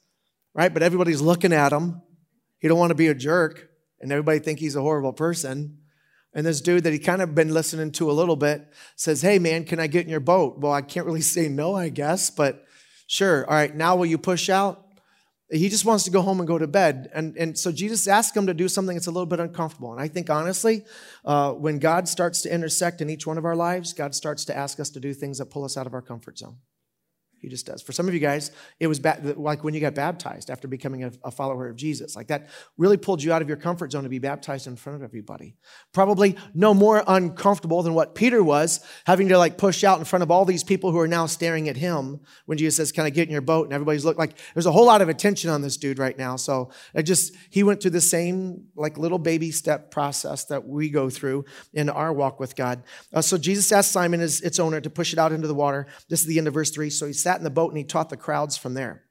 right? 0.55 0.73
But 0.73 0.83
everybody's 0.83 1.21
looking 1.21 1.53
at 1.53 1.73
him. 1.73 2.01
He 2.59 2.69
don't 2.69 2.79
want 2.79 2.91
to 2.91 2.97
be 2.97 3.09
a 3.09 3.15
jerk, 3.15 3.69
and 4.01 4.11
everybody 4.11 4.39
think 4.39 4.59
he's 4.59 4.77
a 4.77 4.81
horrible 4.81 5.13
person. 5.13 5.79
And 6.37 6.45
this 6.45 6.61
dude 6.61 6.85
that 6.85 6.93
he 6.93 6.99
kind 6.99 7.23
of 7.23 7.35
been 7.35 7.55
listening 7.55 7.91
to 7.93 8.11
a 8.11 8.13
little 8.13 8.37
bit 8.37 8.71
says, 8.95 9.23
Hey, 9.23 9.39
man, 9.39 9.65
can 9.65 9.81
I 9.81 9.87
get 9.87 10.05
in 10.05 10.11
your 10.11 10.21
boat? 10.21 10.59
Well, 10.59 10.73
I 10.73 10.83
can't 10.83 11.07
really 11.07 11.21
say 11.23 11.49
no, 11.49 11.75
I 11.75 11.89
guess, 11.89 12.31
but 12.31 12.65
sure. 13.09 13.47
All 13.47 13.57
right, 13.57 13.75
now 13.75 13.97
will 13.97 14.07
you 14.07 14.19
push 14.19 14.51
out? 14.51 14.83
He 15.51 15.69
just 15.69 15.85
wants 15.85 16.05
to 16.05 16.11
go 16.11 16.23
home 16.23 16.41
and 16.41 16.47
go 16.47 16.59
to 16.59 16.67
bed. 16.67 17.09
And, 17.15 17.37
and 17.37 17.57
so 17.57 17.73
Jesus 17.73 18.07
asked 18.07 18.37
him 18.37 18.49
to 18.49 18.55
do 18.55 18.69
something 18.69 18.97
that's 18.97 19.07
a 19.07 19.13
little 19.13 19.27
bit 19.27 19.41
uncomfortable. 19.41 19.93
And 19.93 20.01
I 20.01 20.09
think, 20.09 20.29
honestly, 20.29 20.85
uh, 21.25 21.53
when 21.53 21.79
God 21.79 22.09
starts 22.09 22.43
to 22.43 22.53
intersect 22.53 23.01
in 23.01 23.09
each 23.09 23.29
one 23.29 23.39
of 23.39 23.45
our 23.45 23.55
lives, 23.55 23.93
God 23.93 24.13
starts 24.15 24.45
to 24.47 24.57
ask 24.57 24.81
us 24.81 24.91
to 24.91 25.01
do 25.01 25.15
things 25.15 25.39
that 25.39 25.47
pull 25.47 25.65
us 25.65 25.77
out 25.77 25.87
of 25.87 25.95
our 25.95 26.03
comfort 26.03 26.37
zone. 26.37 26.57
He 27.41 27.49
just 27.49 27.67
does. 27.67 27.83
For 27.83 27.93
some 27.93 28.09
of 28.09 28.15
you 28.15 28.21
guys, 28.21 28.51
it 28.81 28.87
was 28.87 28.99
ba- 28.99 29.35
like 29.37 29.63
when 29.63 29.75
you 29.75 29.81
got 29.81 29.95
baptized 29.95 30.51
after 30.51 30.67
becoming 30.67 31.05
a, 31.05 31.13
a, 31.23 31.31
follower 31.31 31.69
of 31.69 31.77
Jesus. 31.77 32.17
Like 32.17 32.29
that 32.29 32.49
really 32.79 32.97
pulled 32.97 33.23
you 33.23 33.33
out 33.33 33.43
of 33.43 33.49
your 33.49 33.59
comfort 33.59 33.93
zone 33.93 34.05
to 34.05 34.09
be 34.09 34.19
baptized 34.19 34.67
in 34.67 34.75
front 34.75 34.97
of 34.97 35.03
everybody. 35.03 35.55
Probably 35.93 36.37
no 36.55 36.73
more 36.73 37.05
uncomfortable 37.07 37.83
than 37.83 37.93
what 37.93 38.15
Peter 38.15 38.43
was, 38.43 38.81
having 39.07 39.29
to 39.29 39.39
like 39.39 39.59
push 39.59 39.85
out 39.85 39.99
in 39.99 40.05
front 40.07 40.23
of 40.23 40.31
all 40.31 40.45
these 40.47 40.65
people 40.65 40.93
who 40.93 40.99
are 40.99 41.07
now 41.07 41.27
staring 41.27 41.69
at 41.69 41.77
him 41.77 42.21
when 42.47 42.57
Jesus 42.57 42.77
says, 42.77 42.91
kind 42.91 43.07
of 43.07 43.13
get 43.13 43.29
in 43.29 43.33
your 43.33 43.43
boat? 43.43 43.67
And 43.67 43.75
everybody's 43.75 44.05
looking 44.05 44.19
like 44.19 44.39
there's 44.55 44.67
a 44.67 44.73
whole 44.73 44.87
lot 44.87 45.03
of 45.03 45.09
attention 45.11 45.51
on 45.51 45.61
this 45.61 45.77
dude 45.77 45.99
right 45.99 46.17
now. 46.17 46.37
So 46.37 46.71
I 46.95 47.03
just, 47.03 47.35
he 47.51 47.63
went 47.63 47.83
through 47.83 47.91
the 47.93 48.01
same 48.01 48.65
like 48.75 48.97
little 48.97 49.19
baby 49.19 49.51
step 49.51 49.91
process 49.91 50.47
that 50.47 50.67
we 50.67 50.89
go 50.89 51.11
through 51.11 51.45
in 51.75 51.91
our 51.91 52.13
walk 52.13 52.41
with 52.41 52.57
God. 52.57 52.83
Uh, 53.13 53.21
so 53.21 53.37
Jesus 53.37 53.71
asked 53.73 53.93
Simon, 53.93 54.21
his, 54.21 54.41
its 54.41 54.59
owner, 54.59 54.81
to 54.81 54.91
push 54.91 55.13
it 55.13 55.19
out 55.19 55.33
into 55.33 55.47
the 55.47 55.55
water. 55.55 55.87
This 56.09 56.21
is 56.21 56.27
the 56.27 56.39
end 56.39 56.49
of 56.49 56.55
verse 56.55 56.71
three. 56.71 56.91
So 56.91 57.07
he 57.07 57.13
sat 57.27 57.39
in 57.39 57.43
the 57.43 57.51
boat 57.51 57.73
and 57.73 57.79
he 57.79 57.83
taught 57.83 58.09
the 58.09 58.17
crowds 58.17 58.57
from 58.57 58.75
there. 58.75 59.03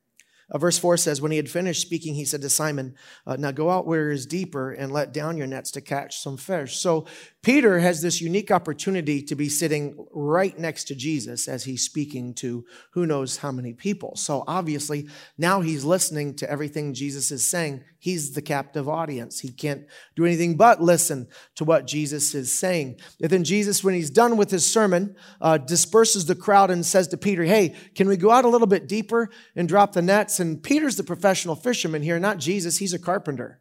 Uh, 0.50 0.58
verse 0.58 0.78
4 0.78 0.96
says, 0.96 1.22
When 1.22 1.32
he 1.32 1.38
had 1.38 1.50
finished 1.50 1.82
speaking, 1.82 2.16
he 2.16 2.24
said 2.24 2.42
to 2.44 2.50
Simon, 2.50 2.96
uh, 3.28 3.36
Now 3.36 3.52
go 3.52 3.70
out 3.70 3.86
where 3.86 4.10
it 4.10 4.16
is 4.16 4.26
deeper 4.26 4.72
and 4.72 4.90
let 4.90 5.12
down 5.12 5.36
your 5.36 5.48
nets 5.48 5.70
to 5.72 5.82
catch 5.82 6.20
some 6.20 6.38
fish. 6.38 6.78
So 6.78 7.08
Peter 7.46 7.78
has 7.78 8.02
this 8.02 8.22
unique 8.22 8.50
opportunity 8.50 9.22
to 9.22 9.36
be 9.36 9.48
sitting 9.48 9.96
right 10.12 10.58
next 10.58 10.86
to 10.86 10.96
Jesus 10.96 11.48
as 11.48 11.64
he's 11.64 11.84
speaking 11.84 12.34
to 12.34 12.66
who 12.90 13.06
knows 13.06 13.38
how 13.38 13.52
many 13.52 13.72
people. 13.72 14.16
So 14.16 14.44
obviously, 14.48 15.08
now 15.38 15.62
he's 15.62 15.86
listening 15.86 16.34
to 16.38 16.50
everything 16.50 16.96
Jesus 16.96 17.30
is 17.30 17.48
saying. 17.48 17.84
He's 18.00 18.32
the 18.32 18.42
captive 18.42 18.90
audience. 18.90 19.42
He 19.42 19.52
can't 19.52 19.86
do 20.16 20.26
anything 20.26 20.58
but 20.58 20.82
listen 20.82 21.28
to 21.54 21.64
what 21.64 21.86
Jesus 21.86 22.34
is 22.34 22.52
saying. 22.52 23.00
And 23.22 23.30
then 23.30 23.44
Jesus, 23.44 23.84
when 23.84 23.94
he's 23.94 24.10
done 24.10 24.38
with 24.38 24.50
his 24.50 24.66
sermon, 24.66 25.16
uh, 25.40 25.60
disperses 25.60 26.26
the 26.26 26.34
crowd 26.34 26.72
and 26.72 26.84
says 26.84 27.10
to 27.10 27.18
Peter, 27.18 27.44
Hey, 27.44 27.76
can 27.94 28.08
we 28.08 28.18
go 28.18 28.32
out 28.32 28.46
a 28.46 28.50
little 28.50 28.66
bit 28.66 28.88
deeper 28.88 29.30
and 29.56 29.68
drop 29.68 29.94
the 29.94 30.02
nets? 30.02 30.40
And 30.40 30.64
Peter's 30.64 30.98
the 30.98 31.04
professional 31.04 31.56
fisherman 31.56 32.02
here, 32.02 32.20
not 32.20 32.40
Jesus. 32.40 32.80
He's 32.80 32.94
a 32.96 32.98
carpenter, 32.98 33.60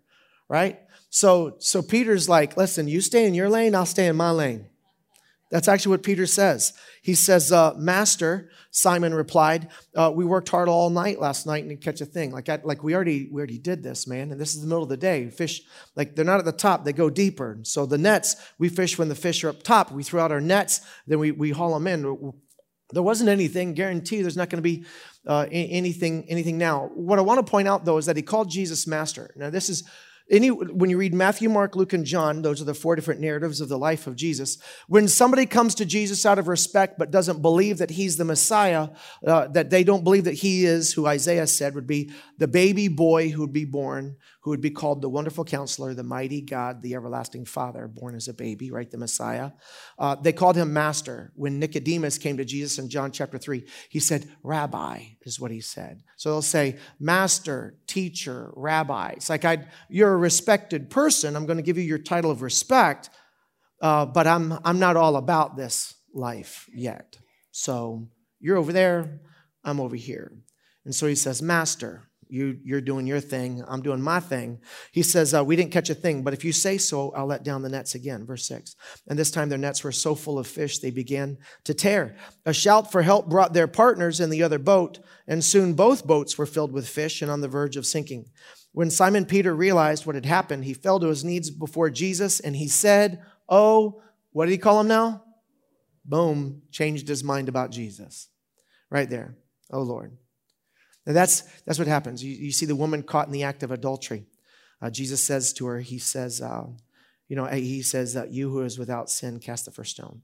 right? 0.48 0.80
So, 1.14 1.54
so 1.60 1.80
Peter's 1.80 2.28
like, 2.28 2.56
listen, 2.56 2.88
you 2.88 3.00
stay 3.00 3.24
in 3.24 3.34
your 3.34 3.48
lane, 3.48 3.76
I'll 3.76 3.86
stay 3.86 4.08
in 4.08 4.16
my 4.16 4.32
lane. 4.32 4.66
That's 5.48 5.68
actually 5.68 5.90
what 5.90 6.02
Peter 6.02 6.26
says. 6.26 6.72
He 7.02 7.14
says, 7.14 7.52
uh, 7.52 7.74
Master, 7.76 8.50
Simon 8.72 9.14
replied, 9.14 9.68
uh, 9.94 10.10
we 10.12 10.24
worked 10.24 10.48
hard 10.48 10.68
all 10.68 10.90
night 10.90 11.20
last 11.20 11.46
night 11.46 11.60
and 11.60 11.68
didn't 11.68 11.84
catch 11.84 12.00
a 12.00 12.04
thing. 12.04 12.32
Like, 12.32 12.48
I, 12.48 12.58
like 12.64 12.82
we 12.82 12.96
already, 12.96 13.28
we 13.30 13.38
already 13.38 13.58
did 13.58 13.84
this, 13.84 14.08
man. 14.08 14.32
And 14.32 14.40
this 14.40 14.56
is 14.56 14.62
the 14.62 14.66
middle 14.66 14.82
of 14.82 14.88
the 14.88 14.96
day. 14.96 15.30
Fish, 15.30 15.62
like 15.94 16.16
they're 16.16 16.24
not 16.24 16.40
at 16.40 16.46
the 16.46 16.50
top, 16.50 16.84
they 16.84 16.92
go 16.92 17.08
deeper. 17.08 17.60
So 17.62 17.86
the 17.86 17.96
nets, 17.96 18.34
we 18.58 18.68
fish 18.68 18.98
when 18.98 19.08
the 19.08 19.14
fish 19.14 19.44
are 19.44 19.50
up 19.50 19.62
top. 19.62 19.92
We 19.92 20.02
throw 20.02 20.20
out 20.20 20.32
our 20.32 20.40
nets, 20.40 20.80
then 21.06 21.20
we, 21.20 21.30
we 21.30 21.52
haul 21.52 21.74
them 21.74 21.86
in. 21.86 22.32
There 22.90 23.04
wasn't 23.04 23.28
anything, 23.28 23.74
guarantee 23.74 24.20
there's 24.20 24.36
not 24.36 24.50
going 24.50 24.60
to 24.64 24.68
be 24.68 24.84
uh, 25.28 25.46
anything, 25.52 26.28
anything 26.28 26.58
now. 26.58 26.90
What 26.92 27.20
I 27.20 27.22
want 27.22 27.38
to 27.46 27.48
point 27.48 27.68
out 27.68 27.84
though 27.84 27.98
is 27.98 28.06
that 28.06 28.16
he 28.16 28.22
called 28.22 28.50
Jesus 28.50 28.88
master. 28.88 29.32
Now 29.36 29.50
this 29.50 29.68
is, 29.68 29.84
any, 30.30 30.48
when 30.48 30.88
you 30.88 30.96
read 30.96 31.12
Matthew, 31.12 31.50
Mark, 31.50 31.76
Luke, 31.76 31.92
and 31.92 32.04
John, 32.04 32.40
those 32.40 32.60
are 32.62 32.64
the 32.64 32.74
four 32.74 32.96
different 32.96 33.20
narratives 33.20 33.60
of 33.60 33.68
the 33.68 33.78
life 33.78 34.06
of 34.06 34.16
Jesus. 34.16 34.56
When 34.88 35.06
somebody 35.06 35.44
comes 35.44 35.74
to 35.76 35.84
Jesus 35.84 36.24
out 36.24 36.38
of 36.38 36.48
respect 36.48 36.98
but 36.98 37.10
doesn't 37.10 37.42
believe 37.42 37.78
that 37.78 37.90
he's 37.90 38.16
the 38.16 38.24
Messiah, 38.24 38.88
uh, 39.26 39.48
that 39.48 39.68
they 39.68 39.84
don't 39.84 40.02
believe 40.02 40.24
that 40.24 40.34
he 40.34 40.64
is 40.64 40.94
who 40.94 41.06
Isaiah 41.06 41.46
said 41.46 41.74
would 41.74 41.86
be 41.86 42.10
the 42.38 42.48
baby 42.48 42.88
boy 42.88 43.28
who 43.30 43.42
would 43.42 43.52
be 43.52 43.66
born, 43.66 44.16
who 44.44 44.50
would 44.50 44.60
be 44.60 44.70
called 44.70 45.00
the 45.00 45.08
wonderful 45.08 45.42
counselor, 45.42 45.94
the 45.94 46.02
mighty 46.02 46.42
God, 46.42 46.82
the 46.82 46.94
everlasting 46.94 47.46
Father, 47.46 47.88
born 47.88 48.14
as 48.14 48.28
a 48.28 48.34
baby, 48.34 48.70
right? 48.70 48.90
The 48.90 48.98
Messiah. 48.98 49.52
Uh, 49.98 50.16
they 50.16 50.34
called 50.34 50.54
him 50.54 50.70
master. 50.70 51.32
When 51.34 51.58
Nicodemus 51.58 52.18
came 52.18 52.36
to 52.36 52.44
Jesus 52.44 52.78
in 52.78 52.90
John 52.90 53.10
chapter 53.10 53.38
3, 53.38 53.64
he 53.88 54.00
said, 54.00 54.28
Rabbi, 54.42 55.00
is 55.22 55.40
what 55.40 55.50
he 55.50 55.62
said. 55.62 56.02
So 56.16 56.28
they'll 56.28 56.42
say, 56.42 56.76
Master, 57.00 57.78
teacher, 57.86 58.52
rabbi. 58.54 59.12
It's 59.16 59.30
like, 59.30 59.46
i 59.46 59.64
you're 59.88 60.12
a 60.12 60.18
respected 60.18 60.90
person. 60.90 61.36
I'm 61.36 61.46
going 61.46 61.56
to 61.56 61.62
give 61.62 61.78
you 61.78 61.84
your 61.84 61.96
title 61.96 62.30
of 62.30 62.42
respect, 62.42 63.08
uh, 63.80 64.04
but 64.04 64.26
I'm, 64.26 64.58
I'm 64.62 64.78
not 64.78 64.98
all 64.98 65.16
about 65.16 65.56
this 65.56 65.94
life 66.12 66.68
yet. 66.74 67.16
So 67.50 68.08
you're 68.40 68.58
over 68.58 68.74
there, 68.74 69.22
I'm 69.64 69.80
over 69.80 69.96
here. 69.96 70.32
And 70.84 70.94
so 70.94 71.06
he 71.06 71.14
says, 71.14 71.40
Master, 71.40 72.10
you, 72.28 72.58
you're 72.64 72.80
doing 72.80 73.06
your 73.06 73.20
thing. 73.20 73.64
I'm 73.66 73.82
doing 73.82 74.00
my 74.00 74.20
thing. 74.20 74.60
He 74.92 75.02
says, 75.02 75.34
uh, 75.34 75.44
We 75.44 75.56
didn't 75.56 75.72
catch 75.72 75.90
a 75.90 75.94
thing, 75.94 76.22
but 76.22 76.34
if 76.34 76.44
you 76.44 76.52
say 76.52 76.78
so, 76.78 77.12
I'll 77.12 77.26
let 77.26 77.44
down 77.44 77.62
the 77.62 77.68
nets 77.68 77.94
again. 77.94 78.26
Verse 78.26 78.46
6. 78.46 78.76
And 79.08 79.18
this 79.18 79.30
time 79.30 79.48
their 79.48 79.58
nets 79.58 79.84
were 79.84 79.92
so 79.92 80.14
full 80.14 80.38
of 80.38 80.46
fish, 80.46 80.78
they 80.78 80.90
began 80.90 81.38
to 81.64 81.74
tear. 81.74 82.16
A 82.44 82.52
shout 82.52 82.90
for 82.90 83.02
help 83.02 83.28
brought 83.28 83.52
their 83.52 83.68
partners 83.68 84.20
in 84.20 84.30
the 84.30 84.42
other 84.42 84.58
boat, 84.58 84.98
and 85.26 85.44
soon 85.44 85.74
both 85.74 86.06
boats 86.06 86.36
were 86.36 86.46
filled 86.46 86.72
with 86.72 86.88
fish 86.88 87.22
and 87.22 87.30
on 87.30 87.40
the 87.40 87.48
verge 87.48 87.76
of 87.76 87.86
sinking. 87.86 88.26
When 88.72 88.90
Simon 88.90 89.24
Peter 89.24 89.54
realized 89.54 90.04
what 90.04 90.16
had 90.16 90.26
happened, 90.26 90.64
he 90.64 90.74
fell 90.74 90.98
to 90.98 91.06
his 91.06 91.24
knees 91.24 91.48
before 91.48 91.90
Jesus 91.90 92.40
and 92.40 92.56
he 92.56 92.66
said, 92.66 93.22
Oh, 93.48 94.02
what 94.32 94.46
did 94.46 94.52
he 94.52 94.58
call 94.58 94.80
him 94.80 94.88
now? 94.88 95.22
Boom, 96.04 96.62
changed 96.72 97.06
his 97.06 97.22
mind 97.22 97.48
about 97.48 97.70
Jesus. 97.70 98.28
Right 98.90 99.08
there. 99.08 99.36
Oh, 99.70 99.82
Lord. 99.82 100.16
Now 101.06 101.12
that's, 101.12 101.42
that's 101.64 101.78
what 101.78 101.88
happens. 101.88 102.24
You, 102.24 102.34
you 102.34 102.52
see 102.52 102.66
the 102.66 102.76
woman 102.76 103.02
caught 103.02 103.26
in 103.26 103.32
the 103.32 103.42
act 103.42 103.62
of 103.62 103.70
adultery. 103.70 104.24
Uh, 104.80 104.90
Jesus 104.90 105.22
says 105.22 105.52
to 105.54 105.66
her, 105.66 105.80
He 105.80 105.98
says, 105.98 106.40
uh, 106.40 106.66
you 107.28 107.36
know, 107.36 107.46
He 107.46 107.82
says 107.82 108.14
that 108.14 108.32
you 108.32 108.50
who 108.50 108.62
is 108.62 108.78
without 108.78 109.10
sin 109.10 109.40
cast 109.40 109.64
the 109.64 109.70
first 109.70 109.92
stone. 109.92 110.22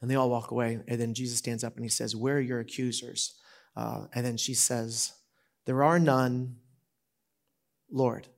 And 0.00 0.10
they 0.10 0.14
all 0.14 0.30
walk 0.30 0.50
away. 0.50 0.78
And 0.86 1.00
then 1.00 1.14
Jesus 1.14 1.38
stands 1.38 1.64
up 1.64 1.74
and 1.74 1.84
he 1.84 1.88
says, 1.88 2.14
Where 2.14 2.36
are 2.36 2.40
your 2.40 2.60
accusers? 2.60 3.34
Uh, 3.76 4.06
and 4.14 4.24
then 4.24 4.36
she 4.36 4.54
says, 4.54 5.12
There 5.64 5.82
are 5.82 5.98
none. 5.98 6.56
Lord, 7.90 8.28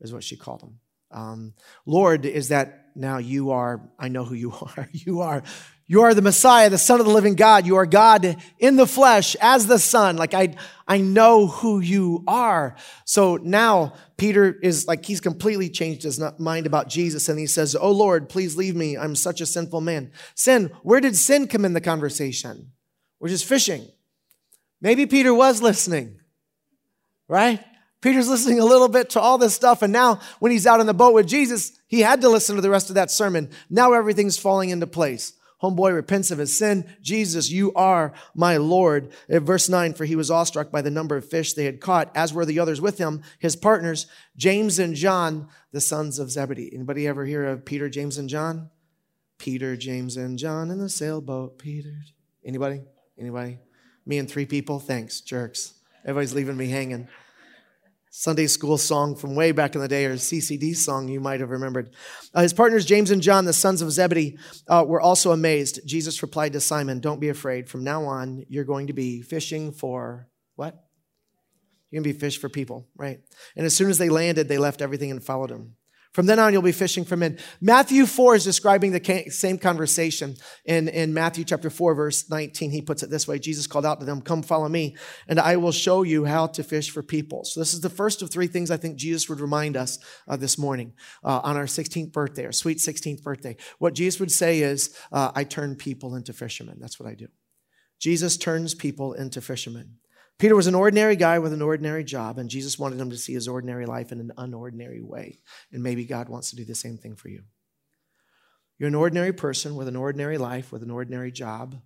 is 0.00 0.12
what 0.12 0.24
she 0.24 0.36
called 0.36 0.62
him. 0.62 0.78
Um, 1.10 1.54
Lord 1.84 2.24
is 2.24 2.48
that 2.48 2.79
now 2.94 3.18
you 3.18 3.50
are, 3.50 3.80
I 3.98 4.08
know 4.08 4.24
who 4.24 4.34
you 4.34 4.52
are. 4.76 4.88
You 4.92 5.20
are 5.20 5.42
you 5.90 6.02
are 6.02 6.14
the 6.14 6.22
Messiah, 6.22 6.70
the 6.70 6.78
Son 6.78 7.00
of 7.00 7.06
the 7.06 7.12
living 7.12 7.34
God. 7.34 7.66
You 7.66 7.74
are 7.74 7.84
God 7.84 8.36
in 8.60 8.76
the 8.76 8.86
flesh 8.86 9.34
as 9.40 9.66
the 9.66 9.80
Son. 9.80 10.16
Like 10.16 10.34
I, 10.34 10.54
I 10.86 10.98
know 10.98 11.48
who 11.48 11.80
you 11.80 12.22
are. 12.28 12.76
So 13.04 13.38
now 13.38 13.94
Peter 14.16 14.56
is 14.62 14.86
like, 14.86 15.04
he's 15.04 15.20
completely 15.20 15.68
changed 15.68 16.04
his 16.04 16.22
mind 16.38 16.66
about 16.66 16.88
Jesus. 16.88 17.28
And 17.28 17.40
he 17.40 17.48
says, 17.48 17.74
Oh 17.74 17.90
Lord, 17.90 18.28
please 18.28 18.56
leave 18.56 18.76
me. 18.76 18.96
I'm 18.96 19.16
such 19.16 19.40
a 19.40 19.46
sinful 19.46 19.80
man. 19.80 20.12
Sin, 20.36 20.70
where 20.84 21.00
did 21.00 21.16
sin 21.16 21.48
come 21.48 21.64
in 21.64 21.72
the 21.72 21.80
conversation? 21.80 22.70
We're 23.18 23.30
just 23.30 23.44
fishing. 23.44 23.88
Maybe 24.80 25.06
Peter 25.06 25.34
was 25.34 25.60
listening, 25.60 26.20
right? 27.26 27.64
Peter's 28.00 28.28
listening 28.28 28.60
a 28.60 28.64
little 28.64 28.88
bit 28.88 29.10
to 29.10 29.20
all 29.20 29.38
this 29.38 29.54
stuff. 29.54 29.82
And 29.82 29.92
now 29.92 30.20
when 30.38 30.52
he's 30.52 30.66
out 30.66 30.80
in 30.80 30.86
the 30.86 30.94
boat 30.94 31.14
with 31.14 31.28
Jesus, 31.28 31.78
he 31.86 32.00
had 32.00 32.20
to 32.22 32.28
listen 32.28 32.56
to 32.56 32.62
the 32.62 32.70
rest 32.70 32.88
of 32.88 32.94
that 32.94 33.10
sermon. 33.10 33.50
Now 33.68 33.92
everything's 33.92 34.38
falling 34.38 34.70
into 34.70 34.86
place. 34.86 35.34
Homeboy 35.62 35.94
repents 35.94 36.30
of 36.30 36.38
his 36.38 36.56
sin. 36.56 36.88
Jesus, 37.02 37.50
you 37.50 37.72
are 37.74 38.14
my 38.34 38.56
Lord. 38.56 39.12
In 39.28 39.44
verse 39.44 39.68
9, 39.68 39.92
for 39.92 40.06
he 40.06 40.16
was 40.16 40.30
awestruck 40.30 40.70
by 40.70 40.80
the 40.80 40.90
number 40.90 41.16
of 41.16 41.28
fish 41.28 41.52
they 41.52 41.66
had 41.66 41.80
caught, 41.80 42.10
as 42.14 42.32
were 42.32 42.46
the 42.46 42.58
others 42.58 42.80
with 42.80 42.96
him, 42.96 43.22
his 43.38 43.56
partners, 43.56 44.06
James 44.36 44.78
and 44.78 44.94
John, 44.94 45.48
the 45.72 45.80
sons 45.80 46.18
of 46.18 46.30
Zebedee. 46.30 46.70
Anybody 46.72 47.06
ever 47.06 47.26
hear 47.26 47.44
of 47.44 47.66
Peter, 47.66 47.90
James, 47.90 48.16
and 48.16 48.28
John? 48.28 48.70
Peter, 49.36 49.76
James, 49.76 50.16
and 50.16 50.38
John 50.38 50.70
in 50.70 50.78
the 50.78 50.88
sailboat. 50.88 51.58
Peter. 51.58 51.94
Anybody? 52.42 52.80
Anybody? 53.18 53.58
Me 54.06 54.16
and 54.16 54.30
three 54.30 54.46
people? 54.46 54.78
Thanks, 54.80 55.20
jerks. 55.20 55.74
Everybody's 56.04 56.34
leaving 56.34 56.56
me 56.56 56.68
hanging. 56.68 57.08
Sunday 58.12 58.48
school 58.48 58.76
song 58.76 59.14
from 59.14 59.36
way 59.36 59.52
back 59.52 59.76
in 59.76 59.80
the 59.80 59.88
day, 59.88 60.04
or 60.04 60.14
CCD 60.14 60.74
song 60.74 61.08
you 61.08 61.20
might 61.20 61.38
have 61.38 61.50
remembered. 61.50 61.94
Uh, 62.34 62.42
his 62.42 62.52
partners, 62.52 62.84
James 62.84 63.12
and 63.12 63.22
John, 63.22 63.44
the 63.44 63.52
sons 63.52 63.82
of 63.82 63.92
Zebedee, 63.92 64.36
uh, 64.66 64.84
were 64.86 65.00
also 65.00 65.30
amazed. 65.30 65.80
Jesus 65.86 66.20
replied 66.20 66.52
to 66.54 66.60
Simon, 66.60 66.98
Don't 66.98 67.20
be 67.20 67.28
afraid. 67.28 67.68
From 67.68 67.84
now 67.84 68.04
on, 68.04 68.44
you're 68.48 68.64
going 68.64 68.88
to 68.88 68.92
be 68.92 69.22
fishing 69.22 69.70
for 69.70 70.28
what? 70.56 70.74
You're 71.90 72.02
going 72.02 72.12
to 72.12 72.14
be 72.14 72.20
fish 72.20 72.38
for 72.38 72.48
people, 72.48 72.88
right? 72.96 73.20
And 73.56 73.64
as 73.64 73.76
soon 73.76 73.90
as 73.90 73.98
they 73.98 74.08
landed, 74.08 74.48
they 74.48 74.58
left 74.58 74.82
everything 74.82 75.12
and 75.12 75.22
followed 75.22 75.50
him. 75.50 75.76
From 76.12 76.26
then 76.26 76.40
on, 76.40 76.52
you'll 76.52 76.62
be 76.62 76.72
fishing 76.72 77.04
for 77.04 77.16
men. 77.16 77.38
Matthew 77.60 78.04
4 78.04 78.34
is 78.34 78.44
describing 78.44 78.90
the 78.90 79.26
same 79.28 79.58
conversation. 79.58 80.34
In, 80.64 80.88
in 80.88 81.14
Matthew 81.14 81.44
chapter 81.44 81.70
4, 81.70 81.94
verse 81.94 82.28
19, 82.28 82.72
he 82.72 82.82
puts 82.82 83.04
it 83.04 83.10
this 83.10 83.28
way 83.28 83.38
Jesus 83.38 83.68
called 83.68 83.86
out 83.86 84.00
to 84.00 84.06
them, 84.06 84.20
Come 84.20 84.42
follow 84.42 84.68
me, 84.68 84.96
and 85.28 85.38
I 85.38 85.56
will 85.56 85.70
show 85.70 86.02
you 86.02 86.24
how 86.24 86.48
to 86.48 86.64
fish 86.64 86.90
for 86.90 87.02
people. 87.02 87.44
So, 87.44 87.60
this 87.60 87.74
is 87.74 87.80
the 87.80 87.88
first 87.88 88.22
of 88.22 88.30
three 88.30 88.48
things 88.48 88.72
I 88.72 88.76
think 88.76 88.96
Jesus 88.96 89.28
would 89.28 89.40
remind 89.40 89.76
us 89.76 90.00
uh, 90.26 90.36
this 90.36 90.58
morning 90.58 90.94
uh, 91.22 91.40
on 91.44 91.56
our 91.56 91.66
16th 91.66 92.10
birthday, 92.10 92.44
our 92.44 92.52
sweet 92.52 92.78
16th 92.78 93.22
birthday. 93.22 93.56
What 93.78 93.94
Jesus 93.94 94.18
would 94.18 94.32
say 94.32 94.60
is, 94.60 94.96
uh, 95.12 95.30
I 95.34 95.44
turn 95.44 95.76
people 95.76 96.16
into 96.16 96.32
fishermen. 96.32 96.78
That's 96.80 96.98
what 96.98 97.08
I 97.08 97.14
do. 97.14 97.28
Jesus 98.00 98.36
turns 98.36 98.74
people 98.74 99.12
into 99.12 99.40
fishermen. 99.40 99.99
Peter 100.40 100.56
was 100.56 100.66
an 100.66 100.74
ordinary 100.74 101.16
guy 101.16 101.38
with 101.38 101.52
an 101.52 101.60
ordinary 101.60 102.02
job, 102.02 102.38
and 102.38 102.48
Jesus 102.48 102.78
wanted 102.78 102.98
him 102.98 103.10
to 103.10 103.18
see 103.18 103.34
his 103.34 103.46
ordinary 103.46 103.84
life 103.84 104.10
in 104.10 104.20
an 104.20 104.32
unordinary 104.38 105.02
way. 105.02 105.38
And 105.70 105.82
maybe 105.82 106.06
God 106.06 106.30
wants 106.30 106.48
to 106.48 106.56
do 106.56 106.64
the 106.64 106.74
same 106.74 106.96
thing 106.96 107.14
for 107.14 107.28
you. 107.28 107.42
You're 108.78 108.88
an 108.88 108.94
ordinary 108.94 109.34
person 109.34 109.76
with 109.76 109.86
an 109.86 109.96
ordinary 109.96 110.38
life, 110.38 110.72
with 110.72 110.82
an 110.82 110.90
ordinary 110.90 111.30
job, 111.30 111.76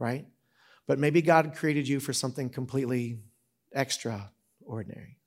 right? 0.00 0.26
But 0.88 0.98
maybe 0.98 1.22
God 1.22 1.54
created 1.54 1.86
you 1.86 2.00
for 2.00 2.12
something 2.12 2.50
completely 2.50 3.20
extraordinary. 3.72 5.18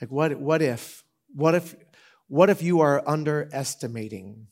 Like 0.00 0.12
what, 0.12 0.38
what 0.38 0.62
if, 0.62 1.02
what 1.34 1.56
if, 1.56 1.74
what 2.28 2.48
if 2.48 2.62
you 2.62 2.80
are 2.80 3.02
underestimating 3.08 4.46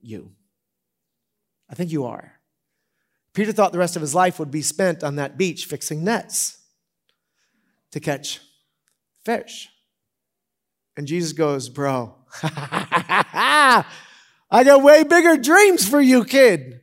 you? 0.00 0.30
I 1.68 1.74
think 1.74 1.90
you 1.90 2.04
are. 2.04 2.37
Peter 3.38 3.52
thought 3.52 3.70
the 3.70 3.78
rest 3.78 3.94
of 3.94 4.02
his 4.02 4.16
life 4.16 4.40
would 4.40 4.50
be 4.50 4.62
spent 4.62 5.04
on 5.04 5.14
that 5.14 5.38
beach 5.38 5.66
fixing 5.66 6.02
nets 6.02 6.58
to 7.92 8.00
catch 8.00 8.40
fish. 9.24 9.68
And 10.96 11.06
Jesus 11.06 11.32
goes, 11.32 11.68
Bro, 11.68 12.16
I 12.42 13.84
got 14.50 14.82
way 14.82 15.04
bigger 15.04 15.36
dreams 15.36 15.88
for 15.88 16.00
you, 16.00 16.24
kid. 16.24 16.80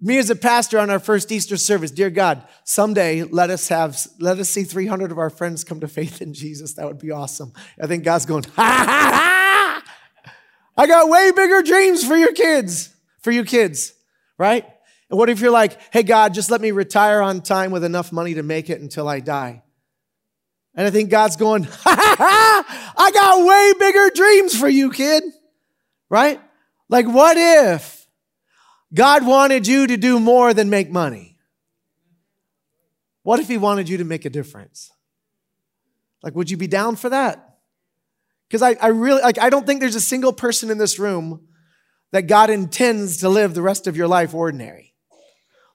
Me 0.00 0.16
as 0.16 0.30
a 0.30 0.36
pastor 0.36 0.78
on 0.78 0.88
our 0.88 0.98
first 0.98 1.30
Easter 1.30 1.58
service, 1.58 1.90
dear 1.90 2.08
God, 2.08 2.42
someday 2.64 3.22
let 3.22 3.50
us 3.50 3.68
have, 3.68 4.06
let 4.18 4.38
us 4.38 4.48
see 4.48 4.64
300 4.64 5.12
of 5.12 5.18
our 5.18 5.28
friends 5.28 5.64
come 5.64 5.80
to 5.80 5.88
faith 5.88 6.22
in 6.22 6.32
Jesus. 6.32 6.72
That 6.72 6.86
would 6.86 6.98
be 6.98 7.10
awesome. 7.10 7.52
I 7.78 7.86
think 7.86 8.04
God's 8.04 8.24
going, 8.24 8.44
ha 8.44 8.52
ha 8.54 9.82
ha! 9.84 10.32
I 10.78 10.86
got 10.86 11.10
way 11.10 11.30
bigger 11.30 11.60
dreams 11.60 12.06
for 12.06 12.16
your 12.16 12.32
kids, 12.32 12.88
for 13.20 13.30
you 13.30 13.44
kids, 13.44 13.92
right? 14.38 14.64
And 15.08 15.18
what 15.18 15.30
if 15.30 15.40
you're 15.40 15.50
like, 15.50 15.78
hey, 15.92 16.02
God, 16.02 16.34
just 16.34 16.50
let 16.50 16.60
me 16.60 16.72
retire 16.72 17.20
on 17.22 17.40
time 17.40 17.70
with 17.70 17.84
enough 17.84 18.12
money 18.12 18.34
to 18.34 18.42
make 18.42 18.70
it 18.70 18.80
until 18.80 19.08
I 19.08 19.20
die? 19.20 19.62
And 20.74 20.86
I 20.86 20.90
think 20.90 21.10
God's 21.10 21.36
going, 21.36 21.64
ha 21.64 21.70
ha 21.84 22.16
ha, 22.18 22.94
I 22.96 23.10
got 23.10 23.46
way 23.46 23.72
bigger 23.78 24.10
dreams 24.14 24.58
for 24.58 24.68
you, 24.68 24.90
kid. 24.90 25.22
Right? 26.10 26.40
Like, 26.88 27.06
what 27.06 27.36
if 27.36 28.06
God 28.92 29.26
wanted 29.26 29.66
you 29.66 29.86
to 29.86 29.96
do 29.96 30.20
more 30.20 30.54
than 30.54 30.70
make 30.70 30.90
money? 30.90 31.36
What 33.22 33.40
if 33.40 33.48
He 33.48 33.58
wanted 33.58 33.88
you 33.88 33.98
to 33.98 34.04
make 34.04 34.24
a 34.24 34.30
difference? 34.30 34.92
Like, 36.22 36.34
would 36.34 36.50
you 36.50 36.56
be 36.56 36.66
down 36.66 36.96
for 36.96 37.08
that? 37.08 37.58
Because 38.48 38.62
I, 38.62 38.76
I 38.80 38.88
really, 38.88 39.22
like, 39.22 39.38
I 39.38 39.50
don't 39.50 39.66
think 39.66 39.80
there's 39.80 39.96
a 39.96 40.00
single 40.00 40.32
person 40.32 40.70
in 40.70 40.78
this 40.78 40.98
room 40.98 41.48
that 42.12 42.22
God 42.22 42.50
intends 42.50 43.18
to 43.18 43.28
live 43.28 43.54
the 43.54 43.62
rest 43.62 43.86
of 43.86 43.96
your 43.96 44.06
life 44.06 44.34
ordinary. 44.34 44.85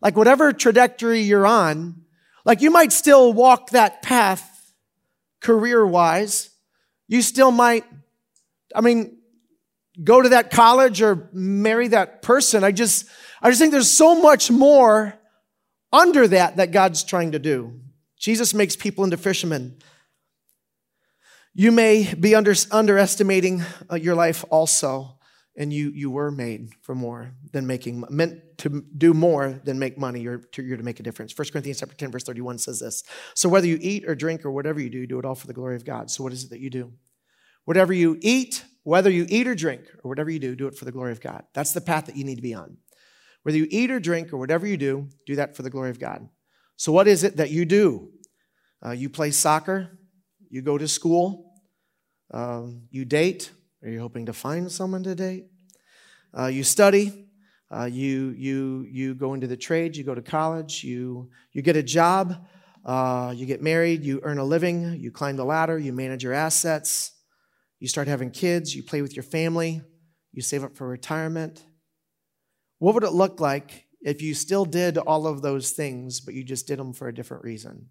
Like 0.01 0.15
whatever 0.15 0.51
trajectory 0.51 1.21
you're 1.21 1.45
on, 1.45 2.03
like 2.43 2.61
you 2.61 2.71
might 2.71 2.91
still 2.91 3.33
walk 3.33 3.69
that 3.69 4.01
path 4.01 4.73
career 5.41 5.85
wise. 5.85 6.49
You 7.07 7.21
still 7.21 7.51
might, 7.51 7.85
I 8.75 8.81
mean, 8.81 9.17
go 10.03 10.21
to 10.21 10.29
that 10.29 10.49
college 10.49 11.01
or 11.01 11.29
marry 11.33 11.89
that 11.89 12.21
person. 12.21 12.63
I 12.63 12.71
just, 12.71 13.05
I 13.41 13.49
just 13.49 13.59
think 13.59 13.71
there's 13.71 13.91
so 13.91 14.21
much 14.21 14.49
more 14.49 15.13
under 15.93 16.27
that 16.27 16.57
that 16.57 16.71
God's 16.71 17.03
trying 17.03 17.33
to 17.33 17.39
do. 17.39 17.79
Jesus 18.17 18.53
makes 18.53 18.75
people 18.75 19.03
into 19.03 19.17
fishermen. 19.17 19.77
You 21.53 21.71
may 21.71 22.13
be 22.13 22.33
under, 22.33 22.53
underestimating 22.71 23.63
uh, 23.91 23.95
your 23.95 24.15
life 24.15 24.45
also 24.49 25.17
and 25.57 25.73
you 25.73 25.91
you 25.93 26.09
were 26.09 26.31
made 26.31 26.69
for 26.81 26.95
more 26.95 27.33
than 27.51 27.67
making 27.67 28.03
meant 28.09 28.39
to 28.57 28.83
do 28.97 29.13
more 29.13 29.59
than 29.63 29.77
make 29.77 29.97
money. 29.97 30.21
You're 30.21 30.39
to, 30.39 30.63
you're 30.63 30.77
to 30.77 30.83
make 30.83 30.99
a 30.99 31.03
difference. 31.03 31.37
1 31.37 31.49
corinthians 31.51 31.79
chapter 31.79 31.95
10 31.95 32.11
verse 32.11 32.23
31 32.23 32.57
says 32.57 32.79
this. 32.79 33.03
So 33.35 33.49
whether 33.49 33.67
you 33.67 33.77
eat 33.81 34.07
or 34.07 34.15
drink 34.15 34.45
or 34.45 34.51
whatever 34.51 34.79
you 34.79 34.89
do 34.89 35.05
do 35.05 35.19
it 35.19 35.25
all 35.25 35.35
for 35.35 35.47
the 35.47 35.53
glory 35.53 35.75
of 35.75 35.85
god. 35.85 36.09
So 36.09 36.23
what 36.23 36.33
is 36.33 36.45
it 36.45 36.49
that 36.51 36.59
you 36.59 36.69
do? 36.69 36.93
Whatever 37.65 37.93
you 37.93 38.17
eat 38.21 38.63
whether 38.83 39.11
you 39.11 39.27
eat 39.29 39.47
or 39.47 39.53
drink 39.53 39.83
or 40.03 40.09
whatever 40.09 40.31
you 40.31 40.39
do 40.39 40.55
do 40.55 40.67
it 40.67 40.75
for 40.75 40.85
the 40.85 40.91
glory 40.91 41.11
of 41.11 41.21
god. 41.21 41.43
That's 41.53 41.73
the 41.73 41.81
path 41.81 42.07
that 42.07 42.15
you 42.15 42.23
need 42.23 42.35
to 42.35 42.41
be 42.41 42.53
on. 42.53 42.77
Whether 43.43 43.57
you 43.57 43.67
eat 43.69 43.91
or 43.91 43.99
drink 43.99 44.33
or 44.33 44.37
whatever 44.37 44.65
you 44.65 44.77
do 44.77 45.09
do 45.25 45.35
that 45.35 45.55
for 45.55 45.63
the 45.63 45.69
glory 45.69 45.89
of 45.89 45.99
god. 45.99 46.27
So 46.77 46.91
what 46.91 47.07
is 47.07 47.23
it 47.23 47.37
that 47.37 47.51
you 47.51 47.65
do? 47.65 48.09
Uh, 48.83 48.91
you 48.91 49.09
play 49.09 49.31
soccer. 49.31 49.99
You 50.49 50.61
go 50.61 50.77
to 50.77 50.87
school. 50.87 51.53
Um, 52.33 52.83
you 52.89 53.05
date 53.05 53.51
are 53.83 53.89
you 53.89 53.99
hoping 53.99 54.27
to 54.27 54.33
find 54.33 54.71
someone 54.71 55.03
to 55.03 55.15
date? 55.15 55.45
Uh, 56.37 56.47
you 56.47 56.63
study. 56.63 57.27
Uh, 57.73 57.85
you, 57.85 58.35
you, 58.37 58.85
you 58.89 59.15
go 59.15 59.33
into 59.33 59.47
the 59.47 59.57
trade. 59.57 59.95
You 59.95 60.03
go 60.03 60.13
to 60.13 60.21
college. 60.21 60.83
You, 60.83 61.29
you 61.53 61.61
get 61.61 61.75
a 61.75 61.83
job. 61.83 62.45
Uh, 62.85 63.33
you 63.35 63.45
get 63.45 63.61
married. 63.61 64.03
You 64.03 64.19
earn 64.23 64.37
a 64.37 64.43
living. 64.43 64.99
You 64.99 65.11
climb 65.11 65.35
the 65.35 65.45
ladder. 65.45 65.77
You 65.77 65.93
manage 65.93 66.23
your 66.23 66.33
assets. 66.33 67.13
You 67.79 67.87
start 67.87 68.07
having 68.07 68.29
kids. 68.29 68.75
You 68.75 68.83
play 68.83 69.01
with 69.01 69.15
your 69.15 69.23
family. 69.23 69.81
You 70.31 70.41
save 70.41 70.63
up 70.63 70.75
for 70.75 70.87
retirement. 70.87 71.63
What 72.79 72.93
would 72.93 73.03
it 73.03 73.13
look 73.13 73.39
like 73.39 73.85
if 74.01 74.21
you 74.21 74.33
still 74.33 74.65
did 74.65 74.97
all 74.97 75.27
of 75.27 75.41
those 75.41 75.71
things, 75.71 76.19
but 76.19 76.33
you 76.33 76.43
just 76.43 76.67
did 76.67 76.79
them 76.79 76.93
for 76.93 77.07
a 77.07 77.13
different 77.13 77.43
reason? 77.43 77.89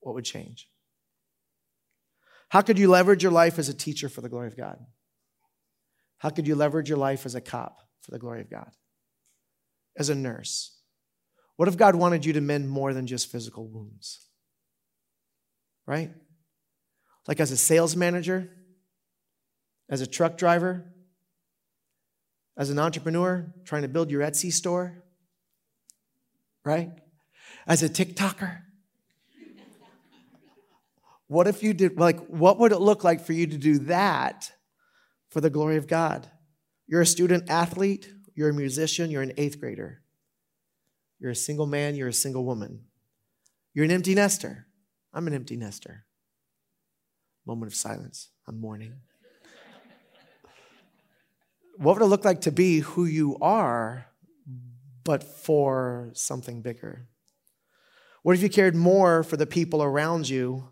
What 0.00 0.14
would 0.14 0.24
change? 0.24 0.68
How 2.48 2.62
could 2.62 2.78
you 2.78 2.88
leverage 2.88 3.22
your 3.22 3.32
life 3.32 3.58
as 3.58 3.68
a 3.68 3.74
teacher 3.74 4.08
for 4.08 4.20
the 4.20 4.28
glory 4.28 4.46
of 4.46 4.56
God? 4.56 4.78
How 6.18 6.30
could 6.30 6.46
you 6.46 6.54
leverage 6.54 6.88
your 6.88 6.98
life 6.98 7.26
as 7.26 7.34
a 7.34 7.40
cop 7.40 7.80
for 8.02 8.10
the 8.10 8.18
glory 8.18 8.40
of 8.40 8.50
God? 8.50 8.70
As 9.98 10.08
a 10.08 10.14
nurse? 10.14 10.78
What 11.56 11.68
if 11.68 11.76
God 11.76 11.94
wanted 11.94 12.24
you 12.24 12.32
to 12.34 12.40
mend 12.40 12.68
more 12.68 12.92
than 12.92 13.06
just 13.06 13.30
physical 13.30 13.66
wounds? 13.66 14.28
Right? 15.86 16.10
Like 17.26 17.40
as 17.40 17.50
a 17.50 17.56
sales 17.56 17.96
manager, 17.96 18.50
as 19.88 20.00
a 20.00 20.06
truck 20.06 20.36
driver, 20.36 20.92
as 22.56 22.70
an 22.70 22.78
entrepreneur 22.78 23.52
trying 23.64 23.82
to 23.82 23.88
build 23.88 24.10
your 24.10 24.22
Etsy 24.22 24.52
store, 24.52 25.02
right? 26.64 26.90
As 27.66 27.82
a 27.82 27.88
TikToker, 27.88 28.62
what 31.28 31.48
if 31.48 31.62
you 31.62 31.74
did, 31.74 31.98
like, 31.98 32.24
what 32.26 32.58
would 32.58 32.72
it 32.72 32.80
look 32.80 33.02
like 33.02 33.24
for 33.24 33.32
you 33.32 33.46
to 33.46 33.58
do 33.58 33.78
that 33.80 34.52
for 35.30 35.40
the 35.40 35.50
glory 35.50 35.76
of 35.76 35.88
God? 35.88 36.30
You're 36.86 37.00
a 37.00 37.06
student 37.06 37.50
athlete, 37.50 38.12
you're 38.34 38.50
a 38.50 38.54
musician, 38.54 39.10
you're 39.10 39.22
an 39.22 39.32
eighth 39.36 39.58
grader. 39.58 40.02
You're 41.18 41.32
a 41.32 41.36
single 41.36 41.66
man, 41.66 41.96
you're 41.96 42.08
a 42.08 42.12
single 42.12 42.44
woman. 42.44 42.84
You're 43.74 43.84
an 43.84 43.90
empty 43.90 44.14
nester. 44.14 44.66
I'm 45.12 45.26
an 45.26 45.34
empty 45.34 45.56
nester. 45.56 46.04
Moment 47.44 47.72
of 47.72 47.76
silence. 47.76 48.30
I'm 48.46 48.60
mourning. 48.60 48.94
what 51.76 51.96
would 51.96 52.04
it 52.04 52.08
look 52.08 52.24
like 52.24 52.42
to 52.42 52.52
be 52.52 52.80
who 52.80 53.04
you 53.04 53.36
are, 53.40 54.06
but 55.04 55.24
for 55.24 56.10
something 56.12 56.62
bigger? 56.62 57.08
What 58.22 58.36
if 58.36 58.42
you 58.42 58.48
cared 58.48 58.76
more 58.76 59.22
for 59.22 59.36
the 59.36 59.46
people 59.46 59.82
around 59.82 60.28
you 60.28 60.68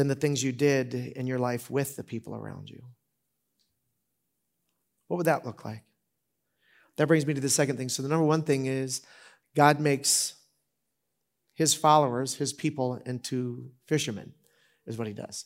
than 0.00 0.08
the 0.08 0.14
things 0.14 0.42
you 0.42 0.50
did 0.50 0.94
in 0.94 1.26
your 1.26 1.38
life 1.38 1.70
with 1.70 1.94
the 1.94 2.02
people 2.02 2.34
around 2.34 2.70
you? 2.70 2.82
What 5.08 5.18
would 5.18 5.26
that 5.26 5.44
look 5.44 5.62
like? 5.62 5.82
That 6.96 7.06
brings 7.06 7.26
me 7.26 7.34
to 7.34 7.40
the 7.40 7.50
second 7.50 7.76
thing. 7.76 7.90
So, 7.90 8.02
the 8.02 8.08
number 8.08 8.24
one 8.24 8.40
thing 8.40 8.64
is 8.64 9.02
God 9.54 9.78
makes 9.78 10.36
his 11.52 11.74
followers, 11.74 12.36
his 12.36 12.54
people, 12.54 13.02
into 13.04 13.72
fishermen, 13.86 14.32
is 14.86 14.96
what 14.96 15.06
he 15.06 15.12
does. 15.12 15.44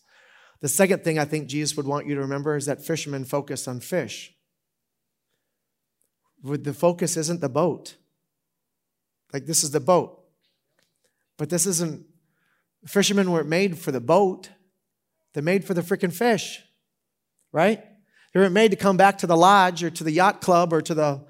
The 0.60 0.68
second 0.68 1.02
thing 1.02 1.18
I 1.18 1.24
think 1.24 1.48
Jesus 1.48 1.76
would 1.76 1.86
want 1.86 2.06
you 2.06 2.14
to 2.14 2.20
remember 2.20 2.54
is 2.54 2.66
that 2.66 2.84
fishermen 2.84 3.24
focus 3.24 3.66
on 3.66 3.80
fish. 3.80 4.32
The 6.44 6.72
focus 6.72 7.16
isn't 7.16 7.40
the 7.40 7.48
boat. 7.48 7.96
Like, 9.32 9.46
this 9.46 9.64
is 9.64 9.72
the 9.72 9.80
boat. 9.80 10.22
But 11.38 11.50
this 11.50 11.66
isn't 11.66 12.06
Fishermen 12.86 13.30
weren't 13.30 13.48
made 13.48 13.78
for 13.78 13.92
the 13.92 14.00
boat, 14.00 14.50
they're 15.32 15.42
made 15.42 15.64
for 15.64 15.74
the 15.74 15.82
freaking 15.82 16.12
fish, 16.12 16.62
right? 17.52 17.82
They 18.32 18.40
weren't 18.40 18.52
made 18.52 18.72
to 18.72 18.76
come 18.76 18.96
back 18.96 19.18
to 19.18 19.26
the 19.26 19.36
lodge 19.36 19.82
or 19.82 19.90
to 19.90 20.04
the 20.04 20.10
yacht 20.10 20.40
club 20.40 20.72
or 20.72 20.82
to 20.82 20.94
the 20.94 21.24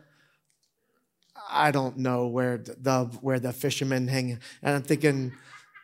I 1.54 1.70
don't 1.70 1.98
know 1.98 2.26
where 2.26 2.58
the 2.58 3.04
where 3.20 3.38
the 3.38 3.52
fishermen 3.52 4.08
hang. 4.08 4.38
And 4.62 4.74
I'm 4.76 4.82
thinking 4.82 5.32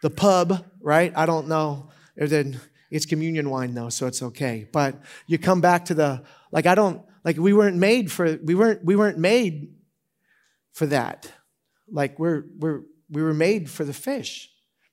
the 0.02 0.10
pub, 0.10 0.64
right? 0.80 1.12
I 1.14 1.26
don't 1.26 1.48
know. 1.48 1.90
It's 2.16 3.06
communion 3.06 3.50
wine 3.50 3.74
though, 3.74 3.88
so 3.88 4.06
it's 4.06 4.22
okay. 4.22 4.66
But 4.70 4.96
you 5.26 5.38
come 5.38 5.60
back 5.60 5.86
to 5.86 5.94
the 5.94 6.22
like 6.50 6.66
I 6.66 6.74
don't 6.74 7.02
like 7.24 7.36
we 7.36 7.52
weren't 7.52 7.76
made 7.76 8.10
for 8.10 8.36
we 8.42 8.54
weren't 8.54 8.84
we 8.84 8.96
weren't 8.96 9.18
made 9.18 9.74
for 10.72 10.86
that. 10.86 11.32
Like 11.90 12.18
we're 12.18 12.44
we're 12.58 12.82
we 13.10 13.22
were 13.22 13.34
made 13.34 13.70
for 13.70 13.84
the 13.84 13.92
fish. 13.92 14.49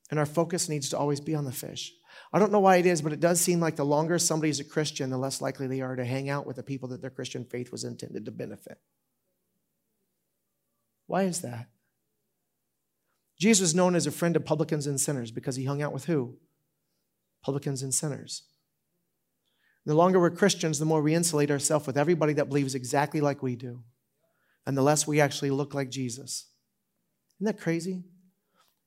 And 0.10 0.20
our 0.20 0.26
focus 0.26 0.70
needs 0.70 0.89
to 0.89 0.97
always 0.97 1.20
be 1.20 1.36
on 1.36 1.45
the 1.45 1.51
fish. 1.51 1.93
I 2.34 2.39
don't 2.39 2.51
know 2.51 2.60
why 2.60 2.78
it 2.78 2.86
is, 2.86 3.01
but 3.01 3.14
it 3.14 3.20
does 3.20 3.39
seem 3.39 3.60
like 3.60 3.76
the 3.76 3.86
longer 3.86 4.20
somebody's 4.20 4.60
a 4.60 4.64
Christian, 4.64 5.10
the 5.10 5.18
less 5.18 5.41
likely 5.41 5.68
they 5.68 5.82
are 5.82 5.95
to 5.95 6.05
hang 6.05 6.30
out 6.30 6.45
with 6.45 6.55
the 6.55 6.64
people 6.64 6.89
that 6.89 7.01
their 7.01 7.10
Christian 7.10 7.45
faith 7.45 7.72
was 7.72 7.84
intended 7.84 8.26
to 8.26 8.32
benefit. 8.32 8.80
Why 11.05 11.24
is 11.24 11.41
that? 11.41 11.68
Jesus 13.39 13.62
was 13.62 13.76
known 13.76 13.95
as 13.95 14.08
a 14.08 14.12
friend 14.12 14.36
of 14.36 14.45
publicans 14.45 14.88
and 14.88 14.99
sinners 14.99 15.32
because 15.32 15.55
he 15.55 15.66
hung 15.66 15.82
out 15.82 15.93
with 15.93 16.05
who? 16.05 16.38
Publicans 17.43 17.84
and 17.84 17.93
sinners. 17.93 18.43
The 19.86 19.95
longer 19.95 20.20
we're 20.20 20.32
Christians, 20.32 20.80
the 20.80 20.86
more 20.86 21.01
we 21.01 21.16
insulate 21.16 21.51
ourselves 21.51 21.88
with 21.88 21.97
everybody 21.97 22.34
that 22.34 22.49
believes 22.49 22.76
exactly 22.76 23.22
like 23.22 23.41
we 23.41 23.55
do, 23.55 23.84
and 24.66 24.76
the 24.76 24.82
less 24.82 25.08
we 25.08 25.22
actually 25.22 25.49
look 25.49 25.74
like 25.74 25.89
Jesus. 25.89 26.47
Isn't 27.38 27.45
that 27.45 27.62
crazy? 27.62 28.03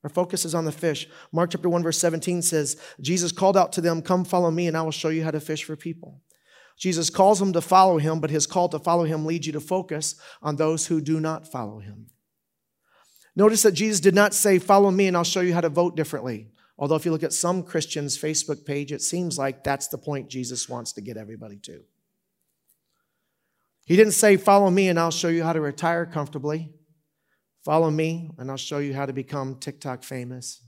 Our 0.03 0.09
focus 0.09 0.45
is 0.45 0.55
on 0.55 0.65
the 0.65 0.71
fish. 0.71 1.07
Mark 1.31 1.51
chapter 1.51 1.69
1, 1.69 1.83
verse 1.83 1.99
17 1.99 2.41
says, 2.41 2.75
Jesus 2.99 3.31
called 3.31 3.55
out 3.55 3.71
to 3.73 3.81
them, 3.81 4.01
Come 4.01 4.25
follow 4.25 4.49
me, 4.49 4.67
and 4.67 4.75
I 4.75 4.81
will 4.81 4.91
show 4.91 5.09
you 5.09 5.23
how 5.23 5.31
to 5.31 5.39
fish 5.39 5.63
for 5.63 5.75
people. 5.75 6.21
Jesus 6.77 7.11
calls 7.11 7.37
them 7.37 7.53
to 7.53 7.61
follow 7.61 7.99
him, 7.99 8.19
but 8.19 8.31
his 8.31 8.47
call 8.47 8.67
to 8.69 8.79
follow 8.79 9.03
him 9.03 9.25
leads 9.25 9.45
you 9.45 9.53
to 9.53 9.59
focus 9.59 10.15
on 10.41 10.55
those 10.55 10.87
who 10.87 11.01
do 11.01 11.19
not 11.19 11.47
follow 11.47 11.79
him. 11.79 12.07
Notice 13.35 13.61
that 13.61 13.73
Jesus 13.73 13.99
did 13.99 14.15
not 14.15 14.33
say, 14.33 14.57
Follow 14.57 14.89
me, 14.89 15.07
and 15.07 15.15
I'll 15.15 15.23
show 15.23 15.41
you 15.41 15.53
how 15.53 15.61
to 15.61 15.69
vote 15.69 15.95
differently. 15.95 16.49
Although, 16.79 16.95
if 16.95 17.05
you 17.05 17.11
look 17.11 17.23
at 17.23 17.33
some 17.33 17.61
Christians' 17.61 18.17
Facebook 18.17 18.65
page, 18.65 18.91
it 18.91 19.03
seems 19.03 19.37
like 19.37 19.63
that's 19.63 19.87
the 19.87 19.99
point 19.99 20.29
Jesus 20.29 20.67
wants 20.67 20.93
to 20.93 21.01
get 21.01 21.17
everybody 21.17 21.57
to. 21.57 21.83
He 23.85 23.95
didn't 23.95 24.13
say, 24.13 24.35
Follow 24.37 24.71
me, 24.71 24.89
and 24.89 24.99
I'll 24.99 25.11
show 25.11 25.27
you 25.27 25.43
how 25.43 25.53
to 25.53 25.61
retire 25.61 26.07
comfortably. 26.07 26.71
Follow 27.63 27.91
me, 27.91 28.31
and 28.37 28.49
I'll 28.49 28.57
show 28.57 28.79
you 28.79 28.93
how 28.93 29.05
to 29.05 29.13
become 29.13 29.55
TikTok 29.55 30.03
famous. 30.03 30.63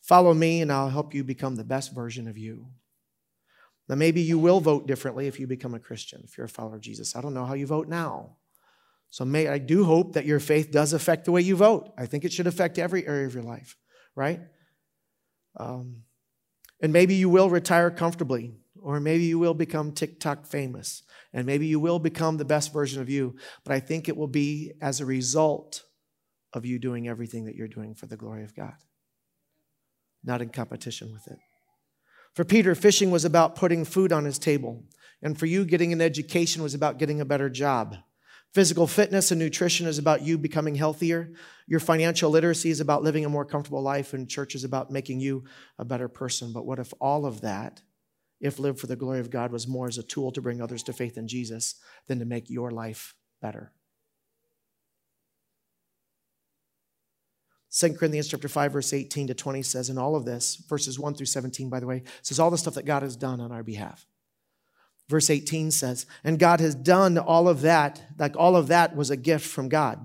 Follow 0.00 0.32
me, 0.32 0.62
and 0.62 0.72
I'll 0.72 0.88
help 0.88 1.14
you 1.14 1.22
become 1.22 1.56
the 1.56 1.64
best 1.64 1.94
version 1.94 2.26
of 2.26 2.38
you. 2.38 2.66
Now, 3.88 3.96
maybe 3.96 4.22
you 4.22 4.38
will 4.38 4.60
vote 4.60 4.86
differently 4.86 5.26
if 5.26 5.38
you 5.38 5.46
become 5.46 5.74
a 5.74 5.80
Christian, 5.80 6.22
if 6.24 6.38
you're 6.38 6.46
a 6.46 6.48
follower 6.48 6.76
of 6.76 6.80
Jesus. 6.80 7.16
I 7.16 7.20
don't 7.20 7.34
know 7.34 7.44
how 7.44 7.54
you 7.54 7.66
vote 7.66 7.88
now. 7.88 8.36
So 9.10 9.24
may, 9.24 9.48
I 9.48 9.58
do 9.58 9.84
hope 9.84 10.12
that 10.12 10.24
your 10.24 10.38
faith 10.38 10.70
does 10.70 10.92
affect 10.92 11.24
the 11.24 11.32
way 11.32 11.42
you 11.42 11.56
vote. 11.56 11.92
I 11.98 12.06
think 12.06 12.24
it 12.24 12.32
should 12.32 12.46
affect 12.46 12.78
every 12.78 13.06
area 13.06 13.26
of 13.26 13.34
your 13.34 13.42
life, 13.42 13.76
right? 14.14 14.40
Um, 15.56 16.04
and 16.80 16.92
maybe 16.92 17.16
you 17.16 17.28
will 17.28 17.50
retire 17.50 17.90
comfortably, 17.90 18.54
or 18.80 19.00
maybe 19.00 19.24
you 19.24 19.38
will 19.38 19.54
become 19.54 19.92
TikTok 19.92 20.46
famous, 20.46 21.02
and 21.32 21.44
maybe 21.44 21.66
you 21.66 21.80
will 21.80 21.98
become 21.98 22.36
the 22.36 22.44
best 22.44 22.72
version 22.72 23.02
of 23.02 23.10
you. 23.10 23.34
But 23.64 23.74
I 23.74 23.80
think 23.80 24.08
it 24.08 24.16
will 24.16 24.28
be 24.28 24.72
as 24.80 25.00
a 25.00 25.04
result 25.04 25.82
of 26.52 26.66
you 26.66 26.78
doing 26.78 27.08
everything 27.08 27.44
that 27.44 27.54
you're 27.54 27.68
doing 27.68 27.94
for 27.94 28.06
the 28.06 28.16
glory 28.16 28.44
of 28.44 28.54
God, 28.54 28.76
not 30.24 30.42
in 30.42 30.48
competition 30.48 31.12
with 31.12 31.26
it. 31.28 31.38
For 32.34 32.44
Peter, 32.44 32.74
fishing 32.74 33.10
was 33.10 33.24
about 33.24 33.56
putting 33.56 33.84
food 33.84 34.12
on 34.12 34.24
his 34.24 34.38
table. 34.38 34.84
And 35.22 35.38
for 35.38 35.46
you, 35.46 35.64
getting 35.64 35.92
an 35.92 36.00
education 36.00 36.62
was 36.62 36.74
about 36.74 36.98
getting 36.98 37.20
a 37.20 37.24
better 37.24 37.50
job. 37.50 37.96
Physical 38.52 38.86
fitness 38.86 39.30
and 39.30 39.38
nutrition 39.38 39.86
is 39.86 39.98
about 39.98 40.22
you 40.22 40.36
becoming 40.38 40.74
healthier. 40.74 41.32
Your 41.66 41.80
financial 41.80 42.30
literacy 42.30 42.70
is 42.70 42.80
about 42.80 43.02
living 43.02 43.24
a 43.24 43.28
more 43.28 43.44
comfortable 43.44 43.82
life, 43.82 44.12
and 44.12 44.28
church 44.28 44.54
is 44.54 44.64
about 44.64 44.90
making 44.90 45.20
you 45.20 45.44
a 45.78 45.84
better 45.84 46.08
person. 46.08 46.52
But 46.52 46.66
what 46.66 46.80
if 46.80 46.92
all 47.00 47.26
of 47.26 47.42
that, 47.42 47.82
if 48.40 48.58
lived 48.58 48.80
for 48.80 48.88
the 48.88 48.96
glory 48.96 49.20
of 49.20 49.30
God, 49.30 49.52
was 49.52 49.68
more 49.68 49.86
as 49.86 49.98
a 49.98 50.02
tool 50.02 50.32
to 50.32 50.42
bring 50.42 50.60
others 50.60 50.82
to 50.84 50.92
faith 50.92 51.16
in 51.16 51.28
Jesus 51.28 51.76
than 52.08 52.18
to 52.18 52.24
make 52.24 52.50
your 52.50 52.72
life 52.72 53.14
better? 53.40 53.72
2 57.72 57.94
Corinthians 57.94 58.26
chapter 58.26 58.48
5, 58.48 58.72
verse 58.72 58.92
18 58.92 59.28
to 59.28 59.34
20 59.34 59.62
says, 59.62 59.90
in 59.90 59.98
all 59.98 60.16
of 60.16 60.24
this, 60.24 60.56
verses 60.68 60.98
1 60.98 61.14
through 61.14 61.26
17, 61.26 61.68
by 61.68 61.78
the 61.78 61.86
way, 61.86 62.02
says 62.22 62.40
all 62.40 62.50
the 62.50 62.58
stuff 62.58 62.74
that 62.74 62.84
God 62.84 63.02
has 63.02 63.14
done 63.14 63.40
on 63.40 63.52
our 63.52 63.62
behalf. 63.62 64.06
Verse 65.08 65.30
18 65.30 65.70
says, 65.70 66.06
and 66.24 66.38
God 66.38 66.60
has 66.60 66.74
done 66.74 67.16
all 67.16 67.48
of 67.48 67.60
that, 67.60 68.02
like 68.18 68.36
all 68.36 68.56
of 68.56 68.68
that 68.68 68.96
was 68.96 69.10
a 69.10 69.16
gift 69.16 69.46
from 69.46 69.68
God, 69.68 70.04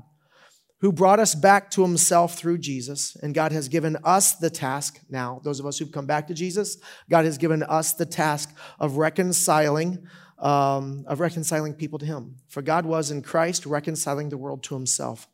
who 0.82 0.92
brought 0.92 1.20
us 1.20 1.34
back 1.34 1.72
to 1.72 1.82
himself 1.82 2.36
through 2.36 2.60
Jesus. 2.60 3.16
And 3.16 3.34
God 3.34 3.52
has 3.52 3.68
given 3.68 3.98
us 4.04 4.34
the 4.34 4.52
task 4.52 5.00
now, 5.10 5.42
those 5.44 5.60
of 5.60 5.66
us 5.66 5.80
who've 5.80 5.92
come 5.92 6.06
back 6.06 6.28
to 6.28 6.36
Jesus, 6.36 6.78
God 7.10 7.26
has 7.26 7.40
given 7.40 7.64
us 7.64 7.94
the 7.94 8.06
task 8.06 8.56
of 8.80 8.98
reconciling. 8.98 10.06
Um, 10.38 11.06
of 11.08 11.22
reconciling 11.22 11.76
people 11.76 11.98
to 11.98 12.06
him. 12.06 12.36
For 12.50 12.62
God 12.62 12.86
was 12.86 13.10
in 13.10 13.22
Christ 13.22 13.66
reconciling 13.66 14.28
the 14.28 14.38
world 14.38 14.64
to 14.64 14.76
himself 14.76 15.30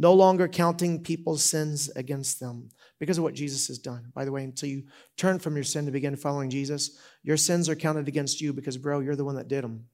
no 0.00 0.14
longer 0.14 0.48
counting 0.48 1.02
people's 1.02 1.44
sins 1.44 1.90
against 1.94 2.40
them 2.40 2.70
because 2.98 3.18
of 3.18 3.24
what 3.24 3.34
Jesus 3.34 3.68
has 3.68 3.78
done. 3.78 4.10
By 4.14 4.24
the 4.24 4.32
way, 4.32 4.42
until 4.42 4.70
you 4.70 4.84
turn 5.18 5.38
from 5.38 5.56
your 5.56 5.62
sin 5.62 5.84
to 5.84 5.92
begin 5.92 6.16
following 6.16 6.48
Jesus, 6.48 6.98
your 7.22 7.36
sins 7.36 7.68
are 7.68 7.74
counted 7.74 8.08
against 8.08 8.40
you 8.40 8.54
because, 8.54 8.78
bro, 8.78 9.00
you're 9.00 9.14
the 9.14 9.26
one 9.26 9.36
that 9.36 9.48
did 9.48 9.62
them. 9.62 9.84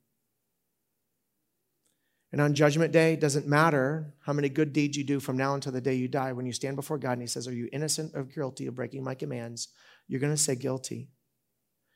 And 2.30 2.40
on 2.40 2.54
Judgment 2.54 2.92
Day, 2.92 3.14
it 3.14 3.20
doesn't 3.20 3.48
matter 3.48 4.14
how 4.20 4.32
many 4.32 4.48
good 4.48 4.72
deeds 4.72 4.96
you 4.96 5.02
do 5.02 5.18
from 5.18 5.36
now 5.36 5.54
until 5.54 5.72
the 5.72 5.80
day 5.80 5.94
you 5.94 6.06
die. 6.06 6.32
When 6.32 6.46
you 6.46 6.52
stand 6.52 6.76
before 6.76 6.98
God 6.98 7.12
and 7.12 7.22
He 7.22 7.26
says, 7.26 7.48
Are 7.48 7.52
you 7.52 7.68
innocent 7.72 8.12
or 8.14 8.22
guilty 8.22 8.68
of 8.68 8.76
breaking 8.76 9.02
my 9.02 9.16
commands? 9.16 9.68
You're 10.06 10.20
going 10.20 10.32
to 10.32 10.36
say 10.36 10.54
guilty. 10.54 11.08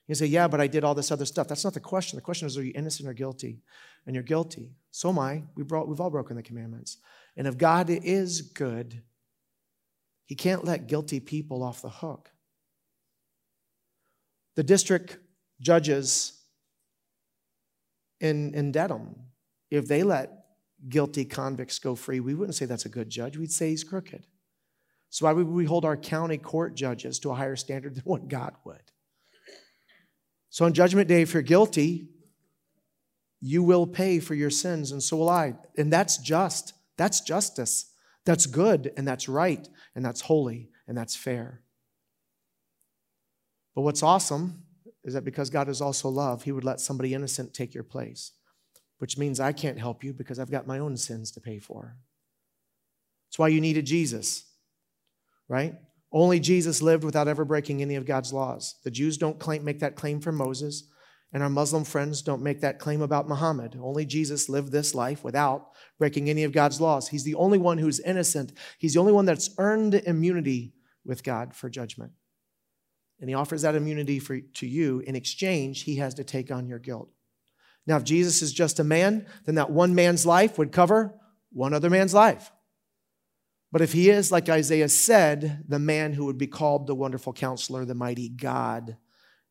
You 0.09 0.17
say, 0.17 0.27
Yeah, 0.27 0.49
but 0.49 0.61
I 0.61 0.67
did 0.67 0.83
all 0.83 0.97
this 0.97 1.13
other 1.13 1.27
stuff. 1.27 1.47
That's 1.47 1.63
not 1.63 1.75
the 1.75 1.81
question. 1.81 2.17
The 2.17 2.23
question 2.23 2.47
is, 2.47 2.59
Are 2.59 2.65
you 2.65 2.73
innocent 2.75 3.09
or 3.09 3.13
guilty? 3.13 3.61
And 4.05 4.17
you're 4.17 4.25
guilty. 4.25 4.73
So 4.91 5.11
am 5.11 5.19
I. 5.21 5.45
We 5.55 5.63
brought, 5.63 5.87
we've 5.87 6.01
all 6.01 6.11
broken 6.11 6.37
the 6.37 6.43
commandments. 6.43 6.97
And 7.37 7.47
if 7.47 7.57
God 7.57 7.91
is 7.91 8.43
good, 8.43 9.03
He 10.27 10.35
can't 10.35 10.65
let 10.65 10.87
guilty 10.87 11.21
people 11.21 11.63
off 11.63 11.83
the 11.83 11.89
hook. 11.89 12.31
The 14.57 14.63
district 14.63 15.19
judges 15.61 16.41
in, 18.21 18.55
in 18.55 18.73
Dedham, 18.73 19.15
if 19.71 19.87
they 19.87 20.03
let 20.03 20.45
guilty 20.89 21.25
convicts 21.25 21.79
go 21.79 21.95
free, 21.95 22.21
we 22.21 22.35
wouldn't 22.35 22.57
say 22.57 22.67
that's 22.67 22.85
a 22.87 22.91
good 22.91 23.11
judge. 23.11 23.37
We'd 23.37 23.53
say 23.53 23.71
he's 23.71 23.85
crooked. 23.85 24.27
So 25.11 25.27
why 25.27 25.33
would 25.33 25.49
we 25.49 25.65
hold 25.65 25.85
our 25.85 25.97
county 25.97 26.39
court 26.39 26.75
judges 26.75 27.19
to 27.21 27.31
a 27.31 27.35
higher 27.35 27.57
standard 27.57 27.97
than 27.97 28.05
what 28.05 28.29
God 28.29 28.55
would? 28.65 28.83
So 30.51 30.65
on 30.65 30.73
Judgment 30.73 31.09
Day, 31.09 31.23
if 31.23 31.35
you're 31.35 31.43
guilty, 31.43 32.09
you 33.41 33.63
will 33.63 33.87
pay 33.87 34.21
for 34.21 34.35
your 34.35 34.51
sins, 34.51 34.93
and 34.93 35.03
so 35.03 35.17
will 35.17 35.29
I. 35.29 35.55
And 35.77 35.93
that's 35.93 36.19
just. 36.19 36.75
That's 37.01 37.23
justice. 37.23 37.95
That's 38.27 38.45
good, 38.45 38.93
and 38.95 39.09
that's 39.09 39.27
right, 39.27 39.67
and 39.95 40.05
that's 40.05 40.21
holy, 40.21 40.69
and 40.87 40.99
that's 40.99 41.17
fair. 41.17 41.63
But 43.75 43.81
what's 43.81 44.03
awesome 44.03 44.65
is 45.03 45.15
that 45.15 45.25
because 45.25 45.49
God 45.49 45.71
is 45.71 45.81
also 45.81 46.11
love, 46.11 46.43
He 46.43 46.53
would 46.53 46.63
let 46.63 46.79
somebody 46.79 47.15
innocent 47.15 47.55
take 47.55 47.73
your 47.73 47.85
place, 47.85 48.33
which 48.99 49.17
means 49.17 49.41
I 49.41 49.53
can't 49.53 49.79
help 49.79 50.05
you 50.05 50.13
because 50.13 50.39
I've 50.39 50.51
got 50.51 50.67
my 50.67 50.79
own 50.79 50.99
sins 50.99 51.31
to 51.31 51.41
pay 51.41 51.59
for. 51.59 51.97
That's 53.29 53.39
why 53.39 53.49
you 53.49 53.63
needed 53.63 53.87
Jesus, 53.87 54.45
right? 55.49 55.77
Only 56.13 56.39
Jesus 56.39 56.83
lived 56.83 57.05
without 57.05 57.29
ever 57.29 57.47
breaking 57.47 57.81
any 57.81 57.95
of 57.95 58.05
God's 58.05 58.31
laws. 58.31 58.75
The 58.85 58.91
Jews 58.91 59.17
don't 59.17 59.39
claim, 59.39 59.65
make 59.65 59.81
that 59.81 59.97
claim 59.97 60.21
for 60.21 60.33
Moses. 60.33 60.85
And 61.33 61.43
our 61.43 61.51
Muslim 61.51 61.85
friends 61.85 62.23
don't 62.23 62.43
make 62.43 62.61
that 62.61 62.81
claim 62.81 63.03
about 63.03 63.29
Muhammad. 63.29 63.79
Only 63.81 64.05
Jesus 64.05 64.49
lived 64.49 64.73
this 64.73 64.95
life 64.95 65.23
without 65.23 65.71
breaking 65.99 66.29
any 66.29 66.43
of 66.43 66.53
God's 66.53 66.81
laws. 66.81 67.09
He's 67.09 67.23
the 67.23 67.37
only 67.37 67.59
one 67.59 67.79
who's 67.79 68.01
innocent. 68.01 68.53
He's 68.79 68.95
the 68.95 69.01
only 69.01 69.13
one 69.13 69.27
that's 69.27 69.51
earned 69.59 69.95
immunity 69.95 70.73
with 71.05 71.23
God 71.23 71.55
for 71.55 71.71
judgment. 71.71 72.13
And 73.21 73.29
he 73.29 73.35
offers 73.35 73.63
that 73.63 73.77
immunity 73.77 74.19
for, 74.19 74.41
to 74.41 74.67
you. 74.67 75.01
In 75.01 75.15
exchange, 75.15 75.83
he 75.83 75.97
has 75.97 76.15
to 76.15 76.25
take 76.25 76.51
on 76.51 76.67
your 76.67 76.79
guilt. 76.79 77.11
Now, 77.87 77.97
if 77.97 78.05
Jesus 78.05 78.43
is 78.43 78.53
just 78.53 78.81
a 78.81 78.85
man, 78.85 79.27
then 79.45 79.55
that 79.55 79.71
one 79.71 79.95
man's 79.95 80.27
life 80.27 80.59
would 80.59 80.73
cover 80.73 81.15
one 81.53 81.75
other 81.75 81.91
man's 81.91 82.15
life. 82.15 82.51
But 83.73 83.83
if 83.83 83.93
he 83.93 84.11
is, 84.11 84.33
like 84.33 84.49
Isaiah 84.49 84.89
said, 84.89 85.65
the 85.69 85.79
man 85.79 86.13
who 86.13 86.25
would 86.27 86.39
be 86.39 86.47
called 86.49 86.87
the 86.87 86.95
wonderful 86.95 87.33
counselor, 87.33 87.85
the 87.85 87.95
mighty 87.95 88.29
God, 88.29 88.97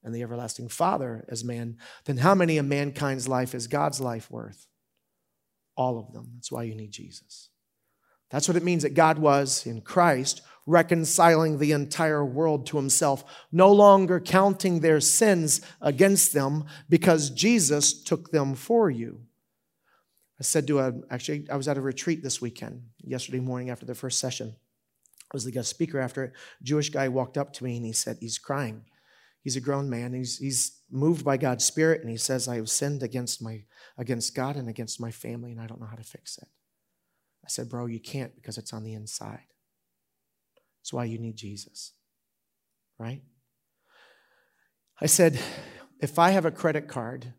and 0.03 0.13
the 0.13 0.21
everlasting 0.21 0.69
Father 0.69 1.25
as 1.27 1.43
man, 1.43 1.77
then 2.05 2.17
how 2.17 2.33
many 2.33 2.57
of 2.57 2.65
mankind's 2.65 3.27
life 3.27 3.53
is 3.53 3.67
God's 3.67 3.99
life 3.99 4.31
worth? 4.31 4.67
All 5.75 5.99
of 5.99 6.13
them. 6.13 6.31
That's 6.35 6.51
why 6.51 6.63
you 6.63 6.75
need 6.75 6.91
Jesus. 6.91 7.49
That's 8.29 8.47
what 8.47 8.57
it 8.57 8.63
means 8.63 8.83
that 8.83 8.93
God 8.93 9.17
was 9.17 9.65
in 9.65 9.81
Christ 9.81 10.41
reconciling 10.69 11.57
the 11.57 11.71
entire 11.71 12.23
world 12.23 12.67
to 12.67 12.77
himself, 12.77 13.23
no 13.51 13.71
longer 13.71 14.19
counting 14.19 14.79
their 14.79 15.01
sins 15.01 15.61
against 15.81 16.31
them 16.31 16.63
because 16.87 17.31
Jesus 17.31 18.03
took 18.03 18.29
them 18.29 18.53
for 18.53 18.89
you. 18.89 19.21
I 20.39 20.43
said 20.43 20.67
to 20.67 20.79
a, 20.79 20.93
actually, 21.09 21.47
I 21.49 21.55
was 21.57 21.67
at 21.67 21.77
a 21.77 21.81
retreat 21.81 22.21
this 22.21 22.39
weekend, 22.39 22.83
yesterday 23.01 23.39
morning 23.39 23.71
after 23.71 23.85
the 23.85 23.95
first 23.95 24.19
session. 24.19 24.55
I 25.23 25.33
was 25.33 25.43
the 25.43 25.51
guest 25.51 25.69
speaker 25.69 25.99
after 25.99 26.23
it. 26.25 26.33
Jewish 26.61 26.91
guy 26.91 27.09
walked 27.09 27.37
up 27.37 27.51
to 27.53 27.63
me 27.63 27.77
and 27.77 27.85
he 27.85 27.91
said, 27.91 28.17
he's 28.19 28.37
crying. 28.37 28.83
He's 29.41 29.55
a 29.55 29.61
grown 29.61 29.89
man. 29.89 30.13
He's, 30.13 30.37
he's 30.37 30.81
moved 30.91 31.23
by 31.23 31.37
God's 31.37 31.65
Spirit 31.65 32.01
and 32.01 32.09
he 32.09 32.17
says, 32.17 32.47
I 32.47 32.55
have 32.57 32.69
sinned 32.69 33.03
against, 33.03 33.41
my, 33.41 33.63
against 33.97 34.35
God 34.35 34.55
and 34.55 34.67
against 34.67 34.99
my 34.99 35.11
family 35.11 35.51
and 35.51 35.61
I 35.61 35.67
don't 35.67 35.79
know 35.79 35.87
how 35.87 35.95
to 35.95 36.03
fix 36.03 36.37
it. 36.37 36.47
I 37.43 37.47
said, 37.47 37.69
Bro, 37.69 37.87
you 37.87 37.99
can't 37.99 38.35
because 38.35 38.57
it's 38.57 38.73
on 38.73 38.83
the 38.83 38.93
inside. 38.93 39.47
That's 40.79 40.93
why 40.93 41.05
you 41.05 41.17
need 41.17 41.35
Jesus, 41.35 41.93
right? 42.97 43.21
I 45.01 45.05
said, 45.05 45.39
If 46.01 46.19
I 46.19 46.31
have 46.31 46.45
a 46.45 46.51
credit 46.51 46.87
card 46.87 47.33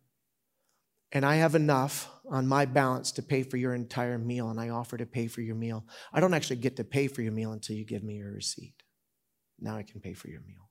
and 1.13 1.25
I 1.25 1.37
have 1.37 1.55
enough 1.55 2.09
on 2.31 2.47
my 2.47 2.65
balance 2.65 3.13
to 3.13 3.23
pay 3.23 3.43
for 3.43 3.57
your 3.57 3.75
entire 3.75 4.19
meal 4.19 4.49
and 4.49 4.59
I 4.59 4.71
offer 4.71 4.97
to 4.97 5.07
pay 5.07 5.27
for 5.27 5.43
your 5.43 5.57
meal, 5.57 5.85
I 6.13 6.21
don't 6.21 6.35
actually 6.35 6.57
get 6.57 6.77
to 6.77 6.85
pay 6.85 7.09
for 7.09 7.23
your 7.23 7.33
meal 7.33 7.53
until 7.53 7.77
you 7.77 7.85
give 7.85 8.03
me 8.03 8.15
your 8.15 8.33
receipt. 8.33 8.83
Now 9.59 9.77
I 9.77 9.83
can 9.83 10.01
pay 10.01 10.15
for 10.15 10.29
your 10.29 10.41
meal. 10.41 10.70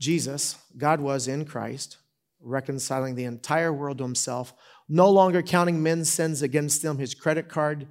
Jesus, 0.00 0.56
God 0.76 1.00
was 1.00 1.28
in 1.28 1.44
Christ, 1.44 1.98
reconciling 2.40 3.14
the 3.14 3.24
entire 3.24 3.72
world 3.72 3.98
to 3.98 4.04
himself, 4.04 4.54
no 4.88 5.10
longer 5.10 5.42
counting 5.42 5.82
men's 5.82 6.10
sins 6.10 6.42
against 6.42 6.82
them. 6.82 6.98
His 6.98 7.14
credit 7.14 7.48
card, 7.48 7.86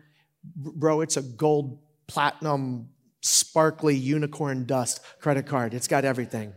bro, 0.55 1.01
it's 1.01 1.17
a 1.17 1.21
gold, 1.21 1.79
platinum, 2.07 2.89
sparkly 3.21 3.95
unicorn 3.95 4.65
dust 4.65 5.01
credit 5.19 5.45
card. 5.45 5.73
It's 5.73 5.87
got 5.87 6.03
everything. 6.03 6.53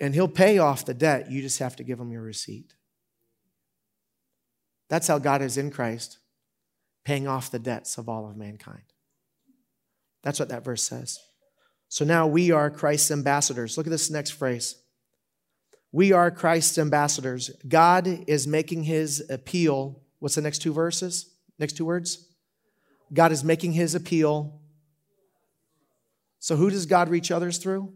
And 0.00 0.14
he'll 0.14 0.26
pay 0.26 0.58
off 0.58 0.86
the 0.86 0.94
debt. 0.94 1.30
You 1.30 1.42
just 1.42 1.58
have 1.58 1.76
to 1.76 1.84
give 1.84 2.00
him 2.00 2.10
your 2.10 2.22
receipt. 2.22 2.74
That's 4.88 5.06
how 5.06 5.18
God 5.18 5.42
is 5.42 5.58
in 5.58 5.70
Christ, 5.70 6.18
paying 7.04 7.28
off 7.28 7.50
the 7.50 7.58
debts 7.58 7.98
of 7.98 8.08
all 8.08 8.28
of 8.28 8.36
mankind. 8.36 8.82
That's 10.22 10.40
what 10.40 10.48
that 10.48 10.64
verse 10.64 10.82
says. 10.82 11.18
So 11.92 12.06
now 12.06 12.26
we 12.26 12.50
are 12.50 12.70
Christ's 12.70 13.10
ambassadors. 13.10 13.76
Look 13.76 13.86
at 13.86 13.90
this 13.90 14.08
next 14.08 14.30
phrase. 14.30 14.76
We 15.92 16.10
are 16.10 16.30
Christ's 16.30 16.78
ambassadors. 16.78 17.50
God 17.68 18.24
is 18.26 18.46
making 18.46 18.84
his 18.84 19.22
appeal. 19.28 20.00
What's 20.18 20.36
the 20.36 20.40
next 20.40 20.60
two 20.60 20.72
verses? 20.72 21.34
Next 21.58 21.74
two 21.74 21.84
words? 21.84 22.32
God 23.12 23.30
is 23.30 23.44
making 23.44 23.72
his 23.72 23.94
appeal. 23.94 24.58
So 26.38 26.56
who 26.56 26.70
does 26.70 26.86
God 26.86 27.10
reach 27.10 27.30
others 27.30 27.58
through? 27.58 27.92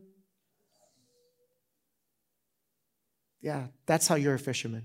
Yeah, 3.41 3.69
that's 3.87 4.09
how 4.09 4.17
you're 4.17 4.35
a 4.35 4.39
fisherman. 4.39 4.85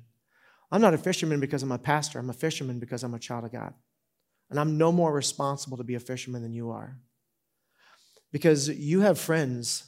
I'm 0.71 0.79
not 0.79 0.93
a 0.93 0.97
fisherman 0.97 1.41
because 1.41 1.63
I'm 1.63 1.73
a 1.73 1.77
pastor. 1.77 2.17
I'm 2.17 2.29
a 2.29 2.33
fisherman 2.33 2.79
because 2.79 3.03
I'm 3.03 3.13
a 3.13 3.19
child 3.19 3.43
of 3.43 3.51
God. 3.51 3.73
And 4.49 4.57
I'm 4.57 4.77
no 4.77 4.89
more 4.89 5.11
responsible 5.11 5.75
to 5.75 5.83
be 5.83 5.95
a 5.95 5.99
fisherman 5.99 6.43
than 6.43 6.53
you 6.53 6.71
are. 6.71 6.97
Because 8.31 8.69
you 8.69 9.01
have 9.01 9.19
friends, 9.19 9.83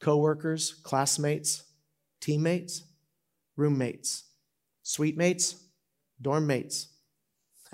coworkers, 0.00 0.74
classmates, 0.82 1.64
teammates, 2.20 2.84
roommates, 3.56 4.24
suite 4.82 5.16
mates, 5.16 5.56
dorm 6.20 6.46
mates. 6.46 6.88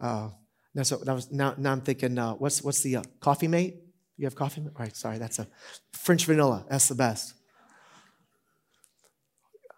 uh, 0.00 0.28
now, 0.74 0.82
so 0.82 1.02
now, 1.30 1.54
now 1.58 1.72
I'm 1.72 1.80
thinking, 1.80 2.18
uh, 2.18 2.34
what's, 2.34 2.62
what's 2.62 2.82
the 2.82 2.96
uh, 2.96 3.02
coffee 3.18 3.48
mate? 3.48 3.76
You 4.16 4.26
have 4.26 4.34
coffee 4.34 4.60
mate? 4.60 4.72
Right, 4.78 4.96
sorry, 4.96 5.18
that's 5.18 5.38
a 5.38 5.48
French 5.92 6.26
vanilla. 6.26 6.64
That's 6.68 6.88
the 6.88 6.94
best. 6.94 7.34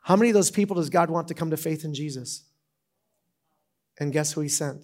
How 0.03 0.17
many 0.17 0.31
of 0.31 0.35
those 0.35 0.51
people 0.51 0.77
does 0.77 0.91
God 0.91 1.11
want 1.11 1.29
to 1.29 1.35
come 1.35 1.51
to 1.51 1.57
faith 1.57 1.85
in 1.85 1.95
Jesus? 1.95 2.43
And 3.99 4.13
guess 4.13 4.33
who 4.33 4.41
he 4.41 4.49
sent? 4.49 4.83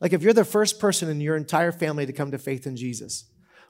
Like 0.00 0.12
if 0.12 0.22
you're 0.22 0.32
the 0.32 0.44
first 0.44 0.80
person 0.80 1.08
in 1.08 1.20
your 1.20 1.36
entire 1.36 1.72
family 1.72 2.06
to 2.06 2.12
come 2.12 2.30
to 2.30 2.38
faith 2.38 2.66
in 2.66 2.76
Jesus, 2.76 3.24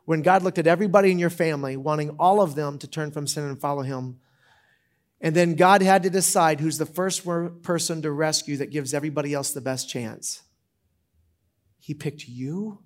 when 0.04 0.22
God 0.22 0.42
looked 0.42 0.58
at 0.58 0.66
everybody 0.66 1.10
in 1.10 1.18
your 1.18 1.30
family, 1.30 1.76
wanting 1.76 2.10
all 2.18 2.40
of 2.40 2.54
them 2.54 2.78
to 2.78 2.86
turn 2.86 3.10
from 3.10 3.26
sin 3.26 3.44
and 3.44 3.60
follow 3.60 3.82
Him, 3.82 4.20
and 5.20 5.36
then 5.36 5.54
God 5.54 5.82
had 5.82 6.02
to 6.04 6.10
decide 6.10 6.60
who's 6.60 6.78
the 6.78 6.86
first 6.86 7.26
person 7.62 8.02
to 8.02 8.10
rescue 8.10 8.56
that 8.56 8.70
gives 8.70 8.94
everybody 8.94 9.34
else 9.34 9.52
the 9.52 9.60
best 9.60 9.90
chance. 9.90 10.42
He 11.78 11.94
picked 11.94 12.26
you? 12.26 12.78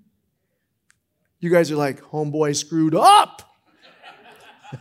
You 1.38 1.50
guys 1.50 1.70
are 1.70 1.76
like, 1.76 2.02
homeboy 2.02 2.56
screwed 2.56 2.94
up. 2.94 3.42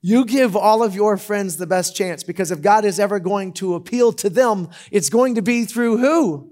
you 0.01 0.25
give 0.25 0.55
all 0.55 0.81
of 0.81 0.95
your 0.95 1.17
friends 1.17 1.57
the 1.57 1.67
best 1.67 1.95
chance 1.95 2.23
because 2.23 2.51
if 2.51 2.61
God 2.61 2.85
is 2.85 2.99
ever 2.99 3.19
going 3.19 3.53
to 3.53 3.75
appeal 3.75 4.11
to 4.13 4.29
them, 4.29 4.69
it's 4.91 5.09
going 5.09 5.35
to 5.35 5.41
be 5.41 5.65
through 5.65 5.97
who? 5.97 6.50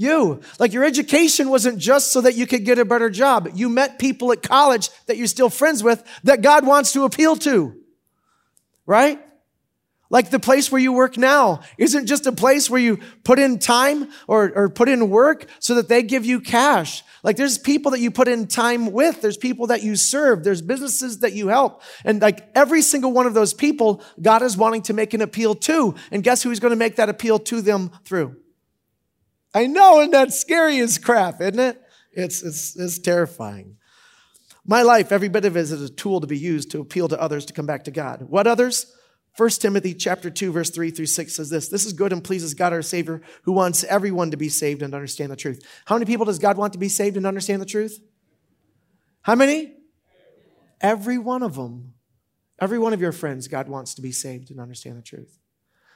You. 0.00 0.42
Like 0.60 0.72
your 0.72 0.84
education 0.84 1.50
wasn't 1.50 1.78
just 1.78 2.12
so 2.12 2.20
that 2.20 2.36
you 2.36 2.46
could 2.46 2.64
get 2.64 2.78
a 2.78 2.84
better 2.84 3.10
job. 3.10 3.50
You 3.54 3.68
met 3.68 3.98
people 3.98 4.30
at 4.30 4.42
college 4.42 4.90
that 5.06 5.16
you're 5.16 5.26
still 5.26 5.50
friends 5.50 5.82
with 5.82 6.04
that 6.22 6.40
God 6.40 6.64
wants 6.64 6.92
to 6.92 7.02
appeal 7.02 7.34
to. 7.38 7.74
Right? 8.86 9.20
Like 10.08 10.30
the 10.30 10.38
place 10.38 10.70
where 10.70 10.80
you 10.80 10.92
work 10.92 11.18
now 11.18 11.62
isn't 11.76 12.06
just 12.06 12.28
a 12.28 12.32
place 12.32 12.70
where 12.70 12.80
you 12.80 13.00
put 13.24 13.40
in 13.40 13.58
time 13.58 14.08
or, 14.28 14.52
or 14.54 14.68
put 14.70 14.88
in 14.88 15.10
work 15.10 15.46
so 15.58 15.74
that 15.74 15.88
they 15.88 16.04
give 16.04 16.24
you 16.24 16.40
cash. 16.40 17.02
Like 17.24 17.36
there's 17.36 17.58
people 17.58 17.90
that 17.90 17.98
you 17.98 18.12
put 18.12 18.28
in 18.28 18.46
time 18.46 18.92
with. 18.92 19.20
There's 19.20 19.36
people 19.36 19.66
that 19.66 19.82
you 19.82 19.96
serve. 19.96 20.44
There's 20.44 20.62
businesses 20.62 21.18
that 21.18 21.32
you 21.32 21.48
help. 21.48 21.82
And 22.04 22.22
like 22.22 22.48
every 22.54 22.82
single 22.82 23.10
one 23.10 23.26
of 23.26 23.34
those 23.34 23.52
people, 23.52 24.00
God 24.22 24.42
is 24.42 24.56
wanting 24.56 24.82
to 24.82 24.92
make 24.92 25.12
an 25.12 25.22
appeal 25.22 25.56
to. 25.56 25.96
And 26.12 26.22
guess 26.22 26.44
who 26.44 26.50
He's 26.50 26.60
going 26.60 26.70
to 26.70 26.76
make 26.76 26.96
that 26.96 27.08
appeal 27.08 27.40
to 27.40 27.60
them 27.60 27.90
through? 28.04 28.36
I 29.58 29.66
know, 29.66 29.98
and 29.98 30.14
that's 30.14 30.38
scary 30.38 30.78
as 30.78 30.98
crap, 30.98 31.40
isn't 31.40 31.58
it? 31.58 31.82
It's, 32.12 32.44
it's, 32.44 32.76
it's 32.76 33.00
terrifying. 33.00 33.76
My 34.64 34.82
life, 34.82 35.10
every 35.10 35.28
bit 35.28 35.44
of 35.44 35.56
it 35.56 35.60
is 35.62 35.72
a 35.72 35.88
tool 35.88 36.20
to 36.20 36.28
be 36.28 36.38
used 36.38 36.70
to 36.70 36.80
appeal 36.80 37.08
to 37.08 37.20
others 37.20 37.44
to 37.46 37.52
come 37.52 37.66
back 37.66 37.82
to 37.84 37.90
God. 37.90 38.22
What 38.28 38.46
others? 38.46 38.94
1 39.36 39.50
Timothy 39.50 39.94
chapter 39.94 40.30
2, 40.30 40.52
verse 40.52 40.70
3 40.70 40.92
through 40.92 41.06
6 41.06 41.34
says 41.34 41.50
this. 41.50 41.68
This 41.68 41.86
is 41.86 41.92
good 41.92 42.12
and 42.12 42.22
pleases 42.22 42.54
God 42.54 42.72
our 42.72 42.82
Savior, 42.82 43.20
who 43.42 43.52
wants 43.52 43.82
everyone 43.82 44.30
to 44.30 44.36
be 44.36 44.48
saved 44.48 44.80
and 44.80 44.94
understand 44.94 45.32
the 45.32 45.36
truth. 45.36 45.60
How 45.86 45.96
many 45.96 46.06
people 46.06 46.26
does 46.26 46.38
God 46.38 46.56
want 46.56 46.72
to 46.74 46.78
be 46.78 46.88
saved 46.88 47.16
and 47.16 47.26
understand 47.26 47.60
the 47.60 47.66
truth? 47.66 48.00
How 49.22 49.34
many? 49.34 49.74
Every 50.80 51.18
one 51.18 51.42
of 51.42 51.56
them. 51.56 51.94
Every 52.60 52.78
one 52.78 52.92
of 52.92 53.00
your 53.00 53.12
friends, 53.12 53.48
God 53.48 53.68
wants 53.68 53.94
to 53.94 54.02
be 54.02 54.12
saved 54.12 54.52
and 54.52 54.60
understand 54.60 54.98
the 54.98 55.02
truth. 55.02 55.36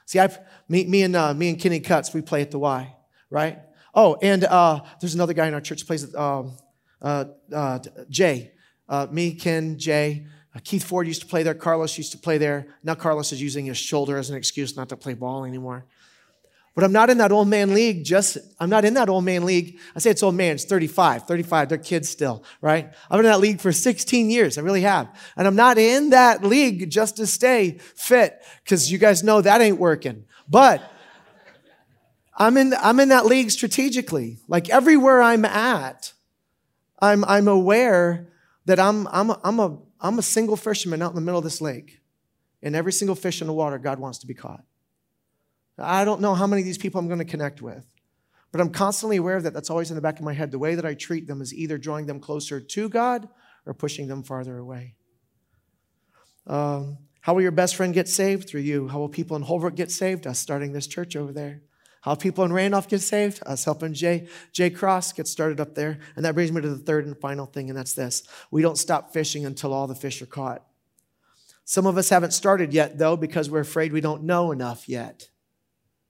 See, 0.05 0.19
I've, 0.19 0.37
me, 0.67 0.83
me 0.83 1.03
and 1.03 1.15
uh, 1.15 1.33
me 1.33 1.47
and 1.47 1.57
Kenny 1.57 1.79
Cuts, 1.79 2.13
we 2.13 2.21
play 2.21 2.41
at 2.41 2.51
the 2.51 2.59
Y 2.59 2.93
right? 3.33 3.59
Oh, 3.95 4.15
and 4.21 4.43
uh, 4.43 4.81
there's 5.01 5.15
another 5.15 5.33
guy 5.33 5.47
in 5.47 5.53
our 5.53 5.61
church 5.61 5.85
plays 5.85 6.15
um, 6.15 6.55
uh, 7.01 7.25
uh, 7.53 7.79
Jay. 8.09 8.51
Uh, 8.87 9.07
me, 9.11 9.33
Ken, 9.33 9.77
Jay. 9.77 10.27
Uh, 10.55 10.59
Keith 10.63 10.83
Ford 10.83 11.07
used 11.07 11.21
to 11.21 11.27
play 11.27 11.41
there. 11.41 11.55
Carlos 11.55 11.97
used 11.97 12.11
to 12.11 12.17
play 12.17 12.37
there. 12.37 12.67
Now 12.83 12.93
Carlos 12.93 13.31
is 13.31 13.41
using 13.41 13.65
his 13.65 13.77
shoulder 13.77 14.17
as 14.17 14.29
an 14.29 14.37
excuse 14.37 14.77
not 14.77 14.89
to 14.89 14.97
play 14.97 15.15
ball 15.15 15.45
anymore. 15.45 15.85
But 16.75 16.83
I'm 16.83 16.91
not 16.91 17.09
in 17.09 17.19
that 17.19 17.31
old 17.31 17.47
man 17.47 17.73
league 17.73 18.03
just, 18.03 18.37
I'm 18.59 18.69
not 18.69 18.83
in 18.85 18.95
that 18.95 19.09
old 19.09 19.23
man 19.25 19.45
league. 19.45 19.79
I 19.95 19.99
say 19.99 20.09
it's 20.09 20.23
old 20.23 20.35
man, 20.35 20.55
it's 20.55 20.65
35, 20.65 21.27
35, 21.27 21.69
they're 21.69 21.77
kids 21.77 22.09
still, 22.09 22.43
right? 22.61 22.91
I've 23.09 23.17
been 23.17 23.25
in 23.25 23.31
that 23.31 23.39
league 23.39 23.61
for 23.61 23.71
16 23.71 24.31
years, 24.31 24.57
I 24.57 24.61
really 24.61 24.81
have. 24.81 25.07
And 25.37 25.45
I'm 25.45 25.55
not 25.55 25.77
in 25.77 26.09
that 26.11 26.43
league 26.43 26.89
just 26.89 27.17
to 27.17 27.27
stay 27.27 27.77
fit, 27.95 28.41
because 28.63 28.91
you 28.91 28.97
guys 28.97 29.23
know 29.23 29.39
that 29.39 29.61
ain't 29.61 29.77
working. 29.77 30.25
But 30.49 30.81
I'm 32.37 32.57
in, 32.57 32.73
I'm 32.81 32.99
in 32.99 33.09
that 33.09 33.25
league 33.25 33.51
strategically. 33.51 34.39
Like 34.47 34.69
everywhere 34.69 35.21
I'm 35.21 35.45
at, 35.45 36.13
I'm, 36.99 37.23
I'm 37.25 37.47
aware 37.47 38.29
that 38.65 38.79
I'm, 38.79 39.07
I'm, 39.07 39.29
a, 39.29 39.39
I'm, 39.43 39.59
a, 39.59 39.77
I'm 39.99 40.19
a 40.19 40.23
single 40.23 40.55
fisherman 40.55 41.01
out 41.01 41.09
in 41.09 41.15
the 41.15 41.21
middle 41.21 41.37
of 41.37 41.43
this 41.43 41.61
lake. 41.61 42.01
And 42.61 42.75
every 42.75 42.93
single 42.93 43.15
fish 43.15 43.41
in 43.41 43.47
the 43.47 43.53
water, 43.53 43.77
God 43.77 43.99
wants 43.99 44.19
to 44.19 44.27
be 44.27 44.33
caught. 44.33 44.63
I 45.77 46.05
don't 46.05 46.21
know 46.21 46.33
how 46.33 46.47
many 46.47 46.61
of 46.61 46.65
these 46.65 46.77
people 46.77 46.99
I'm 46.99 47.07
going 47.07 47.19
to 47.19 47.25
connect 47.25 47.61
with, 47.61 47.85
but 48.51 48.61
I'm 48.61 48.69
constantly 48.69 49.17
aware 49.17 49.35
of 49.35 49.43
that. 49.43 49.53
That's 49.53 49.69
always 49.69 49.89
in 49.91 49.95
the 49.95 50.01
back 50.01 50.17
of 50.17 50.25
my 50.25 50.33
head. 50.33 50.51
The 50.51 50.59
way 50.59 50.75
that 50.75 50.85
I 50.85 50.93
treat 50.93 51.27
them 51.27 51.41
is 51.41 51.53
either 51.53 51.77
drawing 51.77 52.05
them 52.05 52.19
closer 52.19 52.61
to 52.61 52.89
God 52.89 53.27
or 53.65 53.73
pushing 53.73 54.07
them 54.07 54.23
farther 54.23 54.57
away. 54.57 54.95
Um, 56.47 56.99
how 57.21 57.33
will 57.33 57.41
your 57.41 57.51
best 57.51 57.75
friend 57.75 57.93
get 57.93 58.07
saved? 58.07 58.47
Through 58.47 58.61
you. 58.61 58.87
How 58.87 58.99
will 58.99 59.09
people 59.09 59.35
in 59.35 59.43
Holbrook 59.43 59.75
get 59.75 59.91
saved? 59.91 60.27
Us 60.27 60.39
starting 60.39 60.73
this 60.73 60.87
church 60.87 61.15
over 61.15 61.33
there. 61.33 61.61
How 62.03 62.15
people 62.15 62.43
in 62.43 62.51
Randolph 62.51 62.89
get 62.89 62.99
saved? 62.99 63.41
Us 63.45 63.63
helping 63.63 63.93
Jay, 63.93 64.27
Jay 64.51 64.69
Cross 64.69 65.13
get 65.13 65.25
started 65.25 65.61
up 65.61 65.73
there. 65.73 65.99
And 66.17 66.25
that 66.25 66.35
brings 66.35 66.51
me 66.51 66.61
to 66.61 66.69
the 66.69 66.77
third 66.77 67.05
and 67.05 67.17
final 67.17 67.45
thing, 67.45 67.69
and 67.69 67.77
that's 67.77 67.93
this. 67.93 68.23
We 68.51 68.61
don't 68.61 68.77
stop 68.77 69.13
fishing 69.13 69.45
until 69.45 69.71
all 69.71 69.87
the 69.87 69.95
fish 69.95 70.21
are 70.21 70.25
caught. 70.25 70.65
Some 71.63 71.85
of 71.85 71.97
us 71.97 72.09
haven't 72.09 72.33
started 72.33 72.73
yet, 72.73 72.97
though, 72.97 73.15
because 73.15 73.49
we're 73.49 73.61
afraid 73.61 73.93
we 73.93 74.01
don't 74.01 74.23
know 74.23 74.51
enough 74.51 74.89
yet. 74.89 75.29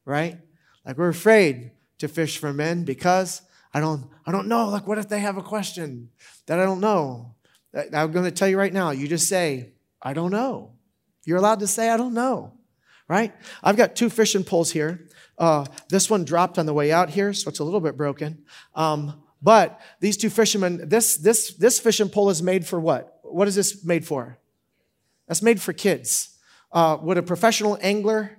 Right? 0.03 0.39
Like 0.83 0.97
we're 0.97 1.09
afraid 1.09 1.71
to 1.99 2.07
fish 2.07 2.39
for 2.39 2.51
men 2.51 2.85
because 2.85 3.43
I 3.71 3.79
don't, 3.79 4.09
I 4.25 4.31
don't 4.31 4.47
know. 4.47 4.69
Like, 4.69 4.87
what 4.87 4.97
if 4.97 5.07
they 5.07 5.19
have 5.19 5.37
a 5.37 5.43
question 5.43 6.09
that 6.47 6.59
I 6.59 6.63
don't 6.63 6.81
know? 6.81 7.35
I'm 7.75 8.11
going 8.11 8.25
to 8.25 8.31
tell 8.31 8.47
you 8.47 8.57
right 8.57 8.73
now. 8.73 8.89
You 8.89 9.07
just 9.07 9.29
say, 9.29 9.73
I 10.01 10.13
don't 10.13 10.31
know. 10.31 10.71
You're 11.23 11.37
allowed 11.37 11.59
to 11.59 11.67
say, 11.67 11.89
I 11.89 11.97
don't 11.97 12.15
know, 12.15 12.53
right? 13.07 13.31
I've 13.63 13.77
got 13.77 13.95
two 13.95 14.09
fishing 14.09 14.43
poles 14.43 14.71
here. 14.71 15.07
Uh, 15.37 15.65
this 15.89 16.09
one 16.09 16.23
dropped 16.25 16.59
on 16.59 16.65
the 16.65 16.73
way 16.73 16.91
out 16.91 17.09
here, 17.09 17.33
so 17.33 17.49
it's 17.49 17.59
a 17.59 17.63
little 17.63 17.79
bit 17.79 17.97
broken. 17.97 18.43
Um, 18.75 19.23
but 19.41 19.81
these 19.99 20.15
two 20.15 20.29
fishermen, 20.29 20.87
this, 20.87 21.17
this, 21.17 21.53
this 21.55 21.79
fishing 21.79 22.09
pole 22.09 22.29
is 22.29 22.41
made 22.41 22.65
for 22.65 22.79
what? 22.79 23.19
What 23.23 23.47
is 23.47 23.55
this 23.55 23.83
made 23.83 24.05
for? 24.05 24.37
That's 25.27 25.41
made 25.41 25.61
for 25.61 25.73
kids. 25.73 26.37
Uh, 26.71 26.97
would 27.01 27.17
a 27.17 27.23
professional 27.23 27.77
angler 27.81 28.37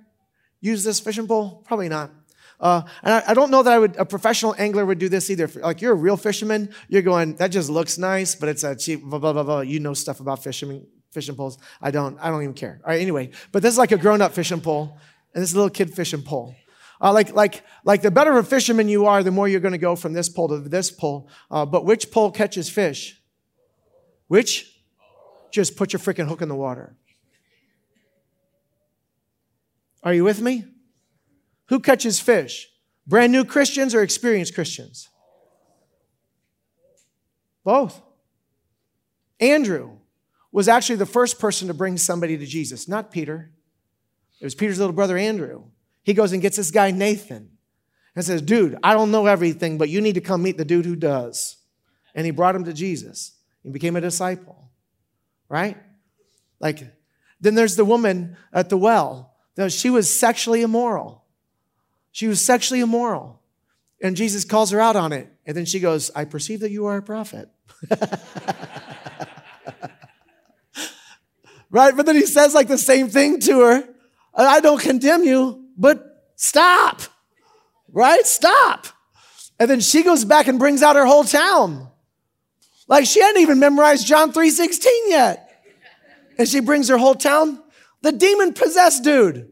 use 0.61 0.83
this 0.83 0.99
fishing 0.99 1.27
pole? 1.27 1.63
Probably 1.65 1.89
not. 1.89 2.11
Uh, 2.59 2.81
and 3.03 3.13
I, 3.13 3.23
I, 3.27 3.33
don't 3.33 3.51
know 3.51 3.63
that 3.63 3.73
I 3.73 3.79
would, 3.79 3.97
a 3.97 4.05
professional 4.05 4.55
angler 4.57 4.85
would 4.85 4.97
do 4.97 5.09
this 5.09 5.29
either. 5.29 5.49
Like 5.61 5.81
you're 5.81 5.91
a 5.91 5.95
real 5.95 6.15
fisherman, 6.15 6.73
you're 6.87 7.01
going, 7.01 7.35
that 7.35 7.49
just 7.49 7.69
looks 7.69 7.97
nice, 7.97 8.33
but 8.33 8.47
it's 8.47 8.63
a 8.63 8.75
cheap, 8.75 9.03
blah, 9.03 9.19
blah, 9.19 9.33
blah, 9.33 9.43
blah. 9.43 9.59
You 9.59 9.79
know 9.79 9.93
stuff 9.93 10.21
about 10.21 10.41
fishing, 10.41 10.87
fishing 11.11 11.35
poles. 11.35 11.57
I 11.81 11.91
don't, 11.91 12.17
I 12.19 12.29
don't 12.29 12.41
even 12.41 12.53
care. 12.53 12.79
All 12.83 12.91
right, 12.91 13.01
anyway, 13.01 13.31
but 13.51 13.61
this 13.61 13.73
is 13.73 13.77
like 13.77 13.91
a 13.91 13.97
grown 13.97 14.21
up 14.21 14.31
fishing 14.31 14.61
pole, 14.61 14.97
and 15.33 15.43
this 15.43 15.49
is 15.49 15.53
a 15.53 15.57
little 15.57 15.69
kid 15.69 15.93
fishing 15.93 16.21
pole. 16.21 16.55
Uh, 17.01 17.11
like, 17.11 17.33
like, 17.33 17.63
like 17.83 18.01
the 18.01 18.11
better 18.11 18.31
of 18.31 18.45
a 18.45 18.47
fisherman 18.47 18.87
you 18.87 19.05
are, 19.05 19.23
the 19.23 19.31
more 19.31 19.47
you're 19.47 19.59
going 19.59 19.73
to 19.73 19.77
go 19.77 19.95
from 19.95 20.13
this 20.13 20.29
pole 20.29 20.47
to 20.47 20.59
this 20.59 20.91
pole. 20.91 21.29
Uh, 21.51 21.65
but 21.65 21.85
which 21.85 22.11
pole 22.11 22.31
catches 22.31 22.69
fish? 22.69 23.21
Which? 24.27 24.71
Just 25.51 25.75
put 25.75 25.93
your 25.93 25.99
freaking 25.99 26.27
hook 26.27 26.41
in 26.41 26.49
the 26.49 26.55
water. 26.55 26.95
Are 30.03 30.13
you 30.13 30.23
with 30.23 30.41
me? 30.41 30.65
Who 31.69 31.79
catches 31.79 32.19
fish? 32.19 32.69
Brand 33.07 33.31
new 33.31 33.43
Christians 33.43 33.93
or 33.95 34.01
experienced 34.01 34.53
Christians? 34.53 35.09
Both. 37.63 38.01
Andrew 39.39 39.97
was 40.51 40.67
actually 40.67 40.95
the 40.95 41.05
first 41.05 41.39
person 41.39 41.67
to 41.67 41.73
bring 41.73 41.97
somebody 41.97 42.37
to 42.37 42.45
Jesus, 42.45 42.87
not 42.87 43.11
Peter. 43.11 43.51
It 44.39 44.45
was 44.45 44.55
Peter's 44.55 44.79
little 44.79 44.93
brother 44.93 45.17
Andrew. 45.17 45.65
He 46.05 46.13
goes 46.13 46.31
and 46.33 46.41
gets 46.41 46.55
this 46.55 46.69
guy 46.69 46.91
Nathan 46.91 47.49
and 48.15 48.23
says, 48.23 48.43
Dude, 48.43 48.77
I 48.83 48.93
don't 48.93 49.09
know 49.09 49.25
everything, 49.25 49.79
but 49.79 49.89
you 49.89 50.01
need 50.01 50.13
to 50.13 50.21
come 50.21 50.43
meet 50.43 50.55
the 50.55 50.63
dude 50.63 50.85
who 50.85 50.95
does. 50.95 51.57
And 52.13 52.25
he 52.25 52.31
brought 52.31 52.55
him 52.55 52.63
to 52.65 52.73
Jesus. 52.73 53.31
He 53.63 53.71
became 53.71 53.95
a 53.95 54.01
disciple, 54.01 54.69
right? 55.49 55.75
Like, 56.59 56.83
then 57.41 57.55
there's 57.55 57.75
the 57.75 57.83
woman 57.83 58.37
at 58.53 58.69
the 58.69 58.77
well. 58.77 59.33
She 59.69 59.89
was 59.89 60.07
sexually 60.07 60.61
immoral. 60.61 61.23
She 62.11 62.27
was 62.27 62.39
sexually 62.39 62.81
immoral. 62.81 63.41
And 63.99 64.15
Jesus 64.15 64.45
calls 64.45 64.69
her 64.69 64.79
out 64.79 64.95
on 64.95 65.11
it. 65.11 65.27
And 65.47 65.57
then 65.57 65.65
she 65.65 65.79
goes, 65.79 66.11
I 66.15 66.25
perceive 66.25 66.59
that 66.59 66.69
you 66.69 66.85
are 66.85 66.97
a 66.97 67.01
prophet. 67.01 67.49
right? 71.71 71.97
But 71.97 72.05
then 72.05 72.15
he 72.15 72.27
says 72.27 72.53
like 72.53 72.67
the 72.67 72.77
same 72.77 73.09
thing 73.09 73.39
to 73.39 73.61
her. 73.61 73.89
I 74.35 74.59
don't 74.59 74.79
condemn 74.79 75.23
you, 75.23 75.64
but 75.77 76.31
stop. 76.35 77.01
Right? 77.91 78.25
Stop. 78.25 78.87
And 79.59 79.69
then 79.69 79.79
she 79.79 80.03
goes 80.03 80.25
back 80.25 80.47
and 80.47 80.59
brings 80.59 80.83
out 80.83 80.95
her 80.95 81.05
whole 81.05 81.23
town. 81.23 81.89
Like 82.87 83.05
she 83.05 83.21
hadn't 83.21 83.41
even 83.41 83.59
memorized 83.59 84.05
John 84.05 84.31
3:16 84.31 84.85
yet. 85.07 85.41
And 86.37 86.47
she 86.47 86.59
brings 86.59 86.89
her 86.89 86.97
whole 86.97 87.15
town. 87.15 87.61
The 88.01 88.11
demon 88.11 88.53
possessed 88.53 89.03
dude. 89.03 89.51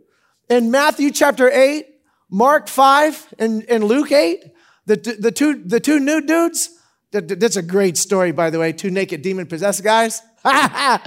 In 0.49 0.69
Matthew 0.69 1.09
chapter 1.09 1.49
8, 1.49 1.87
Mark 2.29 2.67
5 2.67 3.35
and, 3.39 3.63
and 3.69 3.85
Luke 3.85 4.11
8, 4.11 4.43
the, 4.85 4.95
the, 5.19 5.31
two, 5.31 5.63
the 5.63 5.79
two 5.79 5.99
nude 5.99 6.27
dudes, 6.27 6.69
that's 7.11 7.55
a 7.55 7.61
great 7.61 7.97
story, 7.97 8.31
by 8.31 8.49
the 8.49 8.59
way. 8.59 8.73
Two 8.73 8.91
naked 8.91 9.21
demon 9.21 9.47
possessed 9.47 9.83
guys. 9.83 10.21
uh, 10.43 10.99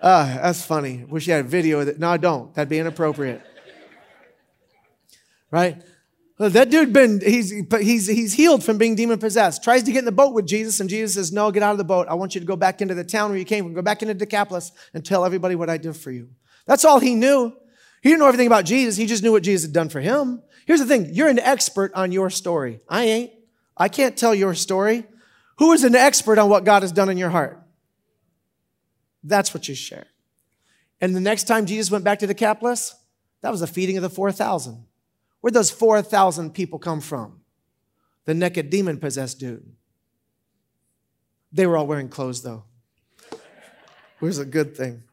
that's 0.00 0.64
funny. 0.64 1.04
Wish 1.04 1.26
you 1.26 1.34
had 1.34 1.44
a 1.44 1.48
video 1.48 1.80
of 1.80 1.88
it. 1.88 1.98
No, 1.98 2.08
I 2.08 2.16
don't. 2.16 2.54
That'd 2.54 2.68
be 2.68 2.78
inappropriate. 2.78 3.42
Right? 5.50 5.82
That 6.38 6.70
dude 6.70 6.92
been 6.92 7.20
he's 7.20 7.50
he's 7.50 8.06
he's 8.06 8.32
healed 8.32 8.62
from 8.62 8.78
being 8.78 8.94
demon 8.94 9.18
possessed. 9.18 9.64
Tries 9.64 9.82
to 9.82 9.90
get 9.90 10.00
in 10.00 10.04
the 10.04 10.12
boat 10.12 10.34
with 10.34 10.46
Jesus, 10.46 10.78
and 10.78 10.88
Jesus 10.88 11.14
says, 11.14 11.32
"No, 11.32 11.50
get 11.50 11.64
out 11.64 11.72
of 11.72 11.78
the 11.78 11.84
boat. 11.84 12.06
I 12.08 12.14
want 12.14 12.34
you 12.36 12.40
to 12.40 12.46
go 12.46 12.54
back 12.54 12.80
into 12.80 12.94
the 12.94 13.02
town 13.02 13.30
where 13.30 13.38
you 13.38 13.44
came 13.44 13.64
from. 13.64 13.74
Go 13.74 13.82
back 13.82 14.02
into 14.02 14.14
Decapolis 14.14 14.70
and 14.94 15.04
tell 15.04 15.24
everybody 15.24 15.56
what 15.56 15.68
I 15.68 15.78
did 15.78 15.96
for 15.96 16.12
you." 16.12 16.28
That's 16.66 16.84
all 16.84 17.00
he 17.00 17.16
knew. 17.16 17.52
He 18.02 18.10
didn't 18.10 18.20
know 18.20 18.28
everything 18.28 18.46
about 18.46 18.66
Jesus. 18.66 18.96
He 18.96 19.06
just 19.06 19.24
knew 19.24 19.32
what 19.32 19.42
Jesus 19.42 19.66
had 19.66 19.72
done 19.72 19.88
for 19.88 20.00
him. 20.00 20.42
Here's 20.64 20.78
the 20.78 20.86
thing 20.86 21.12
you're 21.12 21.28
an 21.28 21.40
expert 21.40 21.92
on 21.94 22.12
your 22.12 22.30
story. 22.30 22.80
I 22.88 23.04
ain't. 23.04 23.32
I 23.76 23.88
can't 23.88 24.16
tell 24.16 24.34
your 24.34 24.54
story. 24.54 25.06
Who 25.58 25.72
is 25.72 25.82
an 25.82 25.96
expert 25.96 26.38
on 26.38 26.48
what 26.48 26.64
God 26.64 26.82
has 26.82 26.92
done 26.92 27.08
in 27.08 27.18
your 27.18 27.30
heart? 27.30 27.60
That's 29.24 29.52
what 29.52 29.66
you 29.66 29.74
share. 29.74 30.06
And 31.00 31.16
the 31.16 31.20
next 31.20 31.44
time 31.44 31.66
Jesus 31.66 31.90
went 31.90 32.04
back 32.04 32.20
to 32.20 32.26
Decapolis, 32.26 32.94
that 33.40 33.50
was 33.50 33.60
the 33.60 33.66
feeding 33.66 33.96
of 33.96 34.02
the 34.02 34.10
4,000. 34.10 34.84
Where'd 35.48 35.54
those 35.54 35.70
4,000 35.70 36.52
people 36.52 36.78
come 36.78 37.00
from? 37.00 37.40
The 38.26 38.34
naked 38.34 38.68
demon 38.68 38.98
possessed 38.98 39.38
dude. 39.38 39.64
They 41.50 41.66
were 41.66 41.78
all 41.78 41.86
wearing 41.86 42.10
clothes, 42.10 42.42
though. 42.42 42.64
Which 44.18 44.28
is 44.28 44.38
a 44.38 44.44
good 44.44 44.76
thing. 44.76 45.04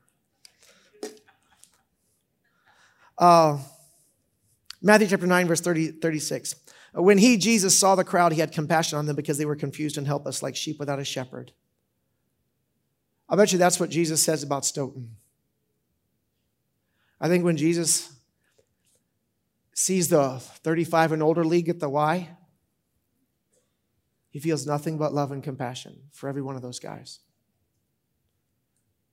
Uh, 3.17 3.59
Matthew 4.81 5.07
chapter 5.07 5.25
9, 5.25 5.47
verse 5.47 5.61
30, 5.61 6.01
36. 6.01 6.55
When 6.95 7.17
he, 7.17 7.37
Jesus, 7.37 7.79
saw 7.79 7.95
the 7.95 8.03
crowd, 8.03 8.33
he 8.33 8.41
had 8.41 8.51
compassion 8.51 8.97
on 8.99 9.05
them 9.05 9.15
because 9.15 9.37
they 9.37 9.45
were 9.45 9.55
confused 9.55 9.97
and 9.97 10.05
helpless 10.05 10.43
like 10.43 10.57
sheep 10.57 10.79
without 10.79 10.99
a 10.99 11.05
shepherd. 11.05 11.53
I 13.29 13.37
bet 13.37 13.53
you 13.53 13.57
that's 13.57 13.79
what 13.79 13.89
Jesus 13.89 14.21
says 14.21 14.43
about 14.43 14.65
Stoughton. 14.65 15.15
I 17.21 17.29
think 17.29 17.45
when 17.45 17.55
Jesus 17.55 18.14
sees 19.75 20.07
the 20.07 20.39
35 20.39 21.11
and 21.11 21.21
older 21.21 21.43
league 21.43 21.69
at 21.69 21.79
the 21.79 21.89
Y, 21.89 22.29
he 24.29 24.39
feels 24.39 24.65
nothing 24.65 24.97
but 24.97 25.13
love 25.13 25.31
and 25.31 25.43
compassion 25.43 26.09
for 26.11 26.27
every 26.27 26.41
one 26.41 26.55
of 26.55 26.61
those 26.61 26.79
guys. 26.79 27.19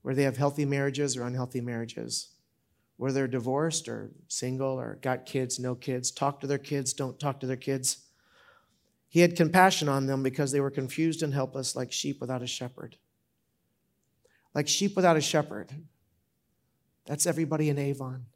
Where 0.02 0.14
they 0.14 0.22
have 0.22 0.36
healthy 0.36 0.64
marriages 0.64 1.16
or 1.16 1.24
unhealthy 1.24 1.60
marriages, 1.60 2.30
where 2.96 3.12
they're 3.12 3.28
divorced 3.28 3.88
or 3.88 4.12
single 4.28 4.80
or 4.80 4.98
got 5.02 5.26
kids, 5.26 5.58
no 5.58 5.74
kids, 5.74 6.10
talk 6.12 6.40
to 6.40 6.46
their 6.46 6.58
kids, 6.58 6.92
don't 6.92 7.18
talk 7.18 7.40
to 7.40 7.46
their 7.46 7.56
kids. 7.56 8.06
He 9.08 9.20
had 9.20 9.36
compassion 9.36 9.88
on 9.88 10.06
them 10.06 10.22
because 10.22 10.52
they 10.52 10.60
were 10.60 10.70
confused 10.70 11.22
and 11.22 11.34
helpless 11.34 11.76
like 11.76 11.92
sheep 11.92 12.20
without 12.20 12.42
a 12.42 12.46
shepherd. 12.46 12.96
Like 14.54 14.68
sheep 14.68 14.94
without 14.94 15.16
a 15.16 15.20
shepherd. 15.20 15.72
That's 17.06 17.26
everybody 17.26 17.68
in 17.68 17.78
Avon 17.78 18.26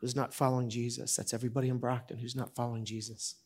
who's 0.00 0.16
not 0.16 0.34
following 0.34 0.68
Jesus. 0.70 1.16
That's 1.16 1.34
everybody 1.34 1.68
in 1.68 1.78
Brockton 1.78 2.18
who's 2.18 2.36
not 2.36 2.54
following 2.54 2.84
Jesus. 2.84 3.36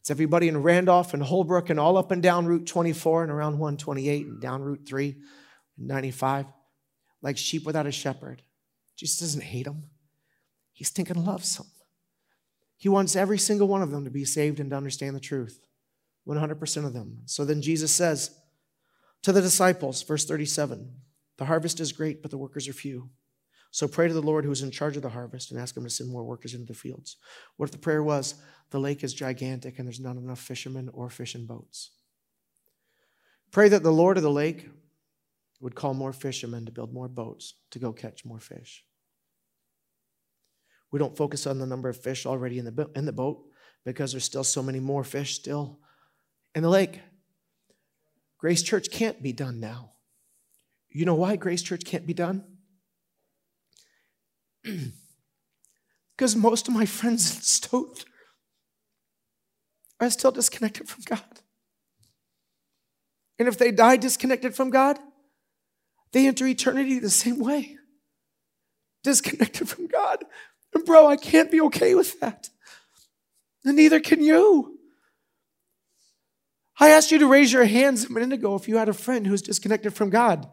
It's 0.00 0.10
everybody 0.10 0.48
in 0.48 0.62
Randolph 0.62 1.14
and 1.14 1.22
Holbrook 1.22 1.70
and 1.70 1.78
all 1.78 1.96
up 1.96 2.10
and 2.10 2.22
down 2.22 2.46
Route 2.46 2.66
24 2.66 3.22
and 3.22 3.32
around 3.32 3.58
128 3.58 4.26
and 4.26 4.40
down 4.40 4.62
Route 4.62 4.82
3 4.84 5.16
and 5.78 5.88
95, 5.88 6.46
like 7.20 7.36
sheep 7.36 7.64
without 7.64 7.86
a 7.86 7.92
shepherd. 7.92 8.42
Jesus 8.96 9.20
doesn't 9.20 9.42
hate 9.42 9.66
them, 9.66 9.84
He 10.72 10.84
stinking 10.84 11.24
loves 11.24 11.56
them. 11.56 11.66
He 12.76 12.88
wants 12.88 13.14
every 13.14 13.38
single 13.38 13.68
one 13.68 13.80
of 13.80 13.92
them 13.92 14.04
to 14.04 14.10
be 14.10 14.24
saved 14.24 14.58
and 14.58 14.70
to 14.70 14.76
understand 14.76 15.14
the 15.14 15.20
truth. 15.20 15.68
100% 16.26 16.84
of 16.84 16.92
them. 16.92 17.18
So 17.26 17.44
then 17.44 17.62
Jesus 17.62 17.92
says 17.92 18.36
to 19.22 19.32
the 19.32 19.40
disciples, 19.40 20.02
verse 20.02 20.24
37, 20.24 20.92
the 21.36 21.44
harvest 21.44 21.80
is 21.80 21.92
great, 21.92 22.22
but 22.22 22.30
the 22.30 22.38
workers 22.38 22.68
are 22.68 22.72
few. 22.72 23.10
So 23.72 23.88
pray 23.88 24.06
to 24.06 24.12
the 24.12 24.20
Lord 24.20 24.44
who 24.44 24.52
is 24.52 24.60
in 24.60 24.70
charge 24.70 24.96
of 24.96 25.02
the 25.02 25.08
harvest 25.08 25.50
and 25.50 25.58
ask 25.58 25.74
him 25.74 25.84
to 25.84 25.90
send 25.90 26.10
more 26.10 26.24
workers 26.24 26.52
into 26.52 26.66
the 26.66 26.78
fields. 26.78 27.16
What 27.56 27.66
if 27.66 27.72
the 27.72 27.78
prayer 27.78 28.02
was, 28.02 28.34
the 28.68 28.78
lake 28.78 29.02
is 29.02 29.14
gigantic 29.14 29.78
and 29.78 29.88
there's 29.88 29.98
not 29.98 30.16
enough 30.16 30.40
fishermen 30.40 30.90
or 30.92 31.08
fishing 31.08 31.46
boats? 31.46 31.92
Pray 33.50 33.70
that 33.70 33.82
the 33.82 33.90
Lord 33.90 34.18
of 34.18 34.22
the 34.22 34.30
lake 34.30 34.68
would 35.60 35.74
call 35.74 35.94
more 35.94 36.12
fishermen 36.12 36.66
to 36.66 36.72
build 36.72 36.92
more 36.92 37.08
boats 37.08 37.54
to 37.70 37.78
go 37.78 37.94
catch 37.94 38.26
more 38.26 38.40
fish. 38.40 38.84
We 40.90 40.98
don't 40.98 41.16
focus 41.16 41.46
on 41.46 41.58
the 41.58 41.66
number 41.66 41.88
of 41.88 41.96
fish 41.96 42.26
already 42.26 42.58
in 42.58 42.66
the, 42.66 42.90
in 42.94 43.06
the 43.06 43.12
boat 43.12 43.42
because 43.86 44.12
there's 44.12 44.24
still 44.24 44.44
so 44.44 44.62
many 44.62 44.80
more 44.80 45.02
fish 45.02 45.34
still 45.34 45.78
in 46.54 46.62
the 46.62 46.68
lake. 46.68 47.00
Grace 48.36 48.62
Church 48.62 48.90
can't 48.90 49.22
be 49.22 49.32
done 49.32 49.60
now. 49.60 49.92
You 50.90 51.06
know 51.06 51.14
why 51.14 51.36
Grace 51.36 51.62
Church 51.62 51.86
can't 51.86 52.06
be 52.06 52.12
done? 52.12 52.44
because 56.16 56.36
most 56.36 56.68
of 56.68 56.74
my 56.74 56.86
friends 56.86 57.44
in 57.44 58.04
are 60.00 60.10
still 60.10 60.32
disconnected 60.32 60.88
from 60.88 61.02
God. 61.04 61.40
And 63.38 63.48
if 63.48 63.58
they 63.58 63.70
die 63.72 63.96
disconnected 63.96 64.54
from 64.54 64.70
God, 64.70 64.98
they 66.12 66.26
enter 66.26 66.46
eternity 66.46 66.98
the 66.98 67.10
same 67.10 67.38
way 67.38 67.76
disconnected 69.02 69.68
from 69.68 69.86
God. 69.86 70.24
And 70.74 70.84
bro, 70.84 71.06
I 71.06 71.16
can't 71.16 71.50
be 71.50 71.60
okay 71.62 71.94
with 71.94 72.20
that. 72.20 72.48
and 73.64 73.76
neither 73.76 74.00
can 74.00 74.22
you. 74.22 74.78
I 76.80 76.90
asked 76.90 77.12
you 77.12 77.18
to 77.18 77.26
raise 77.26 77.52
your 77.52 77.64
hands 77.64 78.04
a 78.04 78.12
minute 78.12 78.32
ago 78.32 78.54
if 78.54 78.68
you 78.68 78.76
had 78.76 78.88
a 78.88 78.94
friend 78.94 79.26
who's 79.26 79.42
disconnected 79.42 79.94
from 79.94 80.10
God. 80.10 80.48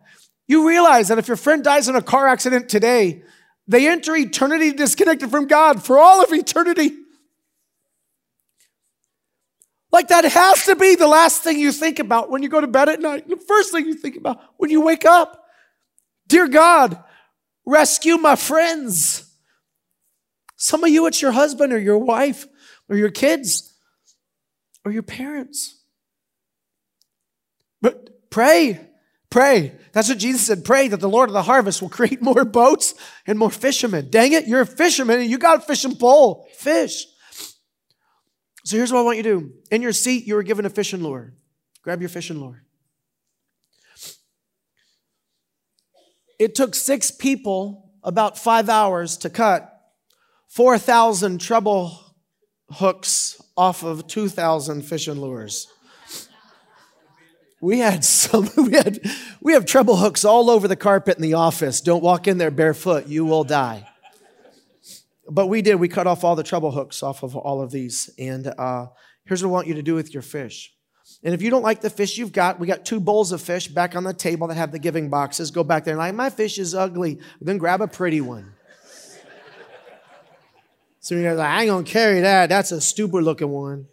You 0.48 0.68
realize 0.68 1.08
that 1.08 1.18
if 1.18 1.28
your 1.28 1.38
friend 1.38 1.64
dies 1.64 1.88
in 1.88 1.96
a 1.96 2.02
car 2.02 2.28
accident 2.28 2.70
today, 2.70 3.24
they 3.70 3.88
enter 3.88 4.16
eternity 4.16 4.74
disconnected 4.74 5.30
from 5.30 5.46
God 5.46 5.84
for 5.84 6.00
all 6.00 6.24
of 6.24 6.34
eternity. 6.34 6.92
Like 9.92 10.08
that 10.08 10.26
has 10.26 10.66
to 10.66 10.76
be 10.76 10.96
the 10.96 11.08
last 11.08 11.44
thing 11.44 11.60
you 11.60 11.72
think 11.72 12.00
about 12.00 12.32
when 12.32 12.42
you 12.42 12.50
go 12.50 12.60
to 12.60 12.68
bed 12.68 12.90
at 12.90 13.00
night. 13.00 13.30
The 13.30 13.38
first 13.38 13.72
thing 13.72 13.86
you 13.86 13.94
think 13.94 14.18
about 14.18 14.40
when 14.58 14.72
you 14.72 14.82
wake 14.82 15.06
up. 15.06 15.46
Dear 16.28 16.48
God, 16.48 17.02
rescue 17.64 18.18
my 18.18 18.36
friends. 18.36 19.32
Some 20.56 20.84
of 20.84 20.90
you, 20.90 21.06
it's 21.06 21.22
your 21.22 21.32
husband 21.32 21.72
or 21.72 21.80
your 21.80 22.00
wife 22.00 22.48
or 22.90 22.96
your 22.96 23.12
kids 23.12 23.72
or 24.84 24.92
your 24.92 25.04
parents. 25.04 25.80
But 27.84 28.30
pray, 28.32 28.89
pray. 29.30 29.74
That's 29.92 30.10
what 30.10 30.18
Jesus 30.18 30.48
said. 30.48 30.64
Pray 30.64 30.88
that 30.88 31.00
the 31.00 31.10
Lord 31.10 31.30
of 31.30 31.34
the 31.34 31.44
harvest 31.44 31.82
will 31.82 31.90
create 31.90 32.22
more 32.22 32.46
boats 32.62 32.94
and 33.26 33.38
more 33.38 33.52
fishermen. 33.52 34.10
Dang 34.10 34.34
it, 34.34 34.48
you're 34.48 34.62
a 34.62 34.66
fisherman 34.66 35.20
and 35.20 35.30
you 35.30 35.38
got 35.38 35.60
a 35.60 35.62
fishing 35.62 35.96
pole. 35.96 36.48
Fish. 36.56 37.06
So 38.66 38.78
here's 38.78 38.92
what 38.92 39.00
I 39.00 39.04
want 39.04 39.18
you 39.18 39.24
to 39.24 39.40
do. 39.40 39.52
In 39.72 39.82
your 39.82 39.94
seat, 39.94 40.28
you 40.28 40.36
were 40.36 40.44
given 40.44 40.66
a 40.66 40.70
fishing 40.70 41.02
lure. 41.02 41.34
Grab 41.82 42.02
your 42.02 42.10
fishing 42.10 42.40
lure. 42.40 42.64
It 46.38 46.56
took 46.56 46.76
six 46.76 47.12
people 47.12 47.92
about 48.04 48.38
five 48.38 48.70
hours 48.70 49.18
to 49.18 49.30
cut 49.30 49.76
4,000 50.48 51.40
treble 51.42 52.00
hooks 52.72 53.42
off 53.58 53.84
of 53.84 54.08
2,000 54.08 54.84
fishing 54.84 55.20
lures. 55.20 55.68
We 57.62 57.80
had 57.80 58.06
some, 58.06 58.50
we 58.58 58.74
had, 58.74 59.00
we 59.42 59.54
have 59.54 59.66
treble 59.66 59.98
hooks 59.98 60.24
all 60.24 60.50
over 60.50 60.68
the 60.68 60.76
carpet 60.76 61.18
in 61.18 61.22
the 61.22 61.34
office. 61.34 61.82
Don't 61.82 62.04
walk 62.04 62.28
in 62.28 62.38
there 62.38 62.52
barefoot, 62.52 63.08
you 63.08 63.26
will 63.26 63.44
die. 63.44 63.88
But 65.30 65.48
we 65.48 65.62
did, 65.62 65.76
we 65.76 65.88
cut 65.88 66.08
off 66.08 66.24
all 66.24 66.36
the 66.36 66.44
treble 66.44 66.72
hooks 66.72 67.04
off 67.04 67.22
of 67.22 67.36
all 67.36 67.62
of 67.62 67.72
these. 67.72 68.10
And 68.18 68.48
uh, 68.48 68.88
here's 69.26 69.44
what 69.44 69.50
I 69.50 69.52
want 69.52 69.68
you 69.68 69.76
to 69.76 69.84
do 69.84 69.94
with 69.94 70.14
your 70.14 70.24
fish. 70.24 70.74
And 71.24 71.34
if 71.34 71.42
you 71.42 71.50
don't 71.50 71.64
like 71.64 71.82
the 71.82 71.90
fish 71.90 72.18
you've 72.18 72.32
got, 72.32 72.60
we 72.60 72.68
got 72.68 72.86
two 72.86 73.00
bowls 73.00 73.32
of 73.32 73.42
fish 73.42 73.68
back 73.68 73.96
on 73.96 74.04
the 74.04 74.14
table 74.14 74.48
that 74.48 74.56
have 74.56 74.72
the 74.72 74.80
giving 74.80 75.10
boxes. 75.10 75.52
Go 75.52 75.64
back 75.64 75.84
there 75.84 75.94
and 75.94 76.00
like, 76.00 76.16
my 76.16 76.30
fish 76.30 76.58
is 76.58 76.74
ugly. 76.74 77.20
Then 77.42 77.58
grab 77.58 77.82
a 77.82 77.88
pretty 77.88 78.22
one. 78.22 78.54
so 81.00 81.16
you're 81.16 81.36
like, 81.36 81.50
I 81.50 81.62
ain't 81.62 81.70
gonna 81.70 81.84
carry 81.84 82.22
that. 82.22 82.50
That's 82.50 82.72
a 82.72 82.80
stupid 82.80 83.24
looking 83.24 83.50
one. 83.50 83.88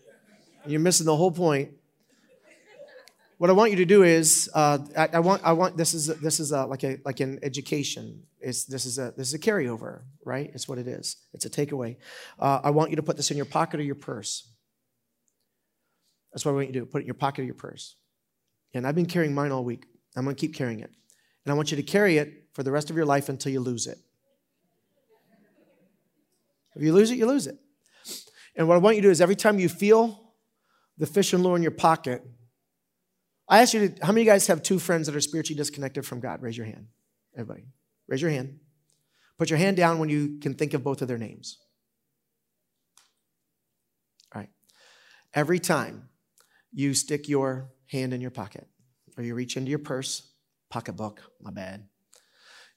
You're 0.66 0.80
missing 0.80 1.06
the 1.06 1.16
whole 1.16 1.32
point. 1.32 1.70
What 3.38 3.50
I 3.50 3.52
want 3.52 3.70
you 3.70 3.76
to 3.76 3.84
do 3.84 4.02
is, 4.02 4.48
uh, 4.54 4.78
I, 4.96 5.08
I, 5.14 5.18
want, 5.18 5.42
I 5.44 5.52
want. 5.52 5.76
This 5.76 5.92
is 5.92 6.06
this 6.06 6.40
is 6.40 6.52
a, 6.52 6.64
like 6.64 6.84
a 6.84 6.98
like 7.04 7.20
an 7.20 7.38
education. 7.42 8.22
It's, 8.40 8.64
this 8.64 8.86
is 8.86 8.98
a 8.98 9.12
this 9.14 9.28
is 9.28 9.34
a 9.34 9.38
carryover, 9.38 10.02
right? 10.24 10.50
It's 10.54 10.66
what 10.66 10.78
it 10.78 10.88
is. 10.88 11.16
It's 11.34 11.44
a 11.44 11.50
takeaway. 11.50 11.96
Uh, 12.38 12.60
I 12.64 12.70
want 12.70 12.90
you 12.90 12.96
to 12.96 13.02
put 13.02 13.16
this 13.18 13.30
in 13.30 13.36
your 13.36 13.46
pocket 13.46 13.78
or 13.78 13.82
your 13.82 13.94
purse. 13.94 14.48
That's 16.32 16.46
what 16.46 16.52
I 16.52 16.54
want 16.54 16.68
you 16.68 16.72
to 16.74 16.80
do. 16.80 16.86
Put 16.86 16.98
it 16.98 17.02
in 17.02 17.06
your 17.08 17.14
pocket 17.14 17.42
or 17.42 17.44
your 17.44 17.54
purse. 17.54 17.96
And 18.72 18.86
I've 18.86 18.94
been 18.94 19.06
carrying 19.06 19.34
mine 19.34 19.52
all 19.52 19.64
week. 19.64 19.84
I'm 20.16 20.24
going 20.24 20.34
to 20.34 20.40
keep 20.40 20.54
carrying 20.54 20.80
it, 20.80 20.90
and 21.44 21.52
I 21.52 21.54
want 21.54 21.70
you 21.70 21.76
to 21.76 21.82
carry 21.82 22.16
it 22.16 22.48
for 22.54 22.62
the 22.62 22.72
rest 22.72 22.88
of 22.88 22.96
your 22.96 23.04
life 23.04 23.28
until 23.28 23.52
you 23.52 23.60
lose 23.60 23.86
it. 23.86 23.98
If 26.74 26.82
you 26.82 26.94
lose 26.94 27.10
it, 27.10 27.16
you 27.16 27.26
lose 27.26 27.46
it. 27.46 27.58
And 28.54 28.66
what 28.66 28.76
I 28.76 28.78
want 28.78 28.96
you 28.96 29.02
to 29.02 29.08
do 29.08 29.12
is 29.12 29.20
every 29.20 29.36
time 29.36 29.58
you 29.58 29.68
feel 29.68 30.32
the 30.96 31.06
fish 31.06 31.34
and 31.34 31.42
lure 31.42 31.56
in 31.56 31.62
your 31.62 31.70
pocket, 31.70 32.22
I 33.48 33.62
ask 33.62 33.74
you 33.74 33.88
to, 33.88 34.04
how 34.04 34.12
many 34.12 34.22
of 34.22 34.26
you 34.26 34.32
guys 34.32 34.46
have 34.48 34.62
two 34.62 34.78
friends 34.78 35.06
that 35.06 35.14
are 35.14 35.20
spiritually 35.20 35.56
disconnected 35.56 36.04
from 36.04 36.20
God? 36.20 36.42
Raise 36.42 36.56
your 36.56 36.66
hand. 36.66 36.88
Everybody. 37.34 37.66
Raise 38.08 38.20
your 38.22 38.30
hand. 38.30 38.58
Put 39.38 39.50
your 39.50 39.58
hand 39.58 39.76
down 39.76 39.98
when 39.98 40.08
you 40.08 40.38
can 40.40 40.54
think 40.54 40.74
of 40.74 40.82
both 40.82 41.02
of 41.02 41.08
their 41.08 41.18
names. 41.18 41.58
All 44.34 44.40
right. 44.40 44.50
Every 45.34 45.58
time 45.58 46.08
you 46.72 46.94
stick 46.94 47.28
your 47.28 47.70
hand 47.86 48.12
in 48.12 48.20
your 48.20 48.30
pocket 48.30 48.66
or 49.16 49.22
you 49.22 49.34
reach 49.34 49.56
into 49.56 49.70
your 49.70 49.78
purse, 49.78 50.32
pocketbook, 50.70 51.22
my 51.40 51.50
bad, 51.50 51.88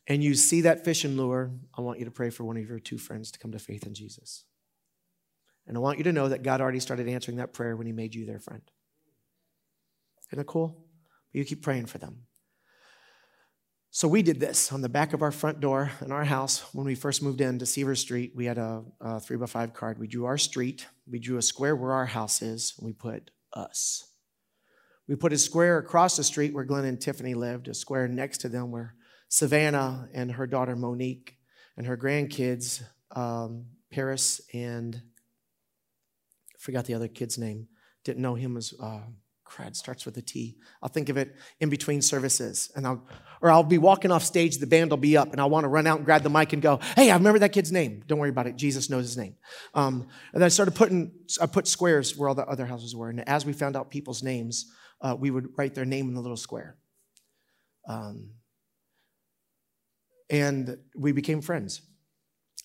and 0.07 0.23
you 0.23 0.35
see 0.35 0.61
that 0.61 0.83
fishing 0.83 1.17
lure, 1.17 1.51
I 1.77 1.81
want 1.81 1.99
you 1.99 2.05
to 2.05 2.11
pray 2.11 2.29
for 2.29 2.43
one 2.43 2.57
of 2.57 2.67
your 2.67 2.79
two 2.79 2.97
friends 2.97 3.31
to 3.31 3.39
come 3.39 3.51
to 3.51 3.59
faith 3.59 3.85
in 3.85 3.93
Jesus. 3.93 4.43
And 5.67 5.77
I 5.77 5.79
want 5.79 5.99
you 5.99 6.03
to 6.05 6.11
know 6.11 6.29
that 6.29 6.43
God 6.43 6.61
already 6.61 6.79
started 6.79 7.07
answering 7.07 7.37
that 7.37 7.53
prayer 7.53 7.75
when 7.75 7.87
He 7.87 7.93
made 7.93 8.15
you 8.15 8.25
their 8.25 8.39
friend. 8.39 8.63
Isn't 10.29 10.39
that 10.39 10.47
cool? 10.47 10.85
You 11.31 11.43
keep 11.45 11.61
praying 11.61 11.87
for 11.87 11.97
them. 11.97 12.23
So 13.91 14.07
we 14.07 14.21
did 14.21 14.39
this 14.39 14.71
on 14.71 14.81
the 14.81 14.89
back 14.89 15.13
of 15.13 15.23
our 15.23 15.31
front 15.31 15.59
door 15.59 15.91
in 16.01 16.11
our 16.11 16.23
house 16.23 16.63
when 16.75 16.85
we 16.85 16.93
first 16.93 17.23
moved 17.23 17.41
in 17.41 17.57
to 17.57 17.65
Seaver 17.65 17.95
Street. 17.95 18.33
We 18.35 18.45
had 18.45 18.59
a, 18.59 18.83
a 19.01 19.19
three 19.19 19.37
by 19.37 19.47
five 19.47 19.73
card. 19.73 19.97
We 19.97 20.07
drew 20.07 20.25
our 20.25 20.37
street. 20.37 20.85
We 21.09 21.17
drew 21.17 21.37
a 21.37 21.41
square 21.41 21.75
where 21.75 21.93
our 21.93 22.05
house 22.05 22.43
is. 22.43 22.75
And 22.77 22.85
we 22.85 22.93
put 22.93 23.31
us. 23.53 24.05
We 25.07 25.15
put 25.15 25.33
a 25.33 25.39
square 25.39 25.79
across 25.79 26.17
the 26.17 26.23
street 26.23 26.53
where 26.53 26.65
Glenn 26.65 26.85
and 26.85 27.01
Tiffany 27.01 27.33
lived. 27.33 27.67
A 27.67 27.73
square 27.73 28.07
next 28.07 28.39
to 28.39 28.49
them 28.49 28.69
where 28.69 28.93
Savannah 29.27 30.07
and 30.13 30.33
her 30.33 30.45
daughter 30.45 30.75
Monique 30.75 31.37
and 31.75 31.87
her 31.87 31.97
grandkids 31.97 32.83
um, 33.15 33.65
Paris 33.91 34.39
and 34.53 34.95
I 34.95 36.57
forgot 36.59 36.85
the 36.85 36.93
other 36.93 37.07
kid's 37.07 37.39
name. 37.39 37.69
Didn't 38.03 38.21
know 38.21 38.35
him 38.35 38.55
as. 38.55 38.73
Uh, 38.79 39.01
crud 39.49 39.75
starts 39.75 40.05
with 40.05 40.15
a 40.17 40.21
T. 40.21 40.55
I'll 40.81 40.89
think 40.89 41.09
of 41.09 41.17
it 41.17 41.35
in 41.59 41.69
between 41.69 42.01
services, 42.01 42.71
and 42.75 42.85
I'll 42.85 43.03
or 43.41 43.49
I'll 43.49 43.63
be 43.63 43.77
walking 43.77 44.11
off 44.11 44.23
stage. 44.23 44.57
The 44.57 44.67
band 44.67 44.91
will 44.91 44.97
be 44.97 45.17
up, 45.17 45.31
and 45.31 45.41
I 45.41 45.45
want 45.45 45.63
to 45.63 45.67
run 45.69 45.87
out 45.87 45.97
and 45.97 46.05
grab 46.05 46.23
the 46.23 46.29
mic 46.29 46.53
and 46.53 46.61
go, 46.61 46.79
"Hey, 46.95 47.09
I 47.09 47.15
remember 47.15 47.39
that 47.39 47.53
kid's 47.53 47.71
name. 47.71 48.03
Don't 48.07 48.19
worry 48.19 48.29
about 48.29 48.47
it. 48.47 48.55
Jesus 48.55 48.89
knows 48.89 49.05
his 49.05 49.17
name." 49.17 49.35
Um, 49.73 50.07
and 50.33 50.41
then 50.41 50.43
I 50.43 50.49
started 50.49 50.75
putting 50.75 51.11
I 51.41 51.47
put 51.47 51.67
squares 51.67 52.15
where 52.15 52.29
all 52.29 52.35
the 52.35 52.47
other 52.47 52.65
houses 52.65 52.95
were, 52.95 53.09
and 53.09 53.27
as 53.27 53.45
we 53.45 53.53
found 53.53 53.75
out 53.75 53.89
people's 53.89 54.21
names, 54.21 54.71
uh, 55.01 55.15
we 55.17 55.31
would 55.31 55.49
write 55.57 55.75
their 55.75 55.85
name 55.85 56.07
in 56.07 56.13
the 56.13 56.21
little 56.21 56.37
square. 56.37 56.77
Um, 57.87 58.31
and 60.29 60.77
we 60.95 61.11
became 61.11 61.41
friends. 61.41 61.81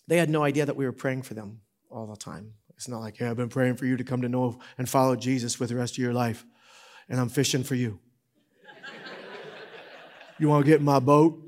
They 0.07 0.18
had 0.18 0.28
no 0.28 0.43
idea 0.43 0.66
that 0.66 0.76
we 0.76 0.85
were 0.85 0.93
praying 0.93 1.22
for 1.22 1.32
them 1.32 1.61
all 1.91 2.07
the 2.07 2.16
time. 2.16 2.53
It's 2.76 2.89
not 2.89 3.01
like, 3.01 3.16
hey, 3.16 3.26
I've 3.26 3.37
been 3.37 3.49
praying 3.49 3.76
for 3.76 3.87
you 3.87 3.97
to 3.97 4.05
come 4.05 4.20
to 4.22 4.28
know 4.28 4.61
and 4.76 4.89
follow 4.89 5.16
Jesus 5.16 5.59
with 5.59 5.70
the 5.70 5.76
rest 5.76 5.95
of 5.95 5.99
your 5.99 6.12
life 6.12 6.45
and 7.09 7.21
I'm 7.21 7.29
fishing 7.29 7.65
for 7.65 7.75
you. 7.75 7.99
You 10.39 10.49
want 10.49 10.65
to 10.65 10.71
get 10.71 10.81
in 10.81 10.85
my 10.85 10.99
boat? 10.99 11.41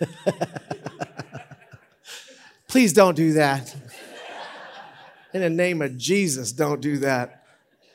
Please 2.68 2.92
don't 2.92 3.14
do 3.14 3.32
that. 3.34 3.74
In 5.32 5.40
the 5.40 5.50
name 5.50 5.82
of 5.82 5.96
Jesus, 5.96 6.52
don't 6.52 6.80
do 6.80 6.98
that. 6.98 7.44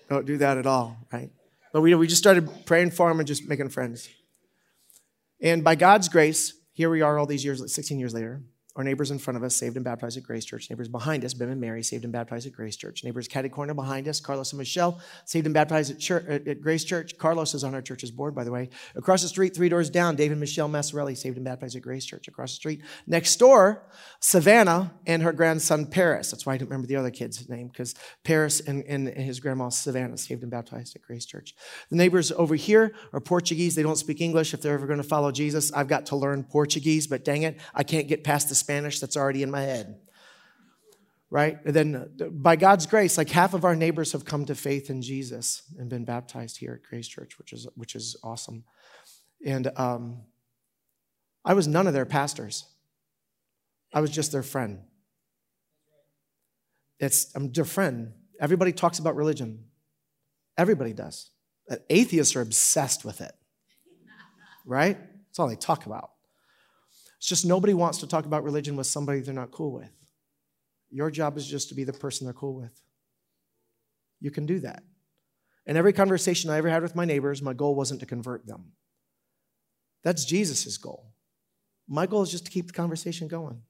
Don't 0.09 0.25
do 0.25 0.37
that 0.37 0.57
at 0.57 0.65
all, 0.65 0.97
right? 1.13 1.29
But 1.71 1.81
we, 1.81 1.93
we 1.95 2.07
just 2.07 2.21
started 2.21 2.49
praying 2.65 2.91
for 2.91 3.09
him 3.09 3.19
and 3.19 3.27
just 3.27 3.47
making 3.47 3.69
friends. 3.69 4.09
And 5.41 5.63
by 5.63 5.75
God's 5.75 6.09
grace, 6.09 6.53
here 6.73 6.89
we 6.89 7.01
are 7.01 7.17
all 7.17 7.25
these 7.25 7.45
years, 7.45 7.73
16 7.73 7.99
years 7.99 8.13
later. 8.13 8.41
Our 8.79 8.85
neighbors 8.85 9.11
in 9.11 9.19
front 9.19 9.35
of 9.35 9.43
us, 9.43 9.57
saved 9.57 9.75
and 9.75 9.83
baptized 9.83 10.15
at 10.15 10.23
Grace 10.23 10.45
Church. 10.45 10.69
Neighbors 10.69 10.87
behind 10.87 11.25
us, 11.25 11.33
Bim 11.33 11.51
and 11.51 11.59
Mary, 11.59 11.83
saved 11.83 12.05
and 12.05 12.13
baptized 12.13 12.47
at 12.47 12.53
Grace 12.53 12.77
Church. 12.77 13.03
Neighbors 13.03 13.27
catty 13.27 13.49
corner 13.49 13.73
behind 13.73 14.07
us, 14.07 14.21
Carlos 14.21 14.53
and 14.53 14.57
Michelle, 14.57 15.01
saved 15.25 15.45
and 15.45 15.53
baptized 15.53 15.91
at, 15.91 15.99
church, 15.99 16.25
at, 16.25 16.61
Grace 16.61 16.85
Church. 16.85 17.17
Carlos 17.17 17.53
is 17.53 17.65
on 17.65 17.75
our 17.75 17.81
church's 17.81 18.09
board, 18.09 18.33
by 18.33 18.45
the 18.45 18.51
way. 18.51 18.69
Across 18.95 19.23
the 19.23 19.27
street, 19.27 19.53
three 19.53 19.67
doors 19.67 19.89
down, 19.89 20.15
David 20.15 20.31
and 20.31 20.39
Michelle 20.39 20.69
Massarelli, 20.69 21.17
saved 21.17 21.35
and 21.35 21.43
baptized 21.43 21.75
at 21.75 21.81
Grace 21.81 22.05
Church. 22.05 22.29
Across 22.29 22.51
the 22.51 22.55
street, 22.55 22.81
next 23.05 23.35
door, 23.35 23.83
Savannah 24.21 24.93
and 25.05 25.23
her 25.23 25.33
grandson 25.33 25.85
Paris. 25.85 26.31
That's 26.31 26.45
why 26.45 26.53
I 26.53 26.57
don't 26.57 26.69
remember 26.69 26.87
the 26.87 26.95
other 26.95 27.11
kid's 27.11 27.49
name, 27.49 27.67
because 27.67 27.95
Paris 28.23 28.61
and, 28.61 28.85
and 28.85 29.09
his 29.09 29.41
grandma 29.41 29.67
Savannah 29.67 30.17
saved 30.17 30.41
and 30.41 30.51
baptized 30.51 30.95
at 30.95 31.01
Grace 31.01 31.25
Church. 31.25 31.53
The 31.89 31.97
neighbors 31.97 32.31
over 32.31 32.55
here 32.55 32.93
are 33.11 33.19
Portuguese. 33.19 33.75
They 33.75 33.83
don't 33.83 33.97
speak 33.97 34.21
English. 34.21 34.53
If 34.53 34.61
they're 34.61 34.75
ever 34.75 34.87
going 34.87 35.01
to 35.01 35.03
follow 35.03 35.33
Jesus, 35.33 35.69
I've 35.73 35.89
got 35.89 36.05
to 36.05 36.15
learn 36.15 36.45
Portuguese, 36.45 37.07
but 37.07 37.25
dang 37.25 37.41
it, 37.41 37.59
I 37.75 37.83
can't 37.83 38.07
get 38.07 38.23
past 38.23 38.47
the 38.47 38.55
Spanish 38.69 38.99
that's 38.99 39.17
already 39.17 39.41
in 39.41 39.49
my 39.49 39.61
head. 39.61 39.97
Right? 41.31 41.57
And 41.65 41.73
then, 41.73 42.11
by 42.31 42.55
God's 42.55 42.85
grace, 42.85 43.17
like 43.17 43.29
half 43.29 43.55
of 43.55 43.65
our 43.65 43.75
neighbors 43.75 44.11
have 44.11 44.25
come 44.25 44.45
to 44.45 44.53
faith 44.53 44.91
in 44.91 45.01
Jesus 45.01 45.63
and 45.79 45.89
been 45.89 46.05
baptized 46.05 46.57
here 46.57 46.73
at 46.73 46.87
Grace 46.87 47.07
Church, 47.07 47.39
which 47.39 47.51
is, 47.51 47.67
which 47.73 47.95
is 47.95 48.15
awesome. 48.23 48.63
And 49.43 49.71
um, 49.75 50.21
I 51.43 51.55
was 51.55 51.67
none 51.67 51.87
of 51.87 51.93
their 51.93 52.05
pastors, 52.05 52.65
I 53.91 54.01
was 54.01 54.11
just 54.11 54.31
their 54.31 54.43
friend. 54.43 54.81
It's, 56.99 57.33
I'm 57.33 57.51
their 57.51 57.65
friend. 57.65 58.11
Everybody 58.39 58.71
talks 58.71 58.99
about 58.99 59.15
religion, 59.15 59.65
everybody 60.59 60.93
does. 60.93 61.31
Atheists 61.89 62.35
are 62.35 62.41
obsessed 62.41 63.03
with 63.03 63.21
it, 63.21 63.33
right? 64.63 64.97
That's 65.25 65.39
all 65.39 65.47
they 65.47 65.55
talk 65.55 65.87
about. 65.87 66.11
It's 67.19 67.27
just 67.27 67.45
nobody 67.45 67.73
wants 67.73 67.97
to 67.99 68.07
talk 68.07 68.25
about 68.25 68.43
religion 68.43 68.75
with 68.75 68.87
somebody 68.87 69.19
they're 69.19 69.33
not 69.33 69.51
cool 69.51 69.73
with. 69.73 69.91
Your 70.89 71.11
job 71.11 71.37
is 71.37 71.45
just 71.45 71.69
to 71.69 71.75
be 71.75 71.83
the 71.83 71.93
person 71.93 72.25
they're 72.25 72.33
cool 72.33 72.55
with. 72.55 72.81
You 74.21 74.31
can 74.31 74.45
do 74.45 74.59
that. 74.61 74.83
And 75.67 75.77
every 75.77 75.93
conversation 75.93 76.49
I 76.49 76.57
ever 76.57 76.69
had 76.69 76.81
with 76.81 76.95
my 76.95 77.05
neighbors, 77.05 77.41
my 77.41 77.53
goal 77.53 77.75
wasn't 77.75 77.99
to 77.99 78.05
convert 78.05 78.47
them. 78.47 78.71
That's 80.03 80.25
Jesus' 80.25 80.77
goal. 80.77 81.13
My 81.87 82.05
goal 82.05 82.21
is 82.21 82.31
just 82.31 82.45
to 82.45 82.51
keep 82.51 82.67
the 82.67 82.73
conversation 82.73 83.27
going. 83.27 83.61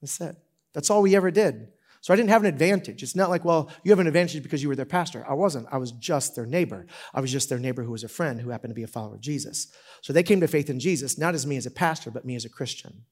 That's 0.00 0.20
it. 0.20 0.36
That's 0.74 0.90
all 0.90 1.02
we 1.02 1.16
ever 1.16 1.30
did. 1.30 1.68
So 2.08 2.14
I 2.14 2.16
didn't 2.16 2.30
have 2.30 2.42
an 2.42 2.48
advantage. 2.48 3.02
It's 3.02 3.14
not 3.14 3.28
like, 3.28 3.44
well, 3.44 3.70
you 3.84 3.92
have 3.92 3.98
an 3.98 4.06
advantage 4.06 4.42
because 4.42 4.62
you 4.62 4.70
were 4.70 4.74
their 4.74 4.86
pastor. 4.86 5.26
I 5.28 5.34
wasn't. 5.34 5.66
I 5.70 5.76
was 5.76 5.92
just 5.92 6.34
their 6.34 6.46
neighbor. 6.46 6.86
I 7.12 7.20
was 7.20 7.30
just 7.30 7.50
their 7.50 7.58
neighbor 7.58 7.82
who 7.82 7.90
was 7.90 8.02
a 8.02 8.08
friend 8.08 8.40
who 8.40 8.48
happened 8.48 8.70
to 8.70 8.74
be 8.74 8.82
a 8.82 8.86
follower 8.86 9.16
of 9.16 9.20
Jesus. 9.20 9.66
So 10.00 10.14
they 10.14 10.22
came 10.22 10.40
to 10.40 10.48
faith 10.48 10.70
in 10.70 10.80
Jesus, 10.80 11.18
not 11.18 11.34
as 11.34 11.46
me 11.46 11.58
as 11.58 11.66
a 11.66 11.70
pastor, 11.70 12.10
but 12.10 12.24
me 12.24 12.34
as 12.34 12.46
a 12.46 12.48
Christian. 12.48 13.04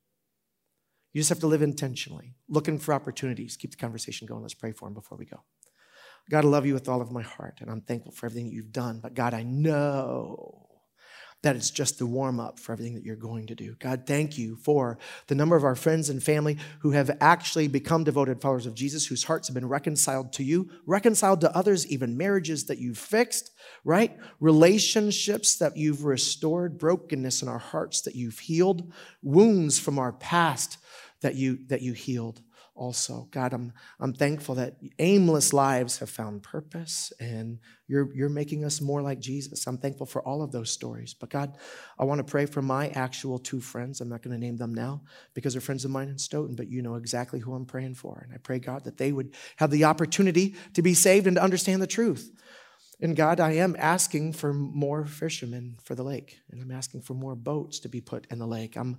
You 1.13 1.21
just 1.21 1.29
have 1.29 1.41
to 1.41 1.47
live 1.47 1.61
intentionally, 1.61 2.37
looking 2.49 2.79
for 2.79 2.95
opportunities. 2.95 3.59
Keep 3.59 3.73
the 3.73 3.77
conversation 3.77 4.27
going. 4.27 4.41
Let's 4.41 4.55
pray 4.55 4.73
for 4.73 4.87
them 4.87 4.95
before 4.95 5.19
we 5.19 5.27
go. 5.27 5.43
God, 6.31 6.47
I 6.47 6.49
love 6.49 6.65
you 6.65 6.73
with 6.73 6.89
all 6.89 7.03
of 7.03 7.13
my 7.13 7.21
heart, 7.21 7.59
and 7.61 7.71
I'm 7.71 7.83
thankful 7.83 8.13
for 8.13 8.25
everything 8.25 8.51
you've 8.51 8.73
done. 8.73 9.01
But 9.03 9.13
God, 9.13 9.35
I 9.35 9.43
know 9.43 10.66
that 11.47 11.55
it's 11.55 11.71
just 11.71 11.99
the 11.99 12.07
warm 12.07 12.41
up 12.41 12.59
for 12.59 12.73
everything 12.73 12.95
that 12.95 13.05
you're 13.05 13.15
going 13.15 13.47
to 13.47 13.55
do. 13.55 13.77
God, 13.79 14.03
thank 14.05 14.37
you 14.37 14.57
for 14.57 14.99
the 15.29 15.35
number 15.37 15.55
of 15.55 15.63
our 15.63 15.77
friends 15.77 16.11
and 16.11 16.21
family 16.21 16.59
who 16.81 16.91
have 16.91 17.17
actually 17.21 17.69
become 17.69 18.03
devoted 18.03 18.41
followers 18.41 18.67
of 18.67 18.75
Jesus, 18.75 19.07
whose 19.07 19.23
hearts 19.23 19.47
have 19.47 19.55
been 19.55 19.69
reconciled 19.69 20.33
to 20.33 20.43
you, 20.43 20.69
reconciled 20.87 21.41
to 21.43 21.57
others, 21.57 21.87
even 21.87 22.17
marriages 22.17 22.65
that 22.65 22.79
you've 22.79 22.99
fixed, 22.99 23.53
right? 23.85 24.17
Relationships 24.41 25.57
that 25.59 25.77
you've 25.77 26.05
restored, 26.05 26.79
brokenness 26.79 27.43
in 27.43 27.49
our 27.49 27.59
hearts 27.59 28.01
that 28.01 28.17
you've 28.17 28.41
healed, 28.41 28.93
wounds 29.23 29.79
from 29.79 30.01
our 30.01 30.13
past 30.13 30.79
that 31.21 31.37
you, 31.37 31.61
that 31.69 31.81
you 31.81 31.93
healed 31.93 32.43
also. 32.77 33.29
God, 33.31 33.53
I'm, 33.53 33.73
I'm 33.99 34.13
thankful 34.13 34.55
that 34.57 34.77
aimless 34.99 35.53
lives 35.53 35.99
have 35.99 36.11
found 36.11 36.43
purpose 36.43 37.13
and 37.19 37.59
you're, 37.89 38.13
you're 38.15 38.29
making 38.29 38.65
us 38.65 38.81
more 38.81 39.03
like 39.03 39.19
Jesus. 39.19 39.67
I'm 39.67 39.79
thankful 39.79 40.07
for 40.07 40.23
all 40.23 40.43
of 40.43 40.53
those 40.53 40.71
stories. 40.71 41.15
But 41.15 41.31
God, 41.31 41.57
I 41.99 42.05
want 42.05 42.19
to 42.19 42.25
pray 42.25 42.47
for 42.47 42.63
my 42.63 42.89
actual 42.89 43.39
two 43.39 43.61
friends. 43.61 44.01
I'm 44.01 44.09
not 44.09 44.23
going 44.23 44.39
to 44.39 44.45
name 44.45 44.57
them 44.57 44.75
now 44.75 45.03
because 45.35 45.55
they're 45.55 45.61
friends 45.61 45.85
of 45.85 45.91
mine 45.91 46.09
in 46.09 46.19
Stoughton, 46.19 46.55
but 46.57 46.69
you 46.69 46.83
know 46.83 46.97
exactly 46.97 47.41
who 47.41 47.55
I'm 47.55 47.67
praying 47.67 47.95
for. 47.95 48.23
And 48.25 48.35
I 48.35 48.39
pray, 48.39 48.59
God, 48.59 48.85
that 48.85 48.99
they 48.99 49.13
would 49.13 49.35
have 49.57 49.71
the 49.71 49.85
opportunity 49.85 50.55
to 50.75 50.83
be 50.83 50.95
saved 50.95 51.27
and 51.27 51.37
to 51.37 51.43
understand 51.43 51.81
the 51.81 51.87
truth. 51.87 52.31
And 53.01 53.15
God, 53.15 53.41
I 53.41 53.53
am 53.53 53.77
asking 53.79 54.33
for 54.33 54.55
more 54.55 55.05
fishermen 55.05 55.77
for 55.83 55.95
the 55.95 56.03
lake, 56.03 56.41
and 56.51 56.63
I'm 56.63 56.71
asking 56.71 57.03
for 57.03 57.13
more 57.13 57.35
boats 57.35 57.79
to 57.81 57.89
be 57.89 58.01
put 58.01 58.27
in 58.31 58.39
the 58.39 58.47
lake. 58.47 58.77
I'm 58.77 58.99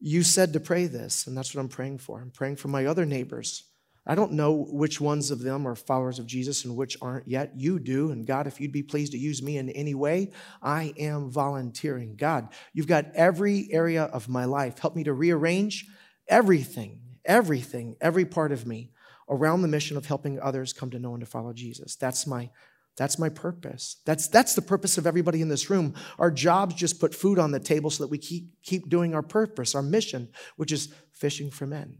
you 0.00 0.22
said 0.22 0.52
to 0.52 0.60
pray 0.60 0.86
this, 0.86 1.26
and 1.26 1.36
that's 1.36 1.54
what 1.54 1.60
I'm 1.60 1.68
praying 1.68 1.98
for. 1.98 2.20
I'm 2.20 2.30
praying 2.30 2.56
for 2.56 2.68
my 2.68 2.86
other 2.86 3.06
neighbors. 3.06 3.64
I 4.06 4.14
don't 4.14 4.32
know 4.32 4.66
which 4.68 5.00
ones 5.00 5.30
of 5.30 5.40
them 5.40 5.66
are 5.66 5.74
followers 5.74 6.18
of 6.18 6.26
Jesus 6.26 6.64
and 6.64 6.76
which 6.76 6.96
aren't 7.00 7.26
yet. 7.26 7.52
You 7.56 7.78
do. 7.78 8.10
And 8.10 8.26
God, 8.26 8.46
if 8.46 8.60
you'd 8.60 8.72
be 8.72 8.82
pleased 8.82 9.12
to 9.12 9.18
use 9.18 9.42
me 9.42 9.56
in 9.56 9.70
any 9.70 9.94
way, 9.94 10.32
I 10.62 10.92
am 10.98 11.30
volunteering. 11.30 12.16
God, 12.16 12.48
you've 12.74 12.86
got 12.86 13.06
every 13.14 13.68
area 13.72 14.04
of 14.04 14.28
my 14.28 14.44
life. 14.44 14.78
Help 14.78 14.94
me 14.94 15.04
to 15.04 15.14
rearrange 15.14 15.86
everything, 16.28 17.00
everything, 17.24 17.96
every 18.00 18.26
part 18.26 18.52
of 18.52 18.66
me 18.66 18.90
around 19.30 19.62
the 19.62 19.68
mission 19.68 19.96
of 19.96 20.04
helping 20.04 20.38
others 20.38 20.74
come 20.74 20.90
to 20.90 20.98
know 20.98 21.14
and 21.14 21.20
to 21.20 21.26
follow 21.26 21.54
Jesus. 21.54 21.96
That's 21.96 22.26
my 22.26 22.50
that's 22.96 23.18
my 23.18 23.28
purpose. 23.28 23.96
That's, 24.04 24.28
that's 24.28 24.54
the 24.54 24.62
purpose 24.62 24.98
of 24.98 25.06
everybody 25.06 25.42
in 25.42 25.48
this 25.48 25.68
room. 25.68 25.94
Our 26.18 26.30
jobs 26.30 26.74
just 26.74 27.00
put 27.00 27.14
food 27.14 27.38
on 27.38 27.50
the 27.50 27.60
table 27.60 27.90
so 27.90 28.04
that 28.04 28.10
we 28.10 28.18
keep, 28.18 28.62
keep 28.62 28.88
doing 28.88 29.14
our 29.14 29.22
purpose, 29.22 29.74
our 29.74 29.82
mission, 29.82 30.28
which 30.56 30.70
is 30.70 30.94
fishing 31.12 31.50
for 31.50 31.66
men. 31.66 31.98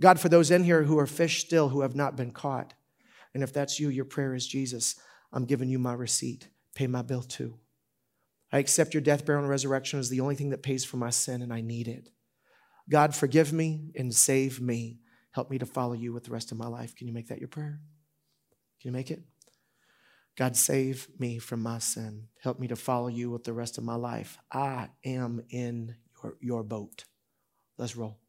God, 0.00 0.20
for 0.20 0.28
those 0.28 0.50
in 0.50 0.62
here 0.62 0.84
who 0.84 0.98
are 0.98 1.06
fish 1.06 1.40
still, 1.40 1.70
who 1.70 1.80
have 1.80 1.96
not 1.96 2.16
been 2.16 2.30
caught, 2.30 2.74
and 3.34 3.42
if 3.42 3.52
that's 3.52 3.80
you, 3.80 3.88
your 3.88 4.04
prayer 4.04 4.34
is 4.34 4.46
Jesus, 4.46 4.94
I'm 5.32 5.44
giving 5.44 5.68
you 5.68 5.78
my 5.78 5.92
receipt. 5.92 6.48
Pay 6.74 6.86
my 6.86 7.02
bill 7.02 7.22
too. 7.22 7.58
I 8.52 8.58
accept 8.58 8.94
your 8.94 9.00
death, 9.00 9.26
burial, 9.26 9.42
and 9.42 9.50
resurrection 9.50 9.98
as 9.98 10.08
the 10.08 10.20
only 10.20 10.36
thing 10.36 10.50
that 10.50 10.62
pays 10.62 10.84
for 10.84 10.96
my 10.96 11.10
sin, 11.10 11.42
and 11.42 11.52
I 11.52 11.60
need 11.60 11.88
it. 11.88 12.08
God, 12.88 13.14
forgive 13.14 13.52
me 13.52 13.90
and 13.96 14.14
save 14.14 14.60
me. 14.60 15.00
Help 15.32 15.50
me 15.50 15.58
to 15.58 15.66
follow 15.66 15.92
you 15.92 16.12
with 16.12 16.24
the 16.24 16.30
rest 16.30 16.52
of 16.52 16.58
my 16.58 16.66
life. 16.66 16.96
Can 16.96 17.06
you 17.06 17.12
make 17.12 17.28
that 17.28 17.40
your 17.40 17.48
prayer? 17.48 17.80
Can 18.80 18.88
you 18.88 18.92
make 18.92 19.10
it? 19.10 19.22
God, 20.38 20.56
save 20.56 21.08
me 21.18 21.38
from 21.38 21.64
my 21.64 21.80
sin. 21.80 22.28
Help 22.44 22.60
me 22.60 22.68
to 22.68 22.76
follow 22.76 23.08
you 23.08 23.28
with 23.28 23.42
the 23.42 23.52
rest 23.52 23.76
of 23.76 23.82
my 23.82 23.96
life. 23.96 24.38
I 24.52 24.88
am 25.04 25.42
in 25.50 25.96
your, 26.22 26.36
your 26.40 26.62
boat. 26.62 27.06
Let's 27.76 27.96
roll. 27.96 28.20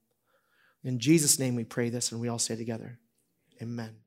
In 0.84 0.98
Jesus' 0.98 1.38
name 1.38 1.54
we 1.54 1.66
pray 1.66 1.90
this, 1.90 2.12
and 2.12 2.20
we 2.20 2.28
all 2.28 2.40
say 2.40 2.56
together, 2.56 2.98
Amen. 3.62 3.98